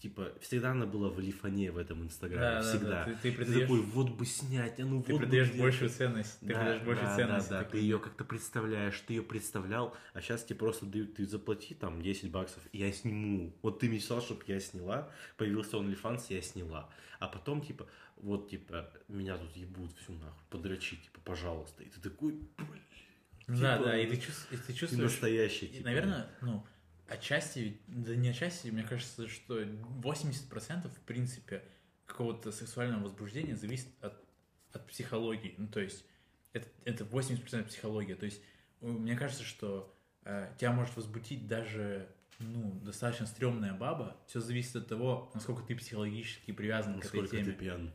Типа, 0.00 0.32
всегда 0.40 0.72
она 0.72 0.84
была 0.84 1.08
в 1.10 1.20
лифане 1.20 1.70
в 1.70 1.78
этом 1.78 2.02
Инстаграме, 2.02 2.42
Да, 2.42 2.54
да, 2.54 2.62
да. 2.62 2.68
всегда. 2.70 3.04
Ты, 3.04 3.14
ты 3.14 3.30
Ты 3.30 3.36
придаешь, 3.36 3.60
такой, 3.62 3.80
вот 3.80 4.10
бы 4.10 4.26
снять, 4.26 4.80
а 4.80 4.84
ну 4.84 5.02
ты 5.02 5.12
вот 5.12 5.20
придаешь 5.22 5.48
где-то». 5.48 5.62
большую 5.62 5.90
ценность. 5.90 6.40
Ты 6.40 6.46
Да, 6.46 6.54
придаешь 6.54 6.82
большую 6.82 7.06
да, 7.06 7.16
ценность. 7.16 7.48
Да, 7.48 7.58
да, 7.58 7.64
такой. 7.64 7.78
ты 7.80 7.84
ее 7.86 7.98
как-то 8.00 8.24
представляешь, 8.24 9.00
ты 9.06 9.12
ее 9.14 9.22
представлял, 9.22 9.94
а 10.12 10.20
сейчас 10.20 10.44
тебе 10.44 10.58
просто 10.58 10.86
дают, 10.86 11.14
ты 11.14 11.24
заплати 11.24 11.74
там 11.74 12.02
10 12.02 12.30
баксов, 12.32 12.62
и 12.72 12.78
я 12.78 12.90
сниму. 12.92 13.54
Вот 13.62 13.78
ты 13.78 13.88
мечтал, 13.88 14.20
чтобы 14.20 14.42
я 14.48 14.58
сняла, 14.60 15.08
появился 15.36 15.76
OnlyFans, 15.76 16.24
я 16.30 16.42
сняла. 16.42 16.90
А 17.20 17.28
потом, 17.28 17.60
типа, 17.62 17.86
вот, 18.22 18.48
типа, 18.48 18.90
меня 19.08 19.36
тут 19.36 19.54
ебут 19.56 19.92
всю 19.98 20.12
нахуй, 20.14 20.42
подрочи, 20.48 20.96
типа, 20.96 21.20
пожалуйста. 21.24 21.82
И 21.82 21.88
ты 21.90 22.00
такой, 22.00 22.32
блин, 22.56 22.82
Да, 23.48 23.76
типа, 23.76 23.88
да, 23.90 23.98
и 23.98 24.06
ты, 24.06 24.16
чувс- 24.16 24.46
и 24.50 24.56
ты 24.56 24.62
ты 24.62 24.72
чувствуешь... 24.72 25.10
настоящий, 25.10 25.66
И, 25.66 25.72
типа. 25.74 25.84
наверное, 25.84 26.30
ну, 26.40 26.66
отчасти, 27.08 27.80
да 27.88 28.14
не 28.16 28.30
отчасти, 28.30 28.68
мне 28.68 28.84
кажется, 28.84 29.28
что 29.28 29.60
80% 29.60 30.88
в 30.88 31.00
принципе 31.00 31.62
какого-то 32.06 32.52
сексуального 32.52 33.02
возбуждения 33.04 33.56
зависит 33.56 33.88
от, 34.00 34.14
от 34.72 34.86
психологии. 34.86 35.54
Ну, 35.58 35.68
то 35.68 35.80
есть, 35.80 36.04
это, 36.52 36.68
это 36.84 37.04
80% 37.04 37.64
психология. 37.64 38.14
То 38.14 38.26
есть, 38.26 38.42
мне 38.80 39.16
кажется, 39.16 39.44
что 39.44 39.94
э, 40.24 40.52
тебя 40.58 40.72
может 40.72 40.94
возбудить 40.96 41.46
даже 41.46 42.08
ну, 42.38 42.72
достаточно 42.82 43.26
стрёмная 43.26 43.72
баба. 43.74 44.16
Все 44.26 44.40
зависит 44.40 44.76
от 44.76 44.88
того, 44.88 45.30
насколько 45.34 45.62
ты 45.62 45.74
психологически 45.76 46.52
привязан 46.52 46.94
к 47.00 47.04
этой 47.04 47.20
Насколько 47.22 47.36
теме. 47.36 47.44
ты 47.44 47.52
пьян. 47.52 47.92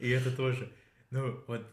И 0.00 0.08
это 0.08 0.34
тоже. 0.34 0.72
Ну, 1.10 1.42
вот 1.46 1.66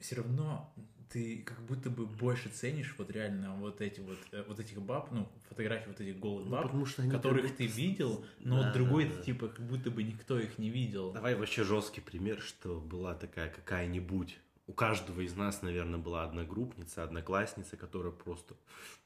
все 0.00 0.16
равно 0.16 0.74
ты 1.12 1.42
как 1.42 1.60
будто 1.66 1.90
бы 1.90 2.06
больше 2.06 2.48
ценишь 2.48 2.94
вот 2.96 3.10
реально 3.10 3.54
вот 3.56 3.80
эти 3.82 4.00
вот, 4.00 4.18
э, 4.32 4.42
вот 4.48 4.58
этих 4.58 4.80
баб, 4.80 5.12
ну, 5.12 5.30
фотографии 5.48 5.88
вот 5.88 6.00
этих 6.00 6.18
голых 6.18 6.46
Ну, 6.46 6.50
баб, 6.50 6.72
которых 7.10 7.48
как 7.48 7.56
ты 7.56 7.66
видел, 7.66 8.24
но 8.40 8.58
Да, 8.60 8.64
вот 8.64 8.72
другой, 8.72 9.04
да, 9.04 9.16
да. 9.16 9.22
типа, 9.22 9.48
как 9.48 9.66
будто 9.66 9.90
бы 9.90 10.02
никто 10.02 10.40
их 10.40 10.58
не 10.58 10.70
видел. 10.70 11.12
Давай 11.12 11.34
вообще 11.34 11.64
жесткий 11.64 12.00
пример, 12.00 12.40
что 12.40 12.80
была 12.80 13.14
такая 13.14 13.50
какая-нибудь. 13.50 14.38
У 14.66 14.72
каждого 14.72 15.20
из 15.20 15.34
нас, 15.34 15.62
наверное, 15.62 15.98
была 15.98 16.24
одногруппница, 16.24 17.02
одноклассница, 17.02 17.76
которая 17.76 18.12
просто... 18.12 18.54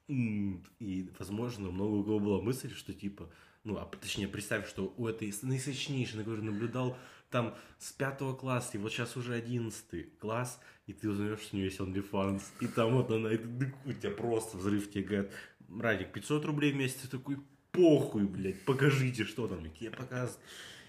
И, 0.09 1.11
возможно, 1.19 1.71
много 1.71 1.95
у 1.95 2.05
кого 2.05 2.19
была 2.21 2.43
мысль, 2.43 2.73
что 2.75 2.93
типа... 2.93 3.31
Ну, 3.65 3.77
а 3.79 3.85
точнее, 3.87 4.29
представь, 4.29 4.69
что 4.69 4.95
у 4.97 5.09
этой 5.09 5.35
наисочнейшей, 5.43 6.19
на 6.19 6.25
которой 6.25 6.43
наблюдал 6.43 6.97
там 7.31 7.57
с 7.79 7.91
пятого 7.91 8.35
класса, 8.35 8.77
и 8.77 8.79
вот 8.79 8.93
сейчас 8.93 9.17
уже 9.17 9.35
одиннадцатый 9.35 10.05
класс, 10.21 10.61
и 10.87 10.93
ты 10.93 11.11
узнаешь, 11.11 11.41
что 11.41 11.57
у 11.57 11.59
нее 11.59 11.67
есть 11.67 11.81
OnlyFans, 11.81 12.43
и 12.61 12.69
там 12.69 12.95
вот 12.95 13.11
она, 13.11 13.33
и 13.33 13.39
у 13.39 13.93
тебя 13.93 14.11
просто 14.13 14.57
взрыв, 14.57 14.89
тебе 14.93 15.03
говорят, 15.03 15.33
Радик, 15.81 16.13
500 16.13 16.45
рублей 16.45 16.73
в 16.73 16.77
месяц, 16.77 17.01
ты 17.03 17.09
такой, 17.09 17.39
похуй, 17.73 18.25
блядь, 18.25 18.65
покажите, 18.65 19.25
что 19.25 19.49
там, 19.49 19.67
и 19.67 19.71
тебе 19.71 19.91
показывают, 19.91 20.41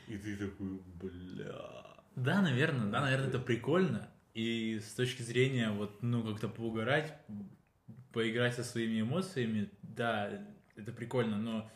и 0.07 0.17
ты 0.17 0.37
такой, 0.37 0.79
бля... 1.01 1.97
Да, 2.15 2.41
наверное, 2.41 2.91
да, 2.91 3.01
наверное, 3.01 3.29
это 3.29 3.39
прикольно. 3.39 4.07
И 4.37 4.79
с 4.79 4.93
точки 4.93 5.23
зрения 5.23 5.71
вот, 5.71 6.03
ну, 6.03 6.23
как-то 6.23 6.47
поугарать, 6.47 7.11
поиграть 8.13 8.53
со 8.53 8.63
своими 8.63 9.01
эмоциями, 9.01 9.71
да, 9.81 10.29
это 10.75 10.91
прикольно, 10.91 11.37
но 11.37 11.71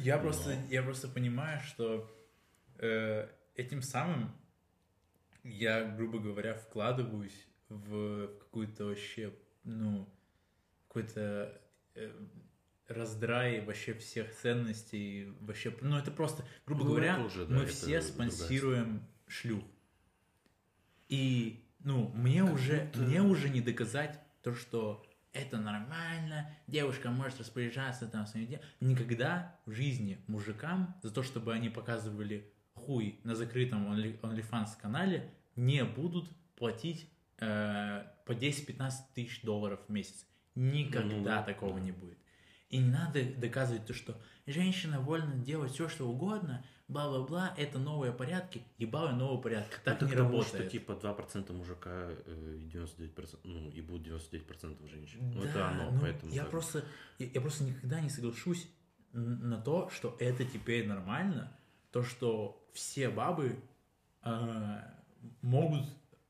я 0.00 0.18
просто, 0.18 0.54
я 0.68 0.82
просто 0.82 1.08
понимаю, 1.08 1.62
что 1.62 2.14
э, 2.76 3.26
этим 3.54 3.80
самым 3.80 4.30
я, 5.44 5.82
грубо 5.82 6.18
говоря, 6.18 6.52
вкладываюсь 6.52 7.46
в 7.70 8.28
какую-то 8.38 8.84
вообще, 8.84 9.32
ну, 9.64 10.06
какой-то 10.88 11.58
э, 11.94 12.12
раздрай 12.86 13.64
вообще 13.64 13.94
всех 13.94 14.30
ценностей, 14.34 15.32
вообще, 15.40 15.74
ну, 15.80 15.96
это 15.96 16.10
просто, 16.10 16.44
грубо 16.66 16.84
Ну, 16.84 16.90
говоря, 16.90 17.14
это 17.14 17.24
уже, 17.24 17.46
да, 17.46 17.54
мы 17.54 17.64
все 17.64 18.02
спонсируем 18.02 19.02
шлюх. 19.26 19.64
И, 21.08 21.64
ну, 21.80 22.08
мне 22.14 22.42
Как 22.42 22.54
уже, 22.54 22.80
будто- 22.84 22.98
мне 23.00 23.22
уже 23.22 23.48
не 23.48 23.60
доказать 23.60 24.20
то, 24.42 24.54
что 24.54 25.04
это 25.32 25.58
нормально, 25.58 26.50
девушка 26.66 27.10
может 27.10 27.38
распоряжаться 27.40 28.06
там 28.06 28.26
своими 28.26 28.46
делами. 28.48 28.66
Никогда 28.80 29.58
в 29.66 29.72
жизни 29.72 30.18
мужикам 30.26 30.94
за 31.02 31.10
то, 31.12 31.22
чтобы 31.22 31.52
они 31.52 31.68
показывали 31.68 32.50
хуй 32.74 33.20
на 33.24 33.34
закрытом 33.34 33.92
Only- 33.92 34.18
OnlyFans 34.20 34.70
канале 34.80 35.30
не 35.54 35.84
будут 35.84 36.28
платить 36.56 37.08
э, 37.38 38.04
по 38.24 38.32
10-15 38.32 38.92
тысяч 39.14 39.42
долларов 39.42 39.80
в 39.86 39.92
месяц. 39.92 40.26
Никогда 40.54 41.16
Ну 41.16 41.22
да. 41.24 41.42
такого 41.42 41.76
не 41.78 41.92
будет. 41.92 42.16
И 42.70 42.78
не 42.78 42.88
надо 42.90 43.22
доказывать 43.34 43.84
то, 43.86 43.92
что 43.92 44.18
женщина 44.46 45.00
вольна 45.00 45.34
делать 45.36 45.72
все, 45.72 45.88
что 45.90 46.08
угодно, 46.08 46.64
бла-бла-бла, 46.88 47.54
это 47.56 47.78
новые 47.78 48.12
порядки, 48.12 48.62
ебало 48.78 49.10
новые 49.10 49.42
порядки. 49.42 49.76
Так 49.84 50.00
Ну, 50.00 50.06
не 50.06 50.12
к 50.12 50.16
тому, 50.16 50.30
работает. 50.30 50.62
что 50.64 50.70
типа 50.70 50.92
2% 50.92 51.52
мужика 51.52 51.90
э, 51.90 52.56
и 52.60 52.66
99%, 52.68 53.40
ну, 53.44 53.70
и 53.70 53.80
будут 53.80 54.06
99% 54.06 54.88
женщин. 54.88 55.18
Ну, 55.34 55.42
Да, 55.42 55.48
это 55.48 55.68
оно, 55.68 55.90
ну, 55.90 56.00
поэтому... 56.00 56.32
я 56.32 56.44
бы. 56.44 56.50
просто, 56.50 56.84
я, 57.18 57.26
я 57.26 57.40
просто 57.40 57.64
никогда 57.64 58.00
не 58.00 58.08
соглашусь 58.08 58.68
на 59.12 59.60
то, 59.60 59.88
что 59.90 60.16
это 60.20 60.44
теперь 60.44 60.86
нормально, 60.86 61.56
то, 61.90 62.02
что 62.04 62.68
все 62.72 63.08
бабы 63.08 63.58
э, 64.22 64.78
могут 65.42 65.86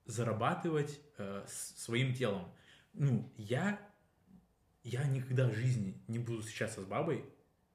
зарабатывать 0.07 1.01
э, 1.19 1.45
своим 1.49 2.15
телом. 2.15 2.49
Ну, 2.95 3.31
я, 3.37 3.79
я 4.85 5.05
никогда 5.05 5.49
в 5.49 5.55
жизни 5.55 6.03
не 6.07 6.19
буду 6.19 6.41
встречаться 6.43 6.81
с 6.81 6.85
бабой, 6.85 7.25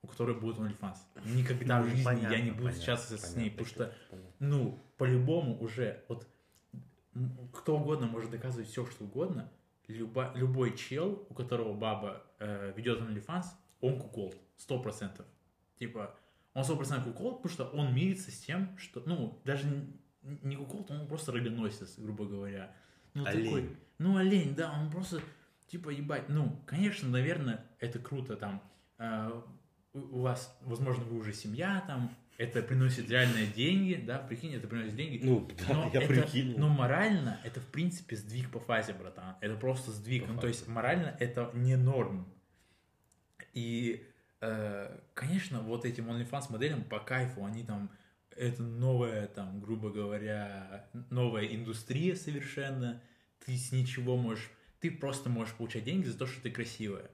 у 0.03 0.07
которой 0.07 0.35
будет 0.35 0.57
OnlyFans. 0.57 0.97
Никогда 1.25 1.81
в 1.81 1.85
Ну, 1.85 1.89
жизни 1.89 1.99
я 1.99 2.05
понятно, 2.05 2.35
не 2.35 2.51
буду 2.51 2.55
понятно, 2.63 2.71
встречаться 2.71 3.17
с 3.17 3.35
ней, 3.35 3.51
потому 3.51 3.67
что 3.67 3.93
понятно. 4.09 4.31
ну, 4.39 4.79
по-любому 4.97 5.59
уже, 5.61 6.03
вот 6.07 6.27
кто 7.53 7.77
угодно 7.77 8.07
может 8.07 8.31
доказывать 8.31 8.67
все, 8.67 8.85
что 8.85 9.03
угодно. 9.03 9.51
Люба, 9.87 10.31
любой 10.35 10.77
чел, 10.77 11.25
у 11.29 11.33
которого 11.33 11.73
баба 11.73 12.23
э, 12.39 12.71
ведет 12.77 13.01
OnlyFans, 13.01 13.45
он 13.81 13.99
кукол, 13.99 14.33
сто 14.55 14.79
процентов. 14.81 15.25
Типа, 15.77 16.15
он 16.53 16.63
сто 16.63 16.77
процентов 16.77 17.11
кукол, 17.13 17.35
потому 17.37 17.51
что 17.53 17.65
он 17.65 17.93
мирится 17.93 18.31
с 18.31 18.39
тем, 18.39 18.77
что, 18.77 19.03
ну, 19.05 19.41
даже 19.43 19.67
не 20.23 20.55
кукол, 20.55 20.85
он 20.89 21.07
просто 21.07 21.31
рогоносец, 21.33 21.97
грубо 21.99 22.25
говоря. 22.25 22.73
Ну, 23.13 23.25
Олень. 23.25 23.43
такой, 23.45 23.77
ну, 23.97 24.15
олень, 24.17 24.55
да, 24.55 24.71
он 24.71 24.89
просто, 24.89 25.19
типа, 25.67 25.89
ебать, 25.89 26.29
ну, 26.29 26.63
конечно, 26.65 27.09
наверное, 27.09 27.65
это 27.79 27.99
круто, 27.99 28.37
там, 28.37 28.61
э, 28.97 29.41
у 29.93 30.19
вас, 30.21 30.57
возможно, 30.61 31.03
вы 31.03 31.17
уже 31.17 31.33
семья, 31.33 31.83
там, 31.87 32.15
это 32.37 32.61
приносит 32.63 33.09
реальные 33.09 33.47
деньги, 33.47 33.95
да, 33.95 34.17
прикинь, 34.17 34.53
это 34.55 34.67
приносит 34.67 34.95
деньги. 34.95 35.19
Ну, 35.23 35.47
да, 35.67 35.73
Но 35.73 35.91
я 35.93 36.01
это- 36.01 36.07
прикинул. 36.07 36.59
Но 36.59 36.69
морально 36.69 37.39
это, 37.43 37.59
в 37.59 37.67
принципе, 37.67 38.15
сдвиг 38.15 38.49
по 38.49 38.59
фазе, 38.59 38.93
братан. 38.93 39.35
Это 39.41 39.55
просто 39.55 39.91
сдвиг. 39.91 40.25
По 40.25 40.33
ну, 40.33 40.39
то 40.39 40.47
есть, 40.47 40.67
морально 40.67 41.15
это 41.19 41.51
не 41.53 41.75
норм. 41.75 42.27
И, 43.53 44.07
э, 44.39 44.97
конечно, 45.13 45.61
вот 45.61 45.85
этим 45.85 46.09
OnlyFans 46.09 46.51
моделям 46.51 46.83
по 46.83 46.99
кайфу, 46.99 47.45
они 47.45 47.63
там, 47.63 47.91
это 48.35 48.63
новая, 48.63 49.27
там, 49.27 49.59
грубо 49.59 49.91
говоря, 49.91 50.87
новая 51.09 51.45
индустрия 51.45 52.15
совершенно. 52.15 53.01
Ты 53.45 53.57
с 53.57 53.71
ничего 53.71 54.17
можешь, 54.17 54.49
ты 54.79 54.89
просто 54.89 55.29
можешь 55.29 55.53
получать 55.55 55.83
деньги 55.83 56.05
за 56.05 56.17
то, 56.17 56.25
что 56.25 56.41
ты 56.41 56.49
красивая. 56.49 57.09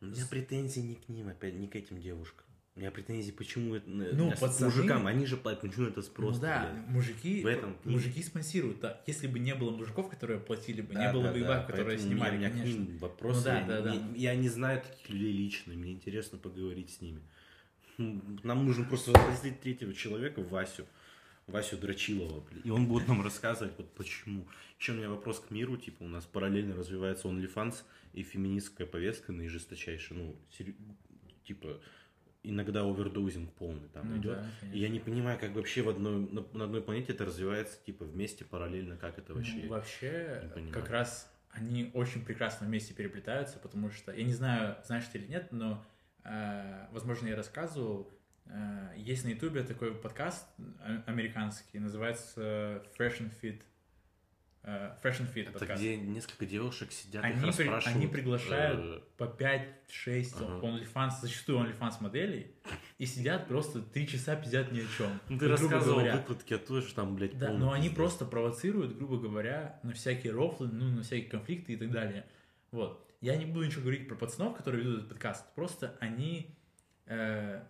У 0.00 0.06
меня 0.06 0.24
претензий 0.30 0.82
не 0.82 0.94
к 0.94 1.08
ним, 1.08 1.28
опять, 1.28 1.54
не 1.54 1.68
к 1.68 1.76
этим 1.76 2.00
девушкам. 2.00 2.46
У 2.76 2.80
меня 2.80 2.90
претензии, 2.90 3.32
почему 3.32 3.74
это... 3.74 3.90
Ну, 3.90 4.30
с 4.34 4.40
пацаны- 4.40 4.66
мужикам, 4.66 5.06
они 5.06 5.26
же 5.26 5.36
платят, 5.36 5.60
почему 5.62 5.88
это 5.88 6.00
спрос? 6.02 6.36
ну 6.36 6.42
да, 6.42 6.72
мужики, 6.86 7.42
В 7.42 7.46
этом 7.46 7.76
мужики 7.84 8.22
спонсируют. 8.22 8.80
Да. 8.80 9.02
Если 9.06 9.26
бы 9.26 9.38
не 9.38 9.54
было 9.54 9.70
мужиков, 9.72 10.08
которые 10.08 10.40
платили 10.40 10.80
бы, 10.80 10.94
Да, 10.94 11.06
не 11.06 11.12
было 11.12 11.24
да, 11.24 11.32
бы 11.32 11.38
и 11.38 11.42
да, 11.42 11.48
баб, 11.48 11.66
которые 11.66 11.86
поэтому 11.98 12.08
снимали, 12.14 12.36
у 12.36 12.38
меня, 12.38 12.48
меня 12.48 12.56
к 12.58 12.62
конечно. 12.62 12.80
ним 12.80 12.98
вопросы. 12.98 13.38
Ну 13.40 13.44
да, 13.44 13.58
я, 13.60 13.66
да, 13.66 13.80
да. 13.82 13.94
не- 13.96 14.18
я 14.20 14.34
не 14.36 14.48
знаю 14.48 14.80
таких 14.80 15.10
людей 15.10 15.32
лично, 15.32 15.74
мне 15.74 15.92
интересно 15.92 16.38
поговорить 16.38 16.90
с 16.90 17.00
ними. 17.02 17.20
Нам 17.98 18.64
нужно 18.64 18.84
просто 18.86 19.10
запросить 19.12 19.60
третьего 19.60 19.92
человека, 19.92 20.40
Васю. 20.40 20.86
Васю 21.50 21.76
Драчилова, 21.76 22.40
блин, 22.40 22.62
и 22.64 22.70
он 22.70 22.86
будет 22.86 23.08
нам 23.08 23.22
рассказывать, 23.22 23.74
вот 23.76 23.92
почему. 23.94 24.46
Еще 24.78 24.92
у 24.92 24.94
меня 24.96 25.10
вопрос 25.10 25.40
к 25.40 25.50
миру, 25.50 25.76
типа, 25.76 26.02
у 26.04 26.08
нас 26.08 26.24
параллельно 26.24 26.74
развивается 26.74 27.28
OnlyFans 27.28 27.82
и 28.14 28.22
феминистская 28.22 28.86
повестка 28.86 29.32
наижесточайшая, 29.32 30.18
ну, 30.18 30.36
сери- 30.50 30.76
типа, 31.44 31.80
иногда 32.42 32.80
овердозинг 32.80 33.52
полный 33.52 33.88
там 33.88 34.08
Ну 34.10 34.16
идет. 34.18 34.38
да, 34.38 34.68
И 34.72 34.78
я 34.78 34.88
не 34.88 35.00
понимаю, 35.00 35.38
как 35.38 35.52
вообще 35.54 35.82
в 35.82 35.88
одной, 35.90 36.20
на, 36.30 36.44
на 36.54 36.64
одной 36.64 36.80
планете 36.82 37.12
это 37.12 37.26
развивается, 37.26 37.78
типа, 37.84 38.04
вместе, 38.04 38.44
параллельно, 38.44 38.96
как 38.96 39.18
это 39.18 39.34
вообще? 39.34 39.60
Ну, 39.64 39.68
вообще, 39.68 40.50
как 40.72 40.88
раз 40.88 41.30
они 41.50 41.90
очень 41.94 42.24
прекрасно 42.24 42.66
вместе 42.66 42.94
переплетаются, 42.94 43.58
потому 43.58 43.90
что, 43.90 44.12
я 44.12 44.22
не 44.24 44.32
знаю, 44.32 44.76
знаешь 44.86 45.04
ты 45.12 45.18
или 45.18 45.26
нет, 45.26 45.48
но, 45.52 45.84
э, 46.24 46.86
возможно, 46.92 47.26
я 47.28 47.36
рассказывал, 47.36 48.10
есть 48.96 49.24
на 49.24 49.28
ютубе 49.30 49.62
такой 49.62 49.94
подкаст 49.94 50.46
а- 50.80 51.02
американский, 51.06 51.78
называется 51.78 52.82
Fashion 52.98 53.30
Fit. 53.42 53.62
э, 54.62 54.94
Fashion 55.02 55.32
Fit 55.32 55.42
Это 55.48 55.52
подкаст. 55.58 55.80
где 55.80 55.96
несколько 55.96 56.44
девушек 56.46 56.92
сидят, 56.92 57.24
Они, 57.24 57.34
при- 57.40 57.46
расспрашивают. 57.46 57.86
они 57.96 58.06
приглашают 58.06 58.80
э, 58.80 59.00
по 59.16 59.24
5-6 59.24 60.34
Ага. 60.36 60.66
OnlyFans, 60.66 61.12
зачастую 61.22 61.58
OnlyFans 61.60 62.02
моделей, 62.02 62.54
и 62.98 63.06
сидят 63.06 63.48
просто 63.48 63.80
3 63.80 64.06
часа 64.06 64.36
пиздят 64.36 64.70
ни 64.72 64.80
о 64.80 64.86
чем. 64.98 65.18
Ну, 65.30 65.38
ты 65.38 65.48
рассказывал 65.48 66.00
выкладки 66.00 66.52
оттуда, 66.54 66.82
что 66.82 66.94
там, 66.96 67.16
блядь, 67.16 67.38
Да, 67.38 67.52
но 67.52 67.72
они 67.72 67.88
просто 67.88 68.26
провоцируют, 68.26 68.96
грубо 68.96 69.18
говоря, 69.18 69.80
на 69.82 69.92
всякие 69.94 70.32
рофлы, 70.34 70.68
ну, 70.68 70.88
на 70.90 71.02
всякие 71.02 71.30
конфликты 71.30 71.72
и 71.72 71.76
так 71.76 71.90
далее. 71.90 72.26
Вот. 72.70 73.06
Я 73.22 73.36
не 73.36 73.46
буду 73.46 73.64
ничего 73.64 73.82
говорить 73.82 74.08
про 74.08 74.14
пацанов, 74.14 74.56
которые 74.56 74.82
ведут 74.82 74.96
этот 74.98 75.08
подкаст. 75.10 75.44
Просто 75.54 75.96
они... 76.00 76.54
э, 77.06 77.62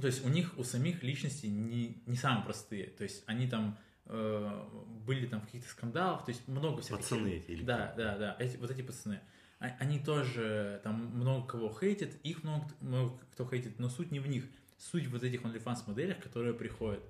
то 0.00 0.06
есть 0.06 0.24
у 0.24 0.28
них, 0.28 0.58
у 0.58 0.64
самих 0.64 1.02
личности 1.02 1.46
не, 1.46 2.02
не 2.06 2.16
самые 2.16 2.44
простые. 2.44 2.86
То 2.86 3.04
есть 3.04 3.22
они 3.26 3.46
там 3.46 3.78
э, 4.06 4.68
были 5.06 5.26
там 5.26 5.40
в 5.40 5.44
каких-то 5.44 5.68
скандалах, 5.68 6.24
то 6.24 6.30
есть 6.30 6.48
много 6.48 6.80
всяких... 6.80 6.98
Пацаны 6.98 7.28
эти 7.28 7.50
или 7.50 7.64
Да, 7.64 7.92
да, 7.96 8.16
да, 8.16 8.36
эти, 8.38 8.56
вот 8.56 8.70
эти 8.70 8.82
пацаны. 8.82 9.20
А- 9.58 9.76
Они 9.78 9.98
тоже 9.98 10.80
там 10.82 11.16
много 11.16 11.46
кого 11.46 11.72
хейтят, 11.78 12.14
их 12.22 12.42
много, 12.42 12.66
много 12.80 13.18
кто 13.32 13.48
хейтит, 13.48 13.78
но 13.78 13.88
суть 13.88 14.10
не 14.10 14.20
в 14.20 14.26
них. 14.26 14.44
Суть 14.78 15.06
в 15.06 15.10
вот 15.12 15.22
этих 15.22 15.42
OnlyFans 15.42 15.84
моделях, 15.86 16.18
которые 16.18 16.54
приходят. 16.54 17.02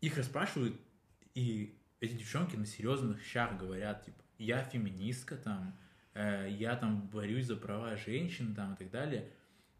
Их 0.00 0.16
расспрашивают, 0.16 0.80
и 1.34 1.76
эти 2.00 2.12
девчонки 2.12 2.56
на 2.56 2.66
серьезных 2.66 3.22
щах 3.24 3.58
говорят, 3.58 4.04
типа, 4.04 4.18
я 4.38 4.62
феминистка, 4.64 5.36
там, 5.36 5.76
э, 6.14 6.48
я 6.50 6.76
там 6.76 7.08
борюсь 7.08 7.46
за 7.46 7.56
права 7.56 7.96
женщин, 7.96 8.54
там, 8.54 8.74
и 8.74 8.76
так 8.76 8.90
далее. 8.90 9.30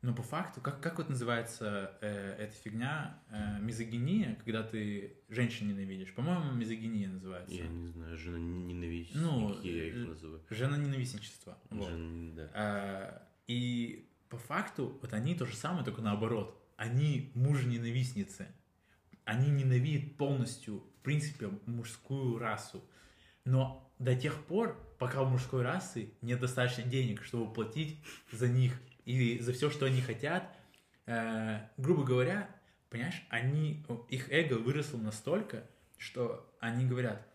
Но 0.03 0.13
по 0.13 0.23
факту, 0.25 0.61
как, 0.61 0.81
как 0.81 0.99
вот 0.99 1.09
называется 1.09 1.97
э, 2.01 2.35
эта 2.37 2.53
фигня, 2.57 3.21
э, 3.31 3.61
мизогиния, 3.61 4.35
когда 4.35 4.65
ты 4.65 5.17
женщин 5.29 5.69
ненавидишь? 5.69 6.13
По-моему, 6.13 6.53
мизогиния 6.53 7.09
называется. 7.09 7.55
Я 7.55 7.69
не 7.69 7.87
знаю, 7.87 8.19
жена 8.19 8.39
ненавидит, 8.39 9.15
Ну, 9.15 9.61
я 9.63 9.85
их 9.87 9.95
э, 9.95 9.99
называю. 9.99 10.43
Жена-ненавистничество. 10.51 11.57
Вот. 11.71 11.89
Жен- 11.89 12.35
да. 12.35 12.51
А, 12.53 13.29
И 13.47 14.09
по 14.29 14.39
факту 14.39 14.99
вот 15.01 15.13
они 15.13 15.37
то 15.37 15.47
же 15.47 15.55
самое, 15.55 15.85
только 15.85 16.03
наоборот. 16.03 16.61
Они 16.77 17.31
муж-ненавистницы. 17.37 18.49
Они 19.25 19.51
ненавидят 19.51 20.17
полностью, 20.17 20.79
в 20.99 21.03
принципе, 21.05 21.49
мужскую 21.67 22.39
расу. 22.39 22.83
Но 23.45 23.89
до 24.01 24.17
тех 24.17 24.35
пор, 24.47 24.77
пока 24.99 25.23
у 25.23 25.27
мужской 25.27 25.63
расы 25.63 26.13
нет 26.23 26.41
достаточно 26.41 26.83
денег, 26.83 27.23
чтобы 27.23 27.53
платить 27.53 28.03
за 28.33 28.49
них 28.49 28.81
и 29.05 29.39
за 29.39 29.53
все, 29.53 29.71
что 29.71 29.87
они 29.87 30.01
хотят, 30.01 30.45
э, 31.07 31.61
грубо 31.77 32.05
говоря, 32.05 32.49
понимаешь, 32.91 33.25
они, 33.31 33.85
их 34.09 34.31
эго 34.31 34.55
выросло 34.55 34.99
настолько, 34.99 35.65
что 35.99 36.49
они 36.61 36.87
говорят, 36.87 37.27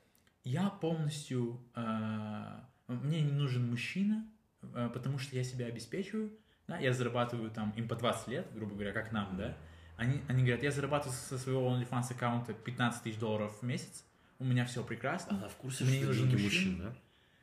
я 0.43 0.70
полностью, 0.70 1.59
э, 1.76 2.59
мне 2.88 3.22
не 3.22 3.32
нужен 3.32 3.70
мужчина, 3.70 4.26
э, 4.61 4.89
потому 4.93 5.18
что 5.20 5.36
я 5.36 5.43
себя 5.43 5.65
обеспечиваю, 5.65 6.32
да, 6.68 6.78
я 6.78 6.93
зарабатываю 6.93 7.49
там 7.51 7.72
им 7.72 7.88
по 7.88 7.95
20 7.95 8.28
лет, 8.28 8.47
грубо 8.53 8.74
говоря, 8.74 8.91
как 8.93 9.11
нам, 9.11 9.36
да, 9.38 9.57
они, 9.97 10.22
они 10.28 10.43
говорят, 10.43 10.63
я 10.63 10.72
зарабатываю 10.72 11.15
со 11.15 11.38
своего 11.38 11.70
OnlyFans 11.70 12.11
аккаунта 12.11 12.53
15 12.53 13.03
тысяч 13.03 13.18
долларов 13.18 13.57
в 13.59 13.65
месяц, 13.65 14.05
у 14.39 14.45
меня 14.45 14.65
все 14.65 14.84
прекрасно, 14.84 15.38
Она 15.38 15.47
в 15.49 15.55
курсе, 15.55 15.84
Мне 15.84 15.97
что 15.97 16.07
нужен 16.07 16.30
мужчина. 16.30 16.43
мужчин, 16.43 16.78
да? 16.80 16.95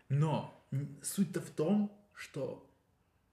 но 0.09 0.65
суть-то 1.03 1.41
в 1.41 1.51
том, 1.51 1.93
что 2.15 2.65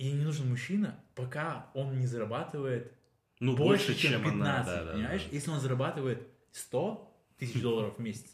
ей 0.03 0.13
не 0.13 0.23
нужен 0.23 0.49
мужчина, 0.49 0.99
пока 1.15 1.69
он 1.73 1.99
не 1.99 2.07
зарабатывает 2.07 2.91
Ну, 3.39 3.55
больше, 3.55 3.95
чем 3.95 4.21
15, 4.23 4.33
она, 4.33 4.63
да, 4.63 4.83
да, 4.85 4.93
понимаешь? 4.93 5.23
да. 5.23 5.29
Если 5.35 5.49
он 5.49 5.59
зарабатывает 5.59 6.27
100 6.51 7.13
тысяч 7.37 7.61
долларов 7.61 7.97
в 7.97 7.99
месяц, 8.01 8.25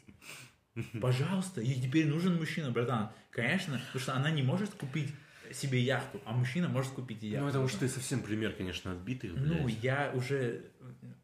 пожалуйста, 1.00 1.60
ей 1.60 1.80
теперь 1.80 2.06
нужен 2.08 2.36
мужчина, 2.36 2.70
братан. 2.70 3.10
Конечно, 3.30 3.78
потому 3.86 4.00
что 4.00 4.14
она 4.14 4.30
не 4.30 4.42
может 4.42 4.70
купить 4.74 5.12
себе 5.52 5.80
яхту, 5.80 6.20
а 6.26 6.32
мужчина 6.32 6.68
может 6.68 6.92
купить 6.92 7.22
и 7.22 7.28
яхту. 7.28 7.44
Ну, 7.44 7.48
это 7.50 7.60
уж 7.60 7.72
ты 7.74 7.88
совсем 7.88 8.22
пример, 8.22 8.52
конечно, 8.52 8.92
отбитый, 8.92 9.30
Ну, 9.30 9.64
блядь. 9.64 9.82
я 9.82 10.12
уже, 10.14 10.66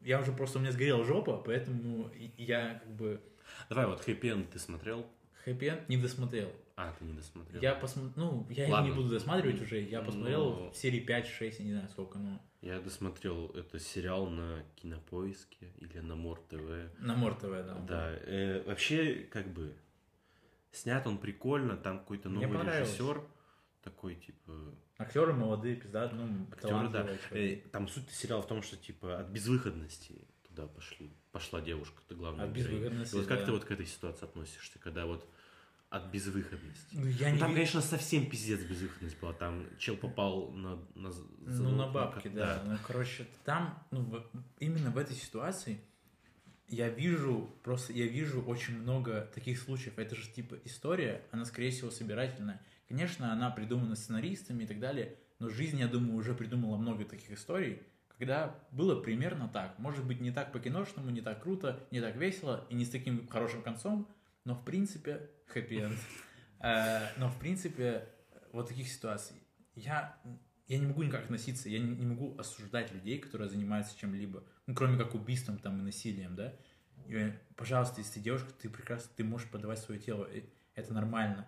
я 0.01 0.19
уже 0.19 0.31
просто, 0.31 0.57
у 0.57 0.61
меня 0.61 0.71
сгорела 0.71 1.03
жопа, 1.05 1.37
поэтому 1.37 2.11
я 2.37 2.79
как 2.83 2.95
бы 2.95 3.21
Давай, 3.69 3.85
вот 3.85 4.01
хэппи 4.01 4.47
ты 4.51 4.57
смотрел? 4.59 5.05
хэппи 5.43 5.73
не 5.87 5.97
досмотрел. 5.97 6.51
А, 6.77 6.93
ты 6.99 7.05
не 7.05 7.13
досмотрел. 7.13 7.61
Я 7.61 7.73
посмотрел, 7.75 8.13
ну, 8.17 8.47
я 8.49 8.63
его 8.65 8.73
Ладно. 8.73 8.89
не 8.89 8.95
буду 8.95 9.09
досматривать 9.09 9.61
уже, 9.61 9.79
я 9.81 10.01
посмотрел 10.01 10.55
Ну. 10.59 10.73
серии 10.73 10.99
5-6, 11.05 11.55
я 11.59 11.65
не 11.65 11.71
знаю 11.71 11.87
сколько, 11.89 12.17
ну, 12.19 12.41
Я 12.61 12.81
досмотрел 12.81 13.47
это 13.51 13.79
сериал 13.79 14.27
на 14.27 14.63
Кинопоиске 14.75 15.71
или 15.77 15.99
на 15.99 16.15
Мор 16.15 16.39
ТВ. 16.49 16.91
на 16.99 17.15
Мор 17.15 17.35
ТВ, 17.35 17.43
да. 17.43 17.75
Да, 17.87 18.11
э, 18.11 18.63
вообще, 18.67 19.25
как 19.31 19.47
бы, 19.53 19.73
снят 20.71 21.07
он 21.07 21.17
прикольно, 21.17 21.77
там 21.77 21.99
какой-то 21.99 22.27
новый 22.27 22.47
режиссер, 22.49 23.21
такой, 23.81 24.15
типа, 24.15 24.51
Актеры 24.97 25.33
молодые, 25.33 25.75
пизда, 25.75 26.09
ну, 26.13 26.47
актеры, 26.51 26.89
да. 26.89 27.07
Э. 27.31 27.55
Там 27.71 27.87
суть 27.87 28.09
сериала 28.09 28.41
в 28.41 28.47
том, 28.47 28.61
что, 28.61 28.75
типа, 28.77 29.19
от 29.19 29.27
безвыходности 29.27 30.27
туда 30.47 30.67
пошли, 30.67 31.11
пошла 31.31 31.61
девушка, 31.61 32.01
ты 32.07 32.15
главная 32.15 32.45
От 32.45 32.51
безвыходности, 32.51 33.13
И 33.13 33.17
вот 33.17 33.27
как 33.27 33.39
да. 33.39 33.45
ты 33.45 33.51
вот 33.53 33.63
к 33.65 33.71
этой 33.71 33.85
ситуации 33.85 34.25
относишься, 34.25 34.79
когда 34.79 35.05
вот 35.05 35.25
от 35.89 36.11
безвыходности? 36.11 36.95
Ну, 36.95 37.05
я 37.07 37.29
Ну, 37.29 37.33
не 37.35 37.39
там, 37.39 37.53
конечно, 37.53 37.81
совсем 37.81 38.29
пиздец 38.29 38.61
безвыходность 38.61 39.19
была. 39.19 39.33
Там 39.33 39.65
чел 39.77 39.95
попал 39.97 40.51
на... 40.51 40.75
на 40.95 41.11
Ну, 41.45 41.75
на 41.75 41.87
бабки, 41.87 42.23
как- 42.23 42.33
да. 42.33 42.63
Ну, 42.65 42.77
короче, 42.85 43.25
там, 43.43 43.81
ну, 43.91 44.23
именно 44.59 44.89
в 44.91 44.97
этой 44.97 45.15
ситуации 45.15 45.79
я 46.67 46.89
вижу, 46.89 47.49
просто 47.63 47.93
я 47.93 48.07
вижу 48.07 48.41
очень 48.41 48.79
много 48.79 49.29
таких 49.33 49.59
случаев. 49.59 49.97
Это 49.97 50.15
же, 50.15 50.27
типа, 50.29 50.57
история, 50.65 51.23
она, 51.31 51.45
скорее 51.45 51.71
всего, 51.71 51.91
собирательная. 51.91 52.61
Конечно, 52.89 53.31
она 53.31 53.49
придумана 53.51 53.95
сценаристами 53.95 54.63
и 54.63 54.67
так 54.67 54.79
далее, 54.79 55.15
но 55.39 55.49
жизнь, 55.49 55.79
я 55.79 55.87
думаю, 55.87 56.15
уже 56.15 56.33
придумала 56.33 56.77
много 56.77 57.05
таких 57.05 57.31
историй, 57.31 57.81
когда 58.17 58.55
было 58.71 58.99
примерно 59.01 59.47
так. 59.49 59.77
Может 59.79 60.05
быть, 60.05 60.21
не 60.21 60.31
так 60.31 60.51
по-киношному, 60.51 61.09
не 61.09 61.21
так 61.21 61.41
круто, 61.43 61.79
не 61.91 61.99
так 62.01 62.15
весело 62.15 62.65
и 62.69 62.75
не 62.75 62.85
с 62.85 62.89
таким 62.89 63.27
хорошим 63.27 63.61
концом, 63.61 64.07
но, 64.45 64.55
в 64.55 64.63
принципе, 64.63 65.29
хэппи-энд. 65.47 65.97
Э, 66.61 67.09
Но, 67.17 67.29
в 67.29 67.37
принципе, 67.37 68.07
вот 68.51 68.69
таких 68.69 68.87
ситуаций. 68.87 69.35
Я 69.75 70.17
я 70.67 70.79
не 70.79 70.87
могу 70.87 71.03
никак 71.03 71.25
относиться, 71.25 71.69
я 71.69 71.79
не, 71.79 71.95
не 71.95 72.05
могу 72.05 72.35
осуждать 72.37 72.91
людей, 72.91 73.19
которые 73.19 73.49
занимаются 73.49 73.97
чем-либо, 73.97 74.43
ну, 74.65 74.73
кроме 74.73 74.97
как 74.97 75.13
убийством 75.13 75.59
там 75.59 75.79
и 75.79 75.83
насилием, 75.83 76.35
да. 76.35 76.53
И, 77.07 77.31
пожалуйста, 77.55 78.01
если 78.01 78.15
ты 78.15 78.19
девушка, 78.21 78.51
ты 78.59 78.69
прекрасно, 78.69 79.11
ты 79.15 79.23
можешь 79.23 79.49
подавать 79.49 79.79
свое 79.79 79.99
тело, 79.99 80.25
и 80.25 80.43
это 80.73 80.93
нормально. 80.93 81.47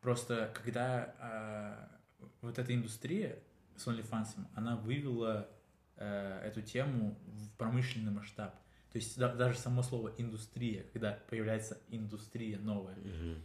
Просто 0.00 0.50
когда 0.54 1.14
а, 1.18 2.00
вот 2.40 2.58
эта 2.58 2.74
индустрия 2.74 3.38
с 3.76 3.86
OnlyFans, 3.86 4.28
она 4.54 4.76
вывела 4.76 5.50
э, 5.96 6.40
эту 6.44 6.62
тему 6.62 7.18
в 7.26 7.50
промышленный 7.58 8.12
масштаб. 8.12 8.58
То 8.92 8.98
есть 8.98 9.18
да- 9.18 9.34
даже 9.34 9.58
само 9.58 9.82
слово 9.82 10.12
индустрия, 10.18 10.84
когда 10.92 11.18
появляется 11.28 11.78
индустрия 11.88 12.58
новая, 12.58 12.96
Мгм. 12.96 13.42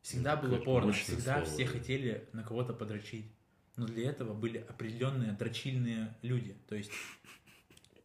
Всегда 0.00 0.36
Ну, 0.36 0.42
было 0.48 0.58
порно, 0.58 0.92
всегда 0.92 1.36
слово, 1.36 1.44
все 1.46 1.64
да. 1.64 1.70
хотели 1.72 2.28
на 2.34 2.42
кого-то 2.42 2.74
подрочить. 2.74 3.32
Но 3.76 3.86
для 3.86 4.10
этого 4.10 4.34
были 4.34 4.58
определенные 4.58 5.32
дрочильные 5.32 6.14
люди. 6.22 6.54
То 6.68 6.74
есть 6.76 6.90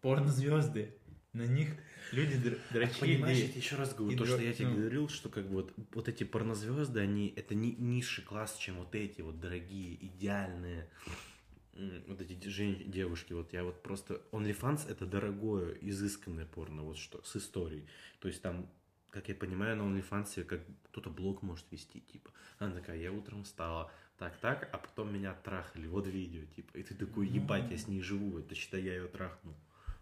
порнозвезды, 0.02 0.96
на 1.34 1.44
них 1.46 1.70
люди 2.12 2.36
др- 2.38 2.60
дрочили. 2.72 3.16
Понимаешь, 3.16 3.38
я 3.38 3.48
тебе 3.50 3.60
еще 3.60 3.76
раз 3.76 3.94
говорю, 3.94 4.14
и 4.14 4.18
то, 4.18 4.24
дро- 4.24 4.28
что 4.28 4.42
я 4.42 4.54
тебе 4.54 4.68
ну. 4.70 4.76
говорил, 4.78 5.10
что 5.10 5.30
как 5.30 5.48
бы 5.48 5.56
вот, 5.56 5.74
вот 5.94 6.08
эти 6.08 6.24
порнозвезды, 6.24 7.00
они, 7.02 7.34
это 7.36 7.54
не 7.54 7.74
низший 7.74 8.24
класс, 8.24 8.58
чем 8.58 8.78
вот 8.78 8.96
эти 8.96 9.22
вот 9.22 9.40
дорогие, 9.40 9.96
идеальные, 10.06 10.90
вот 12.08 12.22
эти 12.22 12.48
жен- 12.48 12.90
девушки, 12.92 13.34
вот 13.34 13.54
я 13.54 13.64
вот 13.64 13.82
просто... 13.84 14.22
OnlyFans 14.32 14.90
это 14.90 15.06
дорогое, 15.06 15.74
изысканное 15.82 16.46
порно, 16.46 16.84
вот 16.84 16.98
что, 16.98 17.22
с 17.24 17.36
историей. 17.36 17.88
То 18.20 18.28
есть 18.28 18.42
там, 18.42 18.70
как 19.12 19.30
я 19.30 19.36
понимаю, 19.36 19.78
на 19.78 19.84
OnlyFans 19.84 20.44
как 20.44 20.62
кто-то 20.86 21.10
блог 21.10 21.42
может 21.42 21.66
вести, 21.72 22.02
типа, 22.02 22.32
она 22.58 22.74
такая, 22.76 22.98
я 22.98 23.12
утром 23.12 23.44
встала, 23.44 23.92
так-так, 24.18 24.70
а 24.74 24.78
потом 24.78 25.14
меня 25.14 25.34
трахали, 25.34 25.88
вот 25.88 26.06
видео, 26.08 26.44
типа, 26.56 26.78
и 26.78 26.84
ты 26.84 26.94
такой, 26.96 27.28
ебать, 27.28 27.72
я 27.72 27.78
с 27.78 27.88
ней 27.88 28.02
живу, 28.02 28.40
это 28.40 28.54
считай, 28.56 28.82
я 28.82 28.96
ее 28.96 29.08
трахнул. 29.08 29.56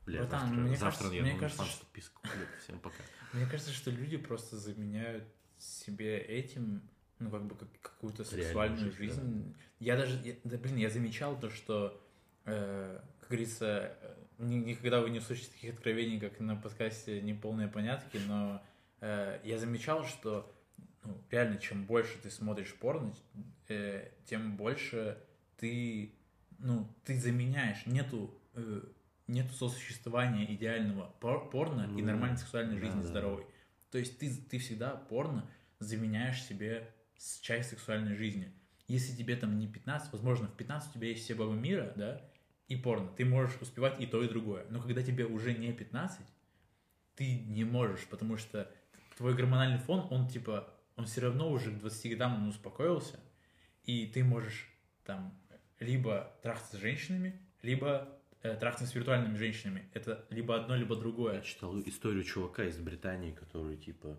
Бля, 0.06 0.22
Братан, 0.22 0.40
завтра, 0.48 0.62
мне 0.62 0.78
завтра 0.78 0.98
кажется- 1.04 1.16
я 1.16 1.22
мне 1.22 1.34
на 1.34 1.40
кажется, 1.40 1.66
что- 1.66 1.80
подписку 1.86 2.22
куплю. 2.22 2.46
Всем 2.64 2.80
пока. 2.80 3.04
Мне 3.34 3.46
кажется, 3.46 3.74
что 3.74 3.92
люди 3.92 4.18
просто 4.18 4.58
заменяют 4.58 5.26
себе 5.60 6.18
этим, 6.18 6.82
ну, 7.20 7.30
как 7.32 7.46
бы, 7.46 7.56
как- 7.56 7.82
какую-то 7.82 8.24
сексуальную 8.24 8.92
жизнь, 8.92 9.16
жизнь. 9.22 9.56
Я 9.80 9.98
даже, 9.98 10.18
я- 10.26 10.36
да, 10.44 10.58
блин, 10.58 10.78
я 10.78 10.90
замечал 10.90 11.40
то, 11.40 11.50
что, 11.50 12.00
э, 12.46 13.00
как 13.20 13.30
говорится, 13.30 13.98
э, 14.02 14.16
ни- 14.40 14.56
никогда 14.56 15.02
вы 15.02 15.10
не 15.10 15.20
услышите 15.20 15.52
таких 15.52 15.74
откровений, 15.74 16.20
как 16.20 16.40
на 16.40 16.56
подкасте 16.56 17.22
«Неполные 17.22 17.68
понятки», 17.68 18.18
но 18.28 18.62
э, 19.00 19.40
я 19.44 19.60
замечал, 19.60 20.06
что, 20.06 20.52
ну, 21.04 21.22
реально, 21.30 21.58
чем 21.58 21.86
больше 21.86 22.18
ты 22.22 22.30
смотришь 22.32 22.74
порно, 22.76 23.14
э, 23.68 24.10
тем 24.26 24.58
больше 24.58 25.18
ты, 25.58 26.14
ну, 26.58 26.88
ты 27.06 27.20
заменяешь, 27.20 27.86
нету, 27.86 28.34
э, 28.56 28.82
нету 29.28 29.54
сосуществования 29.54 30.52
идеального 30.54 31.12
пор- 31.20 31.50
порно 31.50 31.84
и 31.84 32.02
Ну, 32.02 32.06
нормальной 32.08 32.38
сексуальной 32.38 32.80
да, 32.80 32.86
жизни 32.88 33.02
да. 33.02 33.08
здоровой. 33.08 33.46
То 33.92 33.98
есть 34.00 34.18
ты, 34.18 34.34
ты 34.36 34.58
всегда 34.58 34.92
порно 34.96 35.48
заменяешь 35.80 36.42
себе 36.44 36.92
с- 37.18 37.40
часть 37.40 37.70
сексуальной 37.70 38.16
жизни. 38.16 38.52
Если 38.88 39.16
тебе 39.16 39.36
там 39.36 39.60
не 39.60 39.68
15, 39.68 40.12
возможно, 40.14 40.48
в 40.48 40.56
15 40.56 40.92
у 40.92 40.94
тебя 40.94 41.08
есть 41.10 41.24
все 41.24 41.36
бабы 41.36 41.56
мира, 41.56 41.92
да, 41.96 42.22
и 42.68 42.76
порно. 42.76 43.10
Ты 43.16 43.26
можешь 43.26 43.58
успевать 43.62 44.00
и 44.00 44.06
то, 44.06 44.24
и 44.24 44.28
другое. 44.30 44.66
Но 44.70 44.82
когда 44.82 45.02
тебе 45.04 45.26
уже 45.26 45.54
не 45.54 45.74
15, 45.74 46.26
ты 47.16 47.40
не 47.40 47.64
можешь, 47.64 48.06
потому 48.08 48.38
что 48.38 48.72
твой 49.18 49.34
гормональный 49.36 49.80
фон, 49.80 50.08
он 50.12 50.28
типа, 50.28 50.74
он 50.96 51.06
все 51.06 51.22
равно 51.22 51.52
уже 51.52 51.72
к 51.72 51.80
20 51.80 52.12
годам 52.12 52.36
он 52.36 52.48
успокоился, 52.50 53.20
и 53.84 54.06
ты 54.06 54.24
можешь 54.24 54.70
там 55.04 55.34
либо 55.80 56.34
трахаться 56.44 56.78
с 56.78 56.80
женщинами, 56.80 57.40
либо 57.62 58.08
э, 58.44 58.56
трахаться 58.56 58.86
с 58.86 58.94
виртуальными 58.96 59.36
женщинами. 59.38 59.90
Это 59.94 60.26
либо 60.30 60.56
одно, 60.56 60.76
либо 60.76 60.96
другое. 60.96 61.36
Я 61.36 61.42
читал 61.42 61.80
историю 61.82 62.24
чувака 62.24 62.64
из 62.66 62.78
Британии, 62.78 63.32
который, 63.32 63.78
типа, 63.78 64.18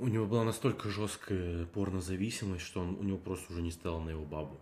у 0.00 0.08
него 0.08 0.26
была 0.26 0.44
настолько 0.44 0.88
жесткая 0.88 1.66
порнозависимость, 1.66 2.64
что 2.64 2.80
он, 2.80 2.96
у 2.96 3.02
него 3.02 3.18
просто 3.18 3.52
уже 3.52 3.62
не 3.62 3.70
стало 3.70 4.00
на 4.00 4.10
его 4.10 4.24
бабу. 4.24 4.58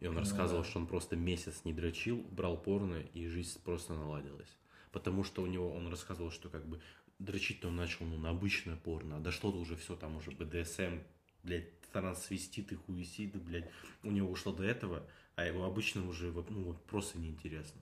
И 0.00 0.06
он 0.06 0.14
Ну 0.14 0.20
рассказывал, 0.20 0.62
да. 0.62 0.68
что 0.68 0.78
он 0.78 0.86
просто 0.86 1.16
месяц 1.16 1.62
не 1.64 1.72
дрочил, 1.72 2.18
брал 2.30 2.56
порно, 2.56 3.00
и 3.14 3.26
жизнь 3.26 3.58
просто 3.64 3.94
наладилась. 3.94 4.56
Потому 4.92 5.24
что 5.24 5.42
у 5.42 5.46
него, 5.46 5.72
он 5.72 5.88
рассказывал, 5.88 6.30
что 6.30 6.48
как 6.48 6.66
бы 6.66 6.80
дрочить-то 7.18 7.68
он 7.68 7.76
начал 7.76 8.04
ну, 8.04 8.18
на 8.18 8.30
обычное 8.30 8.76
порно, 8.76 9.16
а 9.16 9.20
дошло-то 9.20 9.58
уже 9.58 9.76
все, 9.76 9.96
там 9.96 10.16
уже 10.16 10.30
БДСМ, 10.30 11.00
блядь, 11.42 11.80
трансвестит 11.92 12.72
и 12.72 12.76
хуесит, 12.76 13.34
блядь, 13.42 13.70
у 14.02 14.10
него 14.10 14.30
ушло 14.30 14.52
до 14.52 14.64
этого, 14.64 15.06
а 15.36 15.44
его 15.44 15.64
обычно 15.64 16.06
уже 16.06 16.32
ну, 16.32 16.64
вот 16.64 16.84
просто 16.84 17.18
неинтересно. 17.18 17.80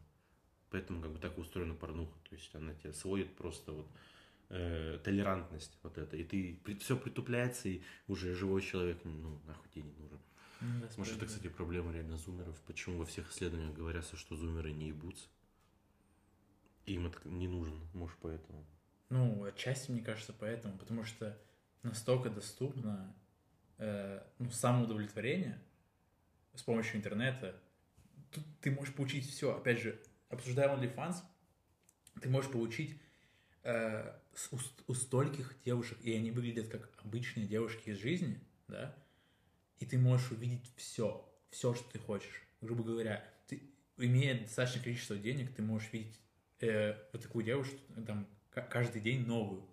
Поэтому 0.71 1.01
как 1.01 1.13
бы 1.13 1.19
так 1.19 1.39
устроена 1.39 1.75
порнуха. 1.75 2.19
То 2.29 2.35
есть 2.35 2.55
она 2.55 2.75
тебя 2.75 2.93
сводит 2.93 3.35
просто 3.37 3.73
вот 3.73 3.89
э, 4.51 4.99
толерантность 5.03 5.79
вот 5.83 5.99
это. 5.99 6.17
И 6.17 6.25
ты 6.25 6.77
все 6.77 6.97
притупляется, 6.97 7.69
и 7.69 7.83
уже 8.07 8.35
живой 8.35 8.63
человек, 8.63 8.99
ну, 9.05 9.41
нахуй 9.47 9.69
тебе 9.71 9.85
не 9.85 9.93
нужен. 9.93 10.19
Ну 10.61 10.81
да, 10.81 10.89
Может, 10.97 11.17
это, 11.17 11.27
кстати, 11.27 11.49
проблема 11.49 11.93
реально 11.93 12.17
зумеров. 12.17 12.61
Почему 12.67 12.99
во 12.99 13.05
всех 13.05 13.31
исследованиях 13.31 13.75
говорятся, 13.75 14.17
что 14.17 14.37
зумеры 14.37 14.73
не 14.73 14.89
ебутся? 14.89 15.29
Им 16.87 17.07
это 17.07 17.29
не 17.29 17.47
нужно, 17.47 17.79
может, 17.95 18.17
поэтому. 18.21 18.65
Ну, 19.11 19.45
отчасти, 19.45 19.91
мне 19.91 20.03
кажется, 20.03 20.35
поэтому, 20.39 20.77
потому 20.79 21.05
что 21.05 21.39
настолько 21.83 22.29
доступно 22.31 23.15
э, 23.79 24.23
ну, 24.39 24.51
самоудовлетворение 24.51 25.61
с 26.55 26.63
помощью 26.63 26.97
интернета. 26.97 27.55
Тут 28.33 28.45
ты 28.61 28.71
можешь 28.71 28.95
получить 28.95 29.29
все. 29.29 29.57
Опять 29.57 29.81
же, 29.81 30.01
обсуждая 30.29 30.77
OnlyFans, 30.77 31.23
ты 32.21 32.29
можешь 32.29 32.51
получить 32.51 33.01
э, 33.65 34.13
у, 34.51 34.59
у 34.87 34.95
стольких 34.95 35.55
девушек, 35.65 35.99
и 36.03 36.13
они 36.15 36.31
выглядят 36.31 36.69
как 36.69 36.91
обычные 37.05 37.47
девушки 37.47 37.91
из 37.91 37.99
жизни, 37.99 38.41
да, 38.69 38.95
и 39.79 39.87
ты 39.87 39.99
можешь 39.99 40.31
увидеть 40.31 40.73
все, 40.77 41.29
все, 41.51 41.75
что 41.75 41.89
ты 41.91 41.99
хочешь. 41.99 42.43
Грубо 42.61 42.83
говоря, 42.83 43.25
ты, 43.47 43.63
имея 43.97 44.41
достаточное 44.41 44.83
количество 44.83 45.17
денег, 45.17 45.55
ты 45.55 45.63
можешь 45.63 45.93
видеть 45.93 46.19
э, 46.61 46.95
вот 47.13 47.23
такую 47.23 47.45
девушку, 47.45 47.79
там, 48.07 48.27
ка- 48.51 48.63
каждый 48.63 49.01
день 49.01 49.27
новую. 49.27 49.69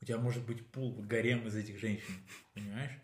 У 0.00 0.04
тебя 0.04 0.18
может 0.18 0.44
быть 0.44 0.66
пул, 0.66 0.94
гарем 1.02 1.46
из 1.46 1.54
этих 1.54 1.78
женщин, 1.78 2.14
понимаешь? 2.54 2.98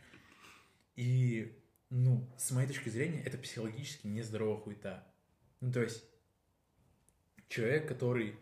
И, 0.97 1.57
ну, 1.91 2.29
с 2.37 2.51
моей 2.51 2.67
точки 2.67 2.89
зрения, 2.89 3.23
это 3.23 3.39
психологически 3.39 4.09
нездоровая 4.09 4.61
хуета. 4.61 5.07
Ну, 5.61 5.71
то 5.71 5.81
есть, 5.81 6.03
человек, 7.49 7.87
который 7.87 8.37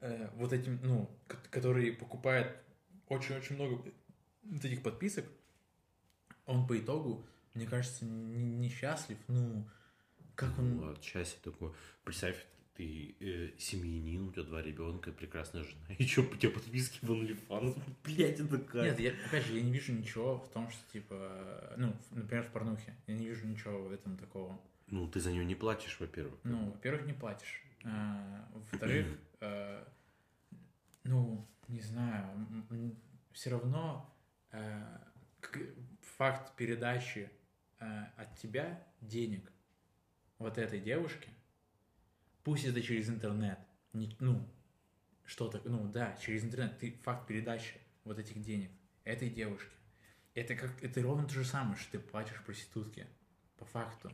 э, 0.00 0.28
вот 0.34 0.52
этим, 0.52 0.78
ну, 0.82 1.10
ко- 1.26 1.38
который 1.50 1.92
покупает 1.92 2.56
очень-очень 3.08 3.56
много 3.56 3.82
вот 4.42 4.64
этих 4.64 4.82
подписок, 4.82 5.24
он 6.46 6.66
по 6.66 6.78
итогу, 6.78 7.26
мне 7.54 7.66
кажется, 7.66 8.04
не- 8.04 8.56
несчастлив, 8.56 9.18
ну, 9.28 9.68
как 10.34 10.58
он... 10.58 10.76
Ну, 10.76 10.92
отчасти 10.92 11.38
такое. 11.42 11.72
Представь, 12.04 12.36
ты 12.76 13.14
э, 13.20 13.50
семьянин, 13.58 14.28
у 14.28 14.32
тебя 14.32 14.44
два 14.44 14.62
ребенка, 14.62 15.12
прекрасная 15.12 15.64
жена. 15.64 15.84
И 15.98 16.06
что, 16.06 16.22
у 16.22 16.36
тебя 16.36 16.50
подписки 16.52 16.98
в 17.04 17.10
OnlyFans? 17.10 17.78
Блять, 18.04 18.40
это 18.40 18.58
как? 18.58 18.82
Нет, 18.84 18.98
я, 19.00 19.12
опять 19.26 19.44
же, 19.46 19.54
я 19.56 19.62
не 19.62 19.72
вижу 19.72 19.92
ничего 19.92 20.38
в 20.38 20.48
том, 20.50 20.70
что, 20.70 20.80
типа, 20.92 21.74
ну, 21.76 21.94
например, 22.12 22.44
в 22.44 22.50
порнухе. 22.52 22.94
Я 23.06 23.14
не 23.14 23.26
вижу 23.26 23.46
ничего 23.46 23.82
в 23.82 23.92
этом 23.92 24.16
такого. 24.16 24.58
Ну, 24.86 25.06
ты 25.08 25.20
за 25.20 25.30
нее 25.32 25.44
не 25.44 25.54
платишь, 25.54 25.98
во-первых. 26.00 26.38
Ну, 26.42 26.70
во-первых, 26.70 27.06
не 27.06 27.12
платишь. 27.12 27.62
А, 27.84 28.48
во-вторых, 28.54 29.06
э, 29.40 29.84
ну, 31.04 31.46
не 31.68 31.80
знаю, 31.80 32.46
все 33.32 33.50
равно 33.50 34.12
э, 34.52 34.98
факт 36.16 36.54
передачи 36.56 37.30
э, 37.78 38.04
от 38.16 38.36
тебя 38.38 38.82
денег 39.00 39.50
вот 40.38 40.58
этой 40.58 40.80
девушке, 40.80 41.28
пусть 42.44 42.64
это 42.64 42.82
через 42.82 43.08
интернет, 43.08 43.58
не- 43.92 44.16
ну, 44.20 44.46
что-то, 45.24 45.60
ну, 45.64 45.88
да, 45.88 46.16
через 46.16 46.44
интернет, 46.44 46.78
ты 46.78 46.92
факт 47.02 47.26
передачи 47.26 47.80
вот 48.04 48.18
этих 48.18 48.40
денег 48.42 48.70
этой 49.04 49.30
девушке, 49.30 49.70
это 50.34 50.54
как, 50.54 50.82
это 50.82 51.02
ровно 51.02 51.26
то 51.26 51.34
же 51.34 51.44
самое, 51.44 51.76
что 51.76 51.92
ты 51.92 51.98
платишь 51.98 52.42
проститутке, 52.44 53.06
по 53.58 53.64
факту. 53.66 54.10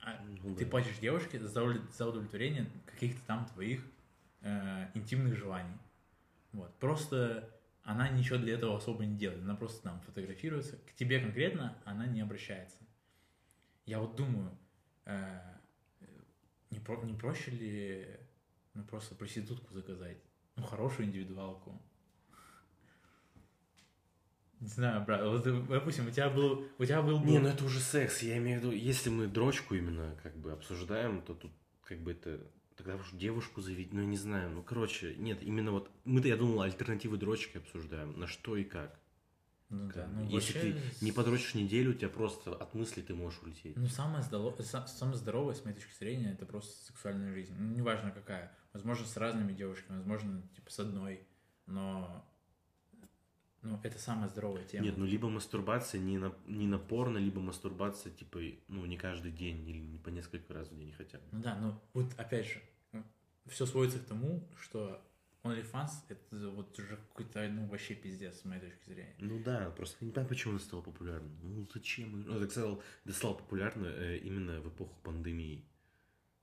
А 0.00 0.18
Ну 0.42 0.54
ты 0.56 0.64
да. 0.64 0.70
платишь 0.70 0.98
девушке 0.98 1.38
за, 1.38 1.48
за 1.48 2.06
удовлетворение 2.08 2.66
каких-то 2.86 3.20
там 3.26 3.46
твоих 3.46 3.84
э, 4.42 4.90
интимных 4.94 5.36
желаний. 5.36 5.76
Вот. 6.52 6.74
Просто 6.78 7.48
она 7.82 8.08
ничего 8.08 8.38
для 8.38 8.54
этого 8.54 8.76
особо 8.76 9.04
не 9.04 9.16
делает. 9.16 9.42
Она 9.42 9.54
просто 9.54 9.82
там 9.82 10.00
фотографируется. 10.00 10.76
К 10.76 10.94
тебе 10.94 11.20
конкретно 11.20 11.76
она 11.84 12.06
не 12.06 12.20
обращается. 12.20 12.78
Я 13.86 14.00
вот 14.00 14.16
думаю, 14.16 14.56
э, 15.06 15.40
не, 16.70 16.78
про- 16.80 17.02
не 17.02 17.14
проще 17.14 17.50
ли 17.50 18.20
ну, 18.74 18.84
просто 18.84 19.14
проститутку 19.14 19.72
заказать? 19.74 20.18
Ну, 20.56 20.64
хорошую 20.64 21.06
индивидуалку. 21.06 21.80
Не 24.60 24.68
знаю, 24.68 25.02
брат, 25.06 25.22
вот, 25.22 25.68
допустим, 25.68 26.06
у 26.06 26.10
тебя 26.10 26.28
был, 26.28 26.68
у 26.78 26.84
тебя 26.84 27.00
был... 27.00 27.24
Не, 27.24 27.38
ну 27.38 27.48
это 27.48 27.64
уже 27.64 27.80
секс. 27.80 28.22
Я 28.22 28.36
имею 28.36 28.60
в 28.60 28.62
виду, 28.62 28.72
если 28.74 29.08
мы 29.08 29.26
дрочку 29.26 29.74
именно 29.74 30.14
как 30.22 30.36
бы 30.36 30.52
обсуждаем, 30.52 31.22
то 31.22 31.34
тут 31.34 31.50
как 31.82 31.98
бы 32.00 32.12
это... 32.12 32.46
Тогда 32.80 32.96
уж 32.96 33.10
девушку 33.12 33.60
заведить, 33.60 33.92
ну 33.92 34.00
я 34.00 34.06
не 34.06 34.16
знаю. 34.16 34.48
Ну, 34.48 34.62
короче, 34.62 35.14
нет, 35.16 35.42
именно 35.42 35.70
вот... 35.70 35.90
Мы-то, 36.06 36.28
я 36.28 36.36
думал, 36.38 36.62
альтернативы 36.62 37.18
дрочки 37.18 37.58
обсуждаем. 37.58 38.18
На 38.18 38.26
что 38.26 38.56
и 38.56 38.64
как. 38.64 38.98
Ну 39.68 39.88
да, 39.88 39.92
Как 39.92 40.08
бы. 40.08 40.14
ну 40.14 40.30
Если 40.30 40.54
вообще 40.54 40.72
ты 40.72 41.04
не 41.04 41.12
подрочишь 41.12 41.54
неделю, 41.54 41.90
у 41.90 41.94
тебя 41.94 42.08
просто 42.08 42.54
от 42.54 42.72
мысли 42.74 43.02
ты 43.02 43.14
можешь 43.14 43.38
улететь. 43.42 43.76
Ну, 43.76 43.86
самое, 43.86 44.24
здоро- 44.24 44.56
са- 44.60 44.86
самое 44.86 45.18
здоровое, 45.18 45.54
с 45.54 45.62
моей 45.62 45.76
точки 45.76 45.92
зрения, 45.98 46.32
это 46.32 46.46
просто 46.46 46.72
сексуальная 46.86 47.34
жизнь. 47.34 47.54
Ну, 47.54 47.74
неважно 47.74 48.12
какая. 48.12 48.56
Возможно, 48.72 49.04
с 49.04 49.14
разными 49.18 49.52
девушками, 49.52 49.98
возможно, 49.98 50.42
типа, 50.56 50.70
с 50.70 50.78
одной. 50.78 51.26
Но, 51.66 52.24
ну, 53.62 53.78
это 53.82 53.98
самая 53.98 54.28
здоровая 54.28 54.64
тема. 54.64 54.84
Нет, 54.84 54.96
ну 54.96 55.04
либо 55.04 55.28
мастурбация 55.28 56.00
не 56.00 56.18
на, 56.18 56.34
не 56.46 56.66
на 56.66 56.78
порно, 56.78 57.18
либо 57.18 57.40
мастурбация, 57.40 58.12
типа, 58.12 58.40
ну, 58.68 58.86
не 58.86 58.96
каждый 58.96 59.32
день 59.32 59.68
или 59.68 59.78
не 59.78 59.98
по 59.98 60.08
несколько 60.08 60.54
раз 60.54 60.68
в 60.68 60.76
день 60.76 60.92
хотя 60.92 61.18
бы. 61.18 61.24
Ну 61.32 61.42
да, 61.42 61.56
ну, 61.56 61.74
вот 61.92 62.12
опять 62.16 62.46
же, 62.46 62.62
все 63.46 63.66
сводится 63.66 63.98
к 63.98 64.04
тому, 64.04 64.48
что 64.58 65.02
OnlyFans— 65.42 65.90
это 66.08 66.50
вот 66.50 66.78
уже 66.78 66.96
какой-то, 66.96 67.48
ну, 67.48 67.66
вообще 67.66 67.94
пиздец, 67.94 68.40
с 68.40 68.44
моей 68.44 68.60
точки 68.60 68.88
зрения. 68.88 69.14
Ну 69.18 69.42
да, 69.42 69.70
просто 69.70 70.04
не 70.04 70.10
знаю, 70.12 70.28
почему 70.28 70.56
это 70.56 70.64
стало 70.64 70.82
популярным. 70.82 71.32
Ну 71.42 71.66
зачем? 71.72 72.22
Ну, 72.22 72.36
это 72.36 72.50
стало, 72.50 72.82
это 73.04 73.14
стало 73.14 73.34
популярно 73.34 73.86
э, 73.86 74.18
именно 74.18 74.60
в 74.60 74.68
эпоху 74.68 74.94
пандемии. 75.02 75.64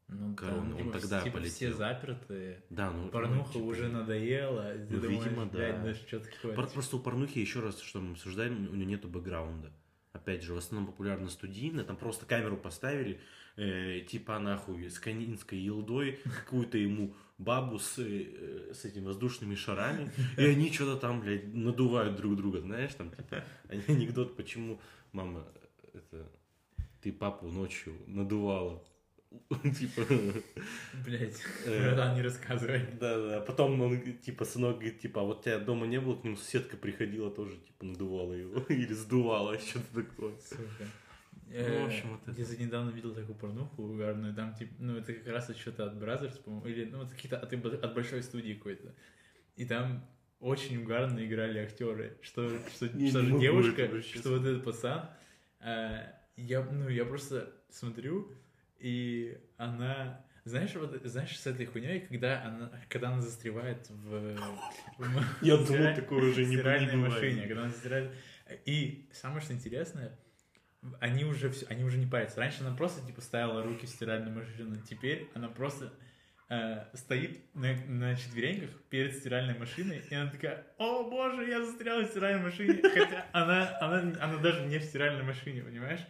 Ну, 0.10 0.36
Корона, 0.36 0.74
да, 0.74 0.82
он 0.84 0.91
тогда 0.91 1.22
типа, 1.22 1.41
все 1.41 1.66
полетел. 1.66 1.78
заперты, 1.78 2.64
Да, 2.70 2.91
ну... 2.91 3.10
порнуха 3.10 3.47
ну, 3.47 3.53
типа, 3.53 3.64
уже 3.64 3.89
надоела, 3.89 4.74
ты 4.74 4.95
ну, 4.95 5.01
думаешь, 5.01 5.24
видимо, 5.26 5.45
да. 5.47 5.84
да 5.84 5.93
что 5.93 6.20
такое? 6.22 6.55
Про- 6.55 6.68
Просто 6.68 6.95
у 6.95 6.99
порнухи, 6.99 7.39
еще 7.39 7.60
раз, 7.60 7.82
что 7.82 7.99
мы 7.99 8.14
обсуждаем, 8.14 8.70
у 8.72 8.76
нее 8.76 8.86
нету 8.86 9.10
бэкграунда. 9.10 9.70
Опять 10.14 10.43
же, 10.43 10.53
в 10.53 10.58
основном 10.58 10.89
популярна 10.89 11.30
студийная, 11.30 11.84
там 11.84 11.97
просто 11.97 12.26
камеру 12.26 12.55
поставили, 12.55 13.20
э, 13.58 13.99
типа 14.08 14.39
нахуй 14.39 14.89
с 14.89 14.97
канинской 14.97 15.60
елдой, 15.60 16.20
какую-то 16.45 16.78
ему 16.78 17.14
бабу 17.38 17.78
с, 17.78 17.99
э, 17.99 18.74
с 18.74 18.86
этими 18.86 19.05
воздушными 19.05 19.55
шарами, 19.55 20.10
и 20.38 20.45
они 20.45 20.72
что-то 20.72 20.95
там, 20.99 21.20
блядь, 21.20 21.53
надувают 21.53 22.16
друг 22.16 22.38
друга, 22.38 22.62
знаешь, 22.62 22.93
там, 22.93 23.12
типа, 23.12 23.43
анекдот, 23.68 24.38
почему 24.38 24.80
мама, 25.12 25.45
это, 25.93 26.32
ты 27.01 27.12
папу 27.12 27.47
ночью 27.47 27.93
надувала, 28.08 28.84
типа, 29.78 30.01
Блядь, 31.05 31.41
Э, 31.65 32.13
не 32.15 32.21
рассказывай. 32.21 32.86
да, 32.99 33.28
да. 33.28 33.41
Потом 33.41 33.80
он, 33.82 34.17
типа, 34.17 34.45
сынок 34.45 34.75
говорит, 34.75 34.99
типа, 34.99 35.21
а 35.21 35.23
вот 35.25 35.43
тебя 35.43 35.59
дома 35.59 35.86
не 35.88 35.99
было, 35.99 36.15
к 36.15 36.23
нему 36.23 36.36
соседка 36.36 36.78
приходила 36.78 37.30
тоже, 37.30 37.57
типа, 37.57 37.86
надувала 37.86 38.34
его. 38.34 38.59
Или 38.69 38.93
сдувала, 38.93 39.57
что-то 39.59 40.03
такое. 40.03 40.34
Сука. 40.39 40.86
Ну, 41.49 41.84
в 41.84 41.86
общем, 41.86 42.09
вот 42.11 42.28
это. 42.28 42.39
Я 42.39 42.45
за 42.45 42.57
недавно 42.57 42.89
видел 42.89 43.13
такую 43.13 43.36
порнуху 43.38 43.84
угарную, 43.84 44.34
там, 44.34 44.53
типа, 44.53 44.73
ну, 44.80 44.97
это 44.97 45.13
как 45.13 45.28
раз 45.28 45.49
что-то 45.57 45.86
от 45.86 45.93
Brothers, 45.93 46.41
по-моему, 46.41 46.67
или, 46.67 46.86
ну, 46.86 46.99
вот 46.99 47.09
какие-то 47.09 47.38
от, 47.38 47.53
от 47.53 47.93
большой 47.93 48.21
студии 48.21 48.53
какой-то. 48.53 48.93
И 49.55 49.65
там 49.65 50.05
очень 50.39 50.78
угарно 50.84 51.25
играли 51.25 51.59
актеры, 51.59 52.17
что, 52.21 52.49
что, 52.69 52.88
что 52.88 52.97
не 52.97 53.09
же 53.11 53.39
девушка, 53.39 54.01
что 54.01 54.38
вот 54.38 54.45
этот 54.45 54.63
пацан, 54.63 55.09
э, 55.61 56.03
я, 56.36 56.63
ну, 56.63 56.89
я 56.89 57.05
просто 57.05 57.53
смотрю, 57.69 58.32
и 58.80 59.38
она, 59.57 60.25
знаешь, 60.45 60.73
вот, 60.75 61.01
знаешь, 61.03 61.39
с 61.39 61.47
этой 61.47 61.65
хуйней, 61.65 62.01
когда 62.01 62.43
она, 62.43 62.71
когда 62.89 63.09
она 63.09 63.21
застревает 63.21 63.89
в, 63.89 64.38
Я 65.41 65.57
думал, 65.57 65.95
такое 65.95 66.32
уже 66.32 66.45
не 66.45 66.57
стиральной 66.57 66.95
машине, 66.95 67.47
когда 67.47 67.63
она 67.63 67.71
стирает. 67.71 68.11
И 68.65 69.09
самое 69.11 69.41
что 69.41 69.53
интересное, 69.53 70.17
они 70.99 71.25
уже 71.25 71.49
все, 71.49 71.65
они 71.67 71.84
уже 71.84 71.97
не 71.97 72.05
парятся. 72.05 72.39
Раньше 72.39 72.61
она 72.61 72.75
просто 72.75 73.05
типа 73.05 73.21
ставила 73.21 73.63
руки 73.63 73.86
в 73.86 73.89
стиральную 73.89 74.36
машину, 74.36 74.75
теперь 74.88 75.30
она 75.34 75.49
просто 75.49 75.93
э, 76.49 76.86
стоит 76.93 77.53
на, 77.53 77.73
на 77.88 78.15
четвереньках 78.15 78.69
перед 78.89 79.15
стиральной 79.15 79.57
машиной, 79.57 80.03
и 80.09 80.15
она 80.15 80.30
такая, 80.30 80.65
о 80.78 81.09
боже, 81.09 81.49
я 81.49 81.63
застряла 81.63 82.03
в 82.03 82.07
стиральной 82.07 82.43
машине, 82.43 82.80
хотя 82.82 83.25
она, 83.34 83.78
она, 83.82 83.99
она 84.21 84.38
даже 84.38 84.65
не 84.65 84.78
в 84.78 84.84
стиральной 84.84 85.23
машине, 85.23 85.63
понимаешь? 85.63 86.05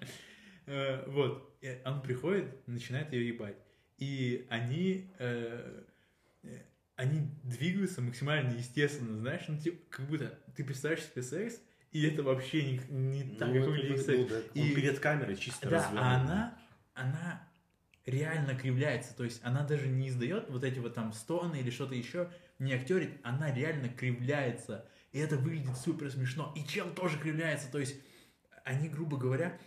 Э, 0.68 1.04
вот, 1.08 1.47
он 1.86 2.02
приходит, 2.02 2.68
начинает 2.68 3.12
ее 3.14 3.28
ебать, 3.30 3.58
и 3.98 4.46
они 4.50 5.12
э, 5.20 5.84
э, 6.44 6.62
они 6.96 7.30
двигаются 7.44 8.02
максимально 8.02 8.52
естественно, 8.58 9.18
знаешь, 9.18 9.44
ну 9.48 9.58
типа, 9.60 9.78
как 9.90 10.08
будто 10.08 10.38
ты 10.56 10.64
представляешь 10.64 11.04
себе 11.06 11.24
секс, 11.24 11.60
и 11.92 12.06
это 12.06 12.22
вообще 12.24 12.64
не, 12.64 12.80
не 12.90 13.36
так, 13.38 13.52
как 13.54 13.66
выглядит 13.66 14.06
секс. 14.06 14.32
И 14.54 14.72
И- 14.72 14.76
перед 14.76 15.00
камерой 15.00 15.36
чисто 15.36 15.70
Да, 15.70 15.78
развернут. 15.78 16.02
а 16.04 16.16
она, 16.22 16.60
она 16.94 17.48
реально 18.06 18.56
кривляется, 18.56 19.16
то 19.16 19.24
есть 19.24 19.42
она 19.44 19.64
даже 19.66 19.88
не 19.88 20.10
издает 20.10 20.50
вот 20.50 20.64
эти 20.64 20.80
вот 20.80 20.94
там 20.94 21.12
стоны 21.14 21.58
или 21.58 21.70
что-то 21.70 21.94
еще, 21.96 22.30
не 22.60 22.74
актерит, 22.74 23.12
она 23.24 23.54
реально 23.54 23.90
кривляется, 23.90 24.88
и 25.12 25.20
это 25.20 25.38
выглядит 25.38 25.76
супер 25.78 26.10
смешно, 26.12 26.54
и 26.56 26.66
чел 26.68 26.90
тоже 26.94 27.18
кривляется, 27.20 27.72
то 27.72 27.80
есть 27.80 27.96
они, 28.64 28.90
грубо 28.90 29.18
говоря, 29.18 29.58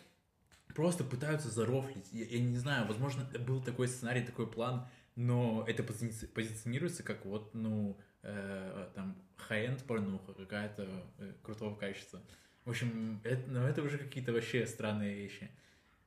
просто 0.75 1.05
пытаются 1.05 1.49
зарофлить, 1.49 2.13
я, 2.13 2.25
я 2.25 2.41
не 2.41 2.57
знаю, 2.57 2.87
возможно, 2.87 3.25
был 3.47 3.63
такой 3.63 3.89
сценарий, 3.89 4.23
такой 4.23 4.51
план, 4.51 4.87
но 5.17 5.65
это 5.67 5.83
пози- 5.83 6.27
позиционируется 6.29 7.03
как 7.03 7.25
вот, 7.25 7.55
ну, 7.55 7.99
э, 8.23 8.91
там, 8.95 9.17
high-end 9.49 9.85
порнуха, 9.85 10.33
какая-то 10.35 10.89
э, 11.19 11.35
крутого 11.43 11.77
качества. 11.77 12.23
В 12.65 12.71
общем, 12.71 13.21
это, 13.25 13.51
ну, 13.51 13.61
это 13.67 13.83
уже 13.83 13.99
какие-то 13.99 14.33
вообще 14.33 14.67
странные 14.67 15.15
вещи. 15.15 15.51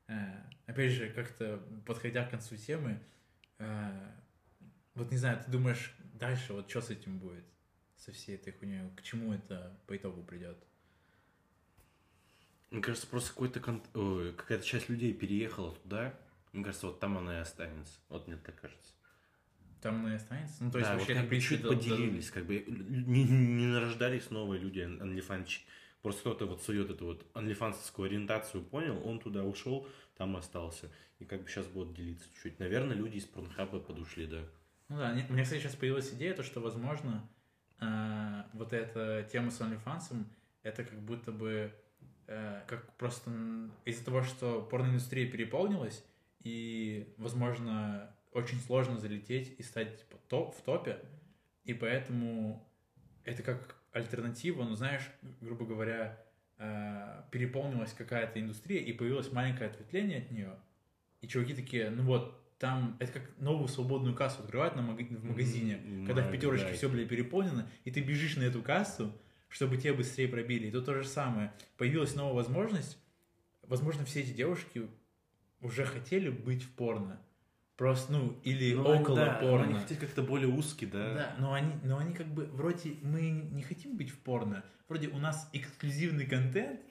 Э, 0.07 0.43
опять 0.65 0.91
же, 0.91 1.09
как-то 1.09 1.61
подходя 1.85 2.25
к 2.25 2.31
концу 2.31 2.55
темы, 2.57 2.99
э, 3.59 4.11
вот 4.95 5.11
не 5.11 5.17
знаю, 5.17 5.41
ты 5.43 5.51
думаешь, 5.51 5.95
дальше 6.13 6.53
вот 6.53 6.69
что 6.69 6.81
с 6.81 6.89
этим 6.89 7.19
будет? 7.19 7.45
Со 7.97 8.11
всей 8.11 8.35
этой 8.35 8.53
хуйней? 8.53 8.89
К 8.95 9.01
чему 9.01 9.33
это 9.33 9.79
по 9.87 9.95
итогу 9.95 10.23
придет? 10.23 10.57
Мне 12.73 12.81
кажется, 12.81 13.05
просто 13.05 13.29
какой-то 13.29 13.59
кон- 13.59 14.33
какая-то 14.35 14.65
часть 14.65 14.89
людей 14.89 15.13
переехала 15.13 15.75
туда. 15.75 16.11
Мне 16.53 16.63
кажется, 16.63 16.87
вот 16.87 16.99
там 16.99 17.19
она 17.19 17.37
и 17.37 17.39
останется. 17.41 17.99
Вот 18.09 18.27
мне 18.27 18.35
так 18.35 18.59
кажется. 18.59 18.93
Там 19.79 19.99
она 19.99 20.13
и 20.13 20.15
останется? 20.15 20.63
Ну, 20.63 20.71
то 20.71 20.79
есть 20.79 20.89
да, 20.89 20.97
вообще, 20.97 21.13
вот 21.13 21.21
как 21.21 21.29
бы 21.29 21.39
чуть 21.39 21.61
поделились, 21.61 22.31
как 22.31 22.47
бы 22.47 22.65
не, 22.67 23.25
не 23.25 23.67
нарождались 23.67 24.31
новые 24.31 24.59
люди 24.59 24.79
анлифанчики. 24.79 25.65
Просто 26.01 26.21
кто-то 26.21 26.47
вот 26.47 26.63
сует 26.63 26.89
эту 26.89 27.05
вот 27.05 27.27
анлифансовскую 27.35 28.07
ориентацию 28.07 28.63
понял, 28.63 29.07
он 29.07 29.19
туда 29.19 29.43
ушел, 29.43 29.87
там 30.17 30.35
остался. 30.35 30.89
И 31.19 31.25
как 31.25 31.43
бы 31.43 31.49
сейчас 31.49 31.67
будут 31.67 31.93
делиться 31.93 32.25
чуть-чуть. 32.33 32.57
Наверное, 32.57 32.95
люди 32.95 33.17
из 33.17 33.25
порнхаба 33.25 33.81
подушли, 33.81 34.25
да. 34.25 34.41
Ну 34.89 34.97
да, 34.97 35.11
у 35.29 35.33
меня, 35.33 35.43
кстати, 35.43 35.61
сейчас 35.61 35.75
появилась 35.75 36.11
идея, 36.11 36.33
то, 36.33 36.41
что, 36.41 36.59
возможно, 36.59 37.29
э, 37.79 38.43
вот 38.53 38.73
эта 38.73 39.29
тема 39.31 39.51
с 39.51 39.61
OnlyFans, 39.61 40.25
это 40.63 40.83
как 40.83 40.99
будто 40.99 41.31
бы 41.31 41.71
как 42.25 42.95
просто 42.97 43.31
из-за 43.85 44.05
того, 44.05 44.23
что 44.23 44.61
порноиндустрия 44.61 45.29
переполнилась, 45.29 46.03
и, 46.43 47.13
возможно, 47.17 48.13
очень 48.31 48.59
сложно 48.59 48.99
залететь 48.99 49.55
и 49.57 49.63
стать 49.63 49.99
типа, 49.99 50.17
топ, 50.27 50.55
в 50.55 50.61
топе, 50.61 50.99
и 51.63 51.73
поэтому 51.73 52.67
это 53.23 53.43
как 53.43 53.75
альтернатива, 53.91 54.63
ну, 54.63 54.75
знаешь, 54.75 55.09
грубо 55.39 55.65
говоря, 55.65 56.19
э, 56.57 57.23
переполнилась 57.31 57.93
какая-то 57.93 58.39
индустрия, 58.39 58.81
и 58.81 58.91
появилось 58.91 59.31
маленькое 59.31 59.69
ответвление 59.69 60.19
от 60.19 60.31
нее, 60.31 60.55
и 61.21 61.27
чуваки 61.27 61.53
такие, 61.53 61.89
ну 61.89 62.03
вот, 62.03 62.39
там 62.59 62.97
это 62.99 63.19
как 63.19 63.29
новую 63.39 63.67
свободную 63.67 64.15
кассу 64.15 64.41
открывать 64.41 64.75
на 64.75 64.81
маг... 64.81 64.99
в 64.99 65.23
магазине, 65.25 65.73
mm-hmm. 65.73 66.07
когда 66.07 66.21
в 66.23 66.31
пятерочке 66.31 66.73
все, 66.73 66.89
блядь, 66.89 67.09
переполнено, 67.09 67.67
и 67.83 67.91
ты 67.91 68.01
бежишь 68.01 68.37
на 68.37 68.43
эту 68.43 68.61
кассу, 68.61 69.11
чтобы 69.53 69.77
тебя 69.77 69.93
быстрее 69.93 70.27
пробили. 70.27 70.67
И 70.67 70.71
тут 70.71 70.85
то 70.85 70.95
же 70.95 71.07
самое. 71.07 71.53
Появилась 71.77 72.15
новая 72.15 72.33
возможность. 72.33 72.97
Возможно, 73.61 74.03
все 74.03 74.21
эти 74.21 74.31
девушки 74.31 74.89
уже 75.61 75.85
хотели 75.85 76.29
быть 76.29 76.63
в 76.63 76.71
порно. 76.71 77.21
Просто, 77.77 78.13
ну, 78.13 78.39
или 78.43 78.73
ну, 78.73 78.83
около 78.83 79.15
да, 79.15 79.33
порно. 79.35 79.65
они 79.65 79.75
хотели 79.75 79.99
как-то 79.99 80.23
более 80.23 80.47
узкий, 80.47 80.87
да. 80.87 81.13
Да, 81.13 81.35
но 81.37 81.53
они, 81.53 81.71
но 81.83 81.99
они 81.99 82.15
как 82.15 82.27
бы, 82.27 82.45
вроде, 82.45 82.95
мы 83.03 83.29
не 83.29 83.61
хотим 83.61 83.95
быть 83.95 84.09
в 84.09 84.17
порно. 84.17 84.63
Вроде 84.89 85.07
у 85.09 85.19
нас 85.19 85.47
эксклюзивный 85.53 86.25
контент. 86.25 86.81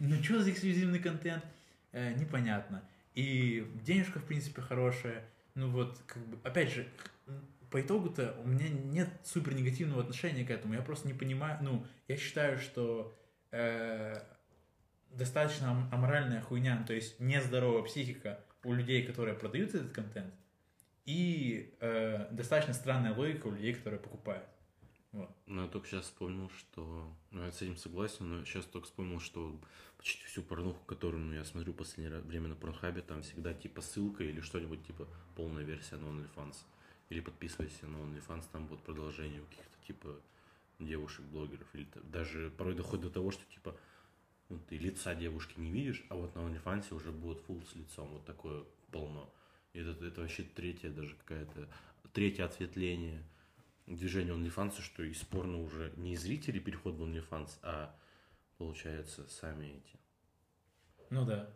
Ну, 0.00 0.20
что 0.20 0.42
за 0.42 0.50
эксклюзивный 0.50 0.98
контент? 0.98 1.44
Э, 1.92 2.14
непонятно. 2.14 2.82
И 3.14 3.64
денежка, 3.84 4.18
в 4.18 4.24
принципе, 4.24 4.60
хорошая. 4.60 5.24
Ну 5.54 5.70
вот, 5.70 6.00
как 6.06 6.26
бы, 6.26 6.38
опять 6.42 6.72
же, 6.72 6.88
по 7.70 7.80
итогу-то 7.80 8.36
у 8.44 8.48
меня 8.48 8.68
нет 8.68 9.08
супер 9.24 9.54
негативного 9.54 10.02
отношения 10.02 10.44
к 10.44 10.50
этому. 10.50 10.74
Я 10.74 10.82
просто 10.82 11.06
не 11.06 11.14
понимаю, 11.14 11.58
ну, 11.62 11.86
я 12.06 12.16
считаю, 12.16 12.58
что 12.58 13.14
э, 13.50 14.22
достаточно 15.10 15.88
аморальная 15.92 16.40
хуйня, 16.40 16.84
то 16.86 16.92
есть 16.92 17.20
нездоровая 17.20 17.82
психика 17.82 18.40
у 18.64 18.72
людей, 18.72 19.06
которые 19.06 19.34
продают 19.34 19.74
этот 19.74 19.92
контент, 19.92 20.32
и 21.04 21.74
э, 21.80 22.28
достаточно 22.30 22.74
странная 22.74 23.14
логика 23.14 23.46
у 23.46 23.52
людей, 23.52 23.74
которые 23.74 24.00
покупают. 24.00 24.44
Вот. 25.12 25.30
Ну, 25.46 25.62
я 25.62 25.68
только 25.68 25.88
сейчас 25.88 26.04
вспомнил, 26.04 26.50
что... 26.50 27.10
Ну, 27.30 27.44
я 27.44 27.50
с 27.50 27.62
этим 27.62 27.76
согласен, 27.76 28.28
но 28.28 28.44
сейчас 28.44 28.66
только 28.66 28.86
вспомнил, 28.86 29.20
что 29.20 29.58
почти 29.96 30.22
всю 30.26 30.42
порнуху, 30.42 30.84
которую 30.84 31.24
ну, 31.24 31.32
я 31.32 31.44
смотрю 31.44 31.72
в 31.72 31.76
последнее 31.76 32.20
время 32.20 32.48
на 32.48 32.56
Порнхабе, 32.56 33.00
там 33.00 33.22
всегда 33.22 33.54
типа 33.54 33.80
ссылка 33.80 34.22
или 34.22 34.40
что-нибудь 34.40 34.86
типа 34.86 35.08
полная 35.34 35.64
версия 35.64 35.96
на 35.96 36.06
OnlyFans. 36.06 36.56
Или 37.08 37.20
подписывайся 37.20 37.86
на 37.86 37.96
OnlyFans, 37.96 38.44
там 38.52 38.66
будет 38.66 38.82
продолжение 38.82 39.40
каких-то 39.42 39.86
типа 39.86 40.20
девушек-блогеров. 40.78 41.66
Или 41.74 41.88
даже 42.04 42.50
порой 42.50 42.74
доходит 42.74 43.06
до 43.06 43.10
того, 43.10 43.30
что 43.30 43.44
типа 43.46 43.76
ну, 44.48 44.58
ты 44.68 44.76
лица 44.76 45.14
девушки 45.14 45.58
не 45.58 45.70
видишь, 45.70 46.04
а 46.08 46.16
вот 46.16 46.34
на 46.34 46.40
OnlyFans 46.40 46.94
уже 46.94 47.12
будет 47.12 47.40
фул 47.40 47.62
с 47.62 47.74
лицом. 47.74 48.08
Вот 48.08 48.24
такое 48.24 48.64
полно. 48.90 49.32
И 49.72 49.80
это, 49.80 50.04
это 50.04 50.20
вообще 50.20 50.42
третье 50.42 50.90
даже 50.90 51.14
какая-то... 51.16 51.68
Третье 52.12 52.44
ответвление– 52.44 53.22
движение 53.96 54.34
OnlyFans, 54.34 54.80
что 54.80 55.02
и 55.02 55.12
спорно 55.14 55.62
уже 55.62 55.92
не 55.96 56.16
зрители 56.16 56.58
переход 56.58 56.94
в 56.94 57.02
OnlyFans, 57.02 57.58
а 57.62 57.94
получается 58.58 59.26
сами 59.28 59.66
эти. 59.66 59.98
Ну 61.10 61.24
да. 61.24 61.50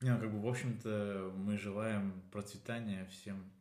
Не, 0.00 0.14
ну 0.14 0.20
как 0.20 0.32
бы, 0.32 0.40
в 0.40 0.46
общем-то, 0.46 1.32
мы 1.36 1.56
желаем 1.56 2.22
процветания 2.32 3.06
всем 3.06 3.52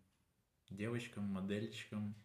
девочкам, 0.70 1.26
модельчикам, 1.26 2.16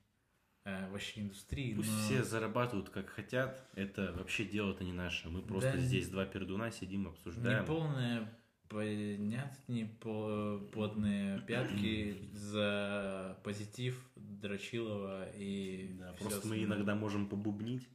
э, 0.65 0.91
вообще 0.91 1.23
индустрии. 1.23 1.75
Пусть 1.75 1.91
но... 1.91 1.99
все 1.99 2.25
зарабатывают 2.25 2.91
как 2.91 3.09
хотят, 3.09 3.69
это 3.75 4.13
вообще 4.17 4.45
дело-то 4.45 4.85
не 4.85 4.93
наше. 4.93 5.29
Мы 5.29 5.43
просто 5.43 5.73
да, 5.73 5.79
здесь 5.79 6.09
два 6.09 6.25
пердуна 6.25 6.71
сидим, 6.71 7.09
обсуждаем. 7.09 7.63
Неполная 7.63 8.29
понятнее 8.69 9.87
плотные 9.87 11.41
пятки 11.47 12.29
за 12.33 13.39
позитив 13.45 14.11
Дрочилова 14.17 15.31
и 15.31 15.95
да, 15.99 16.13
просто 16.15 16.39
остальное. 16.39 16.59
мы 16.59 16.65
иногда 16.65 16.95
можем 16.95 17.29
побубнить. 17.29 17.89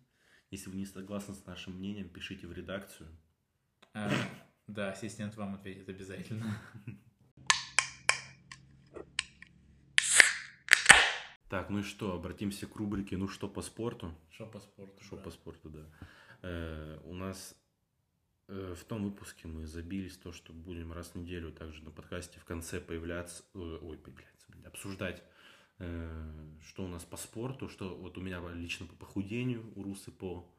Если 0.51 0.69
вы 0.69 0.77
не 0.77 0.85
согласны 0.85 1.35
с 1.35 1.45
нашим 1.45 1.75
мнением, 1.75 2.09
пишите 2.09 2.47
в 2.47 2.53
редакцию. 2.53 3.09
А, 3.93 4.09
да, 4.67 4.91
ассистент 4.91 5.35
вам 5.35 5.55
ответит 5.55 5.89
обязательно. 5.89 6.57
Так, 11.49 11.69
ну 11.69 11.79
и 11.79 11.83
что, 11.83 12.13
обратимся 12.13 12.67
к 12.67 12.75
рубрике 12.75 13.17
«Ну 13.17 13.27
что 13.27 13.47
по 13.47 13.61
спорту?» 13.61 14.13
Что 14.29 14.45
по 14.45 14.59
спорту, 14.59 15.03
Что 15.03 15.15
да. 15.15 15.21
по 15.23 15.31
спорту, 15.31 15.69
да. 15.69 15.85
Э, 16.43 16.99
у 17.05 17.13
нас 17.13 17.55
Э, 18.49 18.73
в 18.75 18.83
том 18.83 19.03
выпуске 19.03 19.47
мы 19.47 19.67
забились 19.67 20.17
то, 20.17 20.31
что 20.31 20.53
будем 20.53 20.91
раз 20.91 21.09
в 21.09 21.15
неделю 21.15 21.51
также 21.51 21.83
на 21.83 21.91
подкасте 21.91 22.39
в 22.39 22.45
конце 22.45 22.81
появляться, 22.81 23.43
э, 23.53 23.59
ой, 23.59 23.97
появляться, 23.97 24.47
блин, 24.49 24.65
обсуждать, 24.65 25.23
э, 25.77 26.55
что 26.65 26.83
у 26.83 26.87
нас 26.87 27.05
по 27.05 27.15
спорту, 27.15 27.69
что 27.69 27.95
вот 27.95 28.17
у 28.17 28.21
меня 28.21 28.41
лично 28.53 28.87
по 28.87 28.95
похудению, 28.95 29.71
у 29.75 29.83
Русы 29.83 30.11
по... 30.11 30.51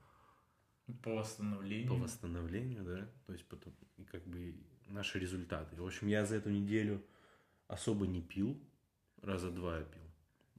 По 1.03 1.17
восстановлению. 1.17 1.89
По 1.89 1.97
восстановлению, 1.97 2.85
да, 2.85 3.09
то 3.27 3.33
есть 3.33 3.45
потом, 3.47 3.75
как 4.07 4.25
бы 4.25 4.55
наши 4.87 5.19
результаты. 5.19 5.75
В 5.75 5.85
общем, 5.85 6.07
я 6.07 6.25
за 6.25 6.37
эту 6.37 6.51
неделю 6.51 7.05
особо 7.67 8.07
не 8.07 8.23
пил, 8.23 8.57
раза 9.21 9.51
два 9.51 9.79
я 9.79 9.85
пил. 9.85 10.10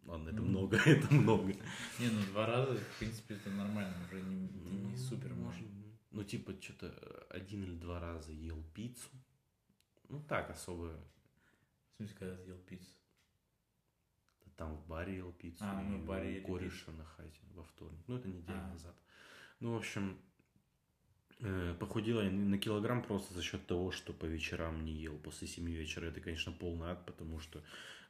Ладно, 0.05 0.29
это 0.29 0.41
много, 0.41 0.77
это 0.85 1.13
много. 1.13 1.53
Не, 1.99 2.09
ну 2.09 2.21
два 2.31 2.45
раза, 2.45 2.77
в 2.77 2.99
принципе, 2.99 3.35
это 3.35 3.49
нормально, 3.49 3.95
уже 4.05 4.21
не, 4.21 4.47
не 4.91 4.97
супер 4.97 5.33
можно. 5.33 5.67
Ну, 6.11 6.23
типа, 6.23 6.53
что-то 6.59 6.91
один 7.29 7.63
или 7.63 7.75
два 7.75 7.99
раза 7.99 8.31
ел 8.33 8.61
пиццу. 8.73 9.09
Ну, 10.09 10.21
так, 10.23 10.49
особо. 10.49 10.99
В 11.93 11.95
смысле, 11.97 12.15
когда 12.17 12.35
ты 12.35 12.49
ел 12.49 12.57
пиццу? 12.57 12.97
Там 14.57 14.75
в 14.75 14.85
баре 14.87 15.17
ел 15.17 15.31
пиццу. 15.31 15.63
А, 15.63 15.81
ну, 15.81 15.99
в 15.99 16.05
баре 16.05 16.35
ели 16.35 16.43
кореша 16.43 16.75
пиццу. 16.75 16.91
на 16.91 17.05
хате 17.05 17.39
во 17.53 17.63
вторник. 17.63 18.03
Ну, 18.07 18.17
это 18.17 18.27
неделю 18.27 18.59
а. 18.59 18.67
назад. 18.67 18.95
Ну, 19.61 19.73
в 19.73 19.77
общем, 19.77 20.19
э, 21.39 21.75
похудела 21.79 22.21
я 22.21 22.29
на 22.29 22.57
килограмм 22.57 23.03
просто 23.03 23.33
за 23.33 23.41
счет 23.41 23.65
того, 23.65 23.91
что 23.91 24.11
по 24.11 24.25
вечерам 24.25 24.83
не 24.83 24.93
ел. 24.93 25.17
После 25.17 25.47
7 25.47 25.65
вечера 25.65 26.07
это, 26.07 26.19
конечно, 26.19 26.51
полный 26.51 26.89
ад, 26.89 27.05
потому 27.05 27.39
что 27.39 27.63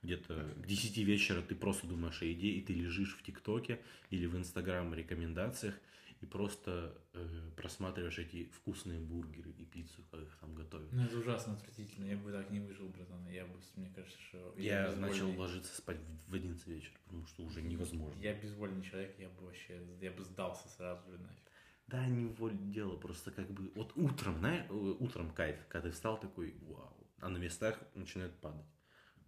где-то 0.04 0.54
к 0.62 0.68
10 0.68 0.97
вечера 0.97 1.41
ты 1.41 1.56
просто 1.56 1.88
думаешь 1.88 2.22
о 2.22 2.26
еде, 2.26 2.49
и 2.49 2.62
ты 2.62 2.74
лежишь 2.74 3.16
в 3.16 3.24
ТикТоке 3.24 3.82
или 4.10 4.26
в 4.26 4.36
Инстаграм 4.36 4.93
рекомендациях, 4.93 5.76
и 6.22 6.26
просто 6.28 6.95
э, 7.14 7.49
просматриваешь 7.56 8.20
эти 8.20 8.45
вкусные 8.49 8.99
бургеры 8.99 9.52
и 9.52 9.66
пиццу, 9.66 10.04
как 10.12 10.22
их 10.22 10.38
там 10.39 10.54
готовят. 10.54 10.91
Ну, 10.91 11.04
это 11.04 11.18
ужасно 11.18 11.54
отвратительно. 11.54 12.06
Я 12.06 12.18
бы 12.18 12.32
так 12.32 12.52
не 12.52 12.60
выжил, 12.60 12.89
братан. 12.89 13.28
Я 13.28 13.45
бы, 13.45 13.58
мне 13.76 13.91
кажется, 13.95 14.20
что... 14.30 14.54
Я, 14.56 14.88
я 14.88 14.95
начал 14.97 15.32
ложиться 15.36 15.76
спать 15.76 15.97
в 16.28 16.34
11 16.34 16.68
вечера, 16.68 16.93
потому 17.06 17.26
что 17.26 17.43
уже 17.43 17.64
невозможно. 17.64 18.22
Я 18.22 18.36
безвольный 18.36 18.84
человек, 18.84 19.16
я 19.18 19.30
бы 19.30 19.45
вообще... 19.45 19.82
Я 19.99 20.12
бы 20.12 20.24
сдался 20.24 20.68
сразу 20.70 21.10
же 21.10 21.18
нафиг. 21.18 21.41
Да, 21.88 22.06
не 22.08 22.26
воль 22.26 22.56
дело, 22.56 22.97
просто 22.97 23.32
как 23.32 23.49
бы... 23.49 23.72
Вот 23.76 23.91
утром, 23.95 24.38
знаешь, 24.38 24.66
э, 24.70 24.74
утром 24.74 25.34
кайф, 25.34 25.58
когда 25.70 25.89
ты 25.89 25.93
встал 25.93 26.20
такой, 26.20 26.56
вау. 26.62 26.95
А 27.20 27.30
на 27.30 27.38
местах 27.38 27.82
начинает 27.95 28.39
падать. 28.39 28.66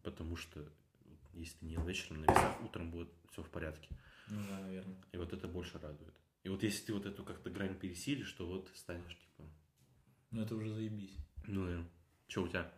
Потому 0.04 0.36
что 0.36 0.70
если 1.34 1.58
ты 1.58 1.66
не 1.66 1.74
ел 1.74 1.84
вечером, 1.86 2.22
на 2.22 2.32
весах 2.32 2.62
утром 2.62 2.92
будет 2.92 3.10
все 3.32 3.42
в 3.42 3.50
порядке. 3.50 3.90
Ну 4.30 4.42
да, 4.48 4.60
наверное. 4.60 4.98
И 5.12 5.18
вот 5.18 5.34
это 5.34 5.48
больше 5.48 5.80
радует. 5.80 6.14
И 6.44 6.50
вот 6.50 6.62
если 6.62 6.86
ты 6.86 6.94
вот 6.94 7.06
эту 7.06 7.24
как-то 7.24 7.50
грань 7.50 7.80
пересилишь, 7.80 8.32
то 8.34 8.46
вот 8.46 8.70
станешь 8.76 9.18
типа... 9.18 9.50
Ну 10.32 10.42
это 10.42 10.56
уже 10.56 10.74
заебись. 10.74 11.16
Ну 11.48 11.66
да. 11.66 11.86
Что 12.28 12.44
у 12.44 12.48
тебя? 12.48 12.72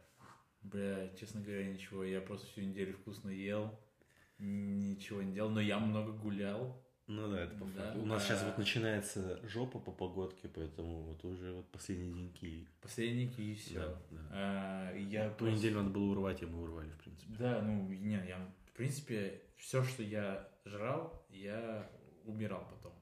Бля, 0.62 1.10
честно 1.16 1.42
говоря, 1.42 1.72
ничего. 1.72 2.04
Я 2.04 2.22
просто 2.22 2.48
всю 2.48 2.62
неделю 2.62 2.94
вкусно 2.94 3.30
ел, 3.30 3.80
ничего 4.38 5.22
не 5.22 5.34
делал, 5.34 5.50
но 5.50 5.62
я 5.62 5.80
много 5.80 6.12
гулял. 6.12 6.85
Ну 7.08 7.30
да, 7.30 7.42
это 7.42 7.56
по 7.56 7.66
да. 7.66 7.94
У 7.96 8.06
нас 8.06 8.24
а... 8.24 8.26
сейчас 8.26 8.44
вот 8.44 8.58
начинается 8.58 9.40
жопа 9.48 9.80
по 9.80 9.92
погодке, 9.92 10.48
поэтому 10.48 11.04
вот 11.04 11.24
уже 11.24 11.54
вот 11.54 11.70
последние 11.72 12.14
деньки. 12.14 12.68
Последние 12.82 13.28
деньки 13.28 13.42
и 13.42 13.56
все. 13.56 13.76
Да, 13.76 14.02
да. 14.12 14.22
А, 14.32 14.98
я 14.98 15.30
Ту 15.30 15.46
просто... 15.46 15.56
неделю 15.58 15.78
надо 15.78 15.90
было 15.92 16.12
урвать, 16.12 16.42
и 16.42 16.46
мы 16.46 16.64
урвали, 16.64 16.90
в 16.90 16.98
принципе. 16.98 17.34
Да, 17.38 17.62
ну, 17.62 17.88
не, 17.90 18.16
я, 18.28 18.52
в 18.68 18.72
принципе, 18.72 19.42
все, 19.58 19.84
что 19.84 20.02
я 20.02 20.50
жрал, 20.66 21.26
я 21.30 21.90
умирал 22.26 22.68
потом 22.70 22.94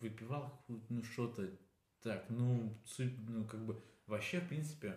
выпивал 0.00 0.62
ну, 0.88 1.02
что-то 1.04 1.48
так, 2.02 2.24
ну, 2.28 2.76
ну, 2.98 3.44
как 3.44 3.64
бы, 3.64 3.82
вообще, 4.06 4.40
в 4.40 4.48
принципе, 4.48 4.96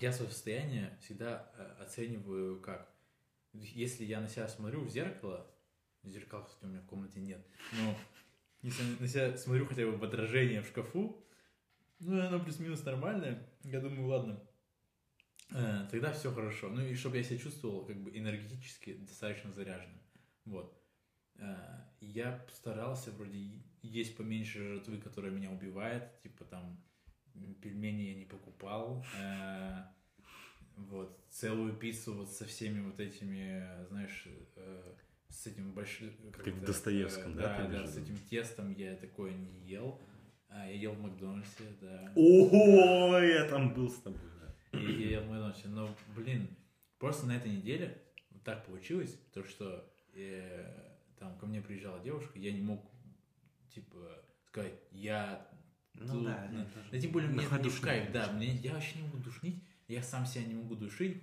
я 0.00 0.12
свое 0.12 0.30
состояние 0.30 0.96
всегда 1.00 1.50
э, 1.56 1.82
оцениваю 1.82 2.60
как, 2.60 2.92
если 3.54 4.04
я 4.04 4.20
на 4.20 4.28
себя 4.28 4.48
смотрю 4.48 4.82
в 4.82 4.90
зеркало, 4.90 5.50
зеркал, 6.04 6.44
кстати, 6.44 6.64
у 6.64 6.68
меня 6.68 6.80
в 6.80 6.86
комнате 6.86 7.20
нет, 7.20 7.46
но 7.72 7.94
если 8.62 8.82
на 9.00 9.06
себя 9.06 9.36
смотрю 9.36 9.66
хотя 9.66 9.86
бы 9.86 9.96
в 9.96 10.04
отражение 10.04 10.62
в 10.62 10.66
шкафу, 10.66 11.24
ну, 12.00 12.20
оно 12.20 12.40
плюс-минус 12.40 12.84
нормальное, 12.84 13.48
я 13.64 13.80
думаю, 13.80 14.06
ладно, 14.06 14.42
э, 15.50 15.86
тогда 15.90 16.12
все 16.12 16.32
хорошо. 16.32 16.68
Ну, 16.68 16.84
и 16.84 16.94
чтобы 16.94 17.16
я 17.16 17.22
себя 17.22 17.38
чувствовал 17.38 17.84
как 17.86 17.96
бы 18.02 18.16
энергетически 18.16 18.94
достаточно 18.94 19.52
заряженным. 19.52 20.00
Вот. 20.44 20.80
Э, 21.36 21.56
я 22.00 22.44
старался 22.52 23.10
вроде 23.12 23.38
есть 23.82 24.16
поменьше 24.16 24.62
жратвы, 24.74 24.98
которая 24.98 25.32
меня 25.32 25.50
убивает, 25.50 26.20
типа 26.22 26.44
там 26.44 26.82
пельмени 27.60 28.02
я 28.02 28.14
не 28.14 28.24
покупал, 28.24 29.04
э, 29.16 29.84
Вот, 30.76 31.18
целую 31.30 31.74
пиццу 31.74 32.14
вот 32.14 32.30
со 32.30 32.44
всеми 32.44 32.80
вот 32.80 33.00
этими, 33.00 33.86
знаешь, 33.88 34.28
с 35.38 35.46
этим 35.46 35.72
большим... 35.72 36.10
Как 36.32 36.48
в 36.48 36.64
Достоевском, 36.64 37.36
да, 37.36 37.42
Да, 37.42 37.48
да, 37.58 37.64
примерно? 37.64 37.86
с 37.86 37.96
этим 37.96 38.18
тестом 38.28 38.72
я 38.72 38.96
такое 38.96 39.32
не 39.32 39.60
ел. 39.68 40.00
А, 40.48 40.66
я 40.66 40.72
ел 40.72 40.92
в 40.94 41.00
Макдональдсе, 41.00 41.62
да. 41.80 42.12
Ого, 42.16 43.18
я 43.18 43.44
там 43.44 43.72
был 43.72 43.88
с 43.88 44.00
тобой, 44.00 44.20
да. 44.40 44.78
И 44.78 44.92
я 45.02 45.10
ел 45.10 45.22
в 45.22 45.28
Макдональдсе. 45.28 45.68
Но, 45.68 45.94
блин, 46.16 46.48
просто 46.98 47.26
на 47.26 47.36
этой 47.36 47.52
неделе 47.52 48.02
вот 48.30 48.42
так 48.42 48.66
получилось, 48.66 49.16
то, 49.32 49.44
что 49.44 49.88
э, 50.12 50.96
там 51.20 51.38
ко 51.38 51.46
мне 51.46 51.60
приезжала 51.60 52.00
девушка, 52.00 52.36
я 52.36 52.50
не 52.50 52.60
мог, 52.60 52.90
типа, 53.72 54.24
сказать, 54.46 54.74
я 54.90 55.46
Ну 55.94 56.14
Тут, 56.14 56.24
да, 56.24 56.48
ну, 56.50 56.62
это 56.62 56.70
тоже- 56.72 56.88
Да 56.90 57.00
тем 57.00 57.12
более 57.12 57.30
мне 57.30 57.44
не 57.62 57.68
в 57.68 57.80
кайф, 57.80 58.10
да, 58.10 58.32
мне, 58.32 58.56
я 58.56 58.72
вообще 58.72 58.98
не 58.98 59.04
могу 59.04 59.18
душнить, 59.18 59.62
я 59.86 60.02
сам 60.02 60.26
себя 60.26 60.44
не 60.46 60.54
могу 60.54 60.74
душить. 60.74 61.22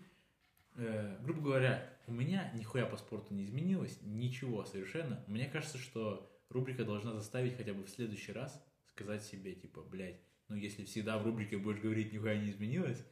Э, 0.77 1.17
грубо 1.21 1.41
говоря, 1.41 1.89
у 2.07 2.11
меня 2.11 2.51
нихуя 2.53 2.85
по 2.85 2.97
спорту 2.97 3.33
не 3.33 3.45
изменилось, 3.45 3.97
ничего 4.01 4.65
совершенно. 4.65 5.23
Мне 5.27 5.45
кажется, 5.45 5.77
что 5.77 6.29
рубрика 6.49 6.83
должна 6.83 7.13
заставить 7.13 7.57
хотя 7.57 7.73
бы 7.73 7.83
в 7.83 7.89
следующий 7.89 8.31
раз 8.31 8.61
сказать 8.91 9.23
себе, 9.23 9.53
типа, 9.55 9.81
блядь, 9.81 10.19
ну 10.47 10.55
если 10.55 10.83
всегда 10.83 11.17
в 11.17 11.25
рубрике 11.25 11.57
будешь 11.57 11.79
говорить 11.79 12.13
нихуя 12.13 12.37
не 12.37 12.51
изменилось, 12.51 13.03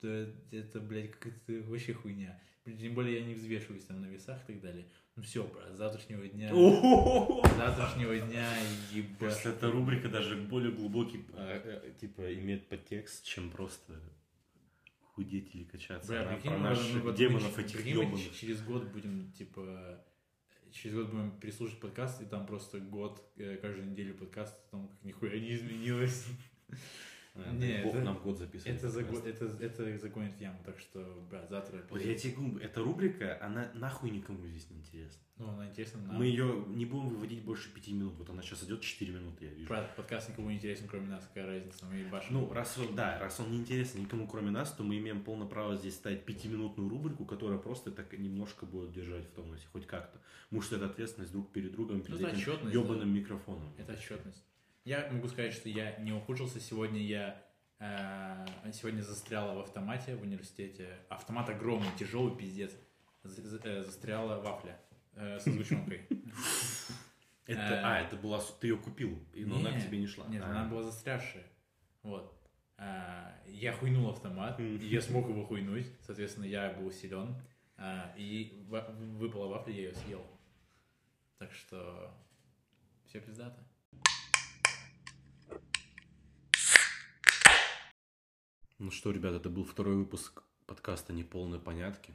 то 0.00 0.08
это, 0.50 0.80
блядь, 0.80 1.12
какая-то 1.12 1.52
вообще 1.68 1.94
хуйня. 1.94 2.40
Тем 2.64 2.94
более 2.94 3.20
я 3.20 3.26
не 3.26 3.34
взвешиваюсь 3.34 3.84
там 3.84 4.00
на 4.00 4.06
весах 4.06 4.42
и 4.48 4.52
так 4.54 4.62
далее. 4.62 4.86
Ну 5.16 5.22
все, 5.22 5.44
брат, 5.44 5.74
с 5.74 5.76
завтрашнего 5.76 6.26
дня, 6.26 6.48
с 6.48 7.56
завтрашнего 7.56 8.18
дня 8.18 8.48
ебашь. 8.92 9.18
Кажется, 9.18 9.50
эта 9.50 9.70
рубрика 9.70 10.08
даже 10.08 10.36
более 10.36 10.72
глубокий, 10.72 11.26
а, 11.34 11.60
э, 11.62 11.92
типа, 12.00 12.34
имеет 12.34 12.68
подтекст, 12.68 13.22
чем 13.24 13.50
просто 13.50 14.00
худеть 15.14 15.54
или 15.54 15.64
качаться. 15.64 16.08
Бля, 16.08 16.28
Она 16.28 16.36
про 16.38 16.58
наших 16.58 17.02
вот 17.02 17.14
демонов 17.14 17.56
мы- 17.56 17.62
этих 17.62 17.84
ебаных. 17.86 18.34
через 18.36 18.62
год 18.62 18.84
будем, 18.92 19.32
типа, 19.32 20.04
через 20.72 20.94
год 20.96 21.10
будем 21.10 21.30
переслушать 21.40 21.78
подкаст, 21.80 22.20
и 22.22 22.24
там 22.26 22.46
просто 22.46 22.80
год, 22.80 23.22
э, 23.36 23.56
каждую 23.56 23.90
неделю 23.90 24.14
подкаст, 24.14 24.56
там 24.70 24.88
как 24.88 25.02
нихуя 25.04 25.38
не 25.38 25.54
изменилось. 25.54 26.26
А, 27.36 27.52
Не, 27.52 27.82
бог 27.82 27.96
это- 27.96 28.04
нам 28.04 28.18
год 28.20 28.38
записывать. 28.38 28.76
Это, 28.76 28.86
заго- 28.88 29.26
это, 29.28 29.46
это 29.46 29.98
загонит 29.98 30.36
в 30.36 30.40
яму, 30.40 30.58
так 30.64 30.78
что, 30.78 31.26
брат, 31.28 31.50
завтра... 31.50 31.84
Вот 31.90 32.00
я 32.00 32.14
тебе 32.14 32.32
говорю, 32.32 32.58
эта 32.58 32.80
рубрика, 32.80 33.44
она 33.44 33.72
нахуй 33.74 34.10
никому 34.10 34.46
здесь 34.46 34.70
не 34.70 34.76
интересна. 34.78 35.20
Ну, 35.36 35.48
она 35.48 35.66
интересна 35.68 36.00
нам. 36.02 36.14
Мы 36.16 36.26
ее 36.26 36.64
не 36.68 36.84
будем 36.86 37.08
выводить 37.08 37.42
больше 37.44 37.74
пяти 37.74 37.92
минут. 37.92 38.14
Вот 38.18 38.30
она 38.30 38.40
сейчас 38.40 38.62
идет 38.62 38.82
4 38.82 39.12
минуты, 39.12 39.46
я 39.46 39.50
вижу. 39.50 39.68
Брат, 39.68 39.96
подкаст 39.96 40.28
никому 40.28 40.48
не 40.50 40.56
интересен, 40.58 40.86
кроме 40.86 41.08
нас, 41.08 41.24
какая 41.26 41.46
разница, 41.46 41.86
мы 41.86 41.96
ебашим. 41.96 42.34
Ну, 42.34 42.52
раз 42.52 42.78
он, 42.78 42.94
да, 42.94 43.18
раз 43.18 43.40
он 43.40 43.50
не 43.50 43.58
интересен 43.58 44.02
никому, 44.02 44.28
кроме 44.28 44.52
нас, 44.52 44.70
то 44.72 44.84
мы 44.84 44.96
имеем 44.98 45.24
полное 45.24 45.48
право 45.48 45.74
здесь 45.74 45.96
ставить 45.96 46.24
пятиминутную 46.24 46.88
рубрику, 46.88 47.24
которая 47.24 47.58
просто 47.58 47.90
так 47.90 48.16
немножко 48.16 48.64
будет 48.64 48.92
держать 48.92 49.24
в 49.26 49.30
тонусе, 49.32 49.66
хоть 49.72 49.88
как-то. 49.88 50.20
Потому 50.50 50.62
что 50.62 50.76
это 50.76 50.86
ответственность 50.86 51.32
друг 51.32 51.50
перед 51.50 51.72
другом, 51.72 52.00
перед 52.02 52.20
Ну, 52.20 52.28
это 52.28 52.36
этим 52.36 52.68
ебаным 52.70 53.12
микрофоном. 53.12 53.74
Это 53.76 53.94
отчетность. 53.94 54.44
Я 54.84 55.08
могу 55.10 55.28
сказать, 55.28 55.54
что 55.54 55.68
я 55.68 55.96
не 55.98 56.12
ухудшился. 56.12 56.60
Сегодня 56.60 57.00
я 57.00 57.42
э, 57.78 58.46
сегодня 58.72 59.00
застряла 59.02 59.54
в 59.54 59.60
автомате 59.60 60.14
в 60.16 60.22
университете. 60.22 60.98
Автомат 61.08 61.48
огромный, 61.48 61.88
тяжелый, 61.98 62.36
пиздец. 62.36 62.72
За- 63.22 63.60
э, 63.64 63.82
Застряла 63.82 64.40
вафля 64.40 64.78
э, 65.14 65.38
со 65.40 65.50
сгущенкой. 65.50 66.06
Это, 67.46 67.60
Э, 67.60 67.80
а, 67.84 68.00
это 68.00 68.16
была, 68.16 68.40
ты 68.58 68.68
ее 68.68 68.78
купил, 68.78 69.18
и- 69.34 69.44
но 69.44 69.56
она 69.56 69.72
к 69.72 69.82
тебе 69.82 69.98
не 69.98 70.06
шла. 70.06 70.26
Нет, 70.28 70.42
А. 70.42 70.50
она 70.50 70.64
была 70.64 70.82
застрявшая. 70.82 71.44
Вот. 72.02 72.34
А, 72.78 73.34
Я 73.46 73.72
хуйнул 73.72 74.08
автомат, 74.10 74.58
я 74.60 75.00
смог 75.02 75.28
его 75.28 75.44
хуйнуть. 75.44 75.86
Соответственно, 76.00 76.44
я 76.46 76.72
был 76.72 76.90
силен. 76.90 77.36
А, 77.76 78.14
И 78.18 78.64
выпала 78.68 79.48
вафля, 79.48 79.72
я 79.74 79.82
ее 79.88 79.94
съел. 79.94 80.26
Так 81.38 81.52
что 81.52 82.14
все 83.06 83.20
пиздато. 83.20 83.62
Ну 88.78 88.90
что, 88.90 89.12
ребята, 89.12 89.36
это 89.36 89.50
был 89.50 89.64
второй 89.64 89.94
выпуск 89.94 90.42
подкаста 90.66 91.12
«Неполные 91.12 91.60
понятки». 91.60 92.12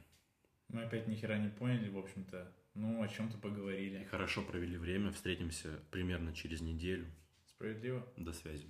Мы 0.68 0.82
опять 0.82 1.08
ни 1.08 1.14
хера 1.14 1.38
не 1.38 1.48
поняли, 1.48 1.88
в 1.88 1.96
общем-то. 1.96 2.52
Ну, 2.74 3.02
о 3.02 3.08
чем-то 3.08 3.38
поговорили. 3.38 4.06
Хорошо 4.10 4.42
провели 4.42 4.76
время, 4.76 5.10
встретимся 5.10 5.80
примерно 5.90 6.34
через 6.34 6.60
неделю. 6.60 7.06
Справедливо? 7.46 8.06
До 8.18 8.34
связи. 8.34 8.66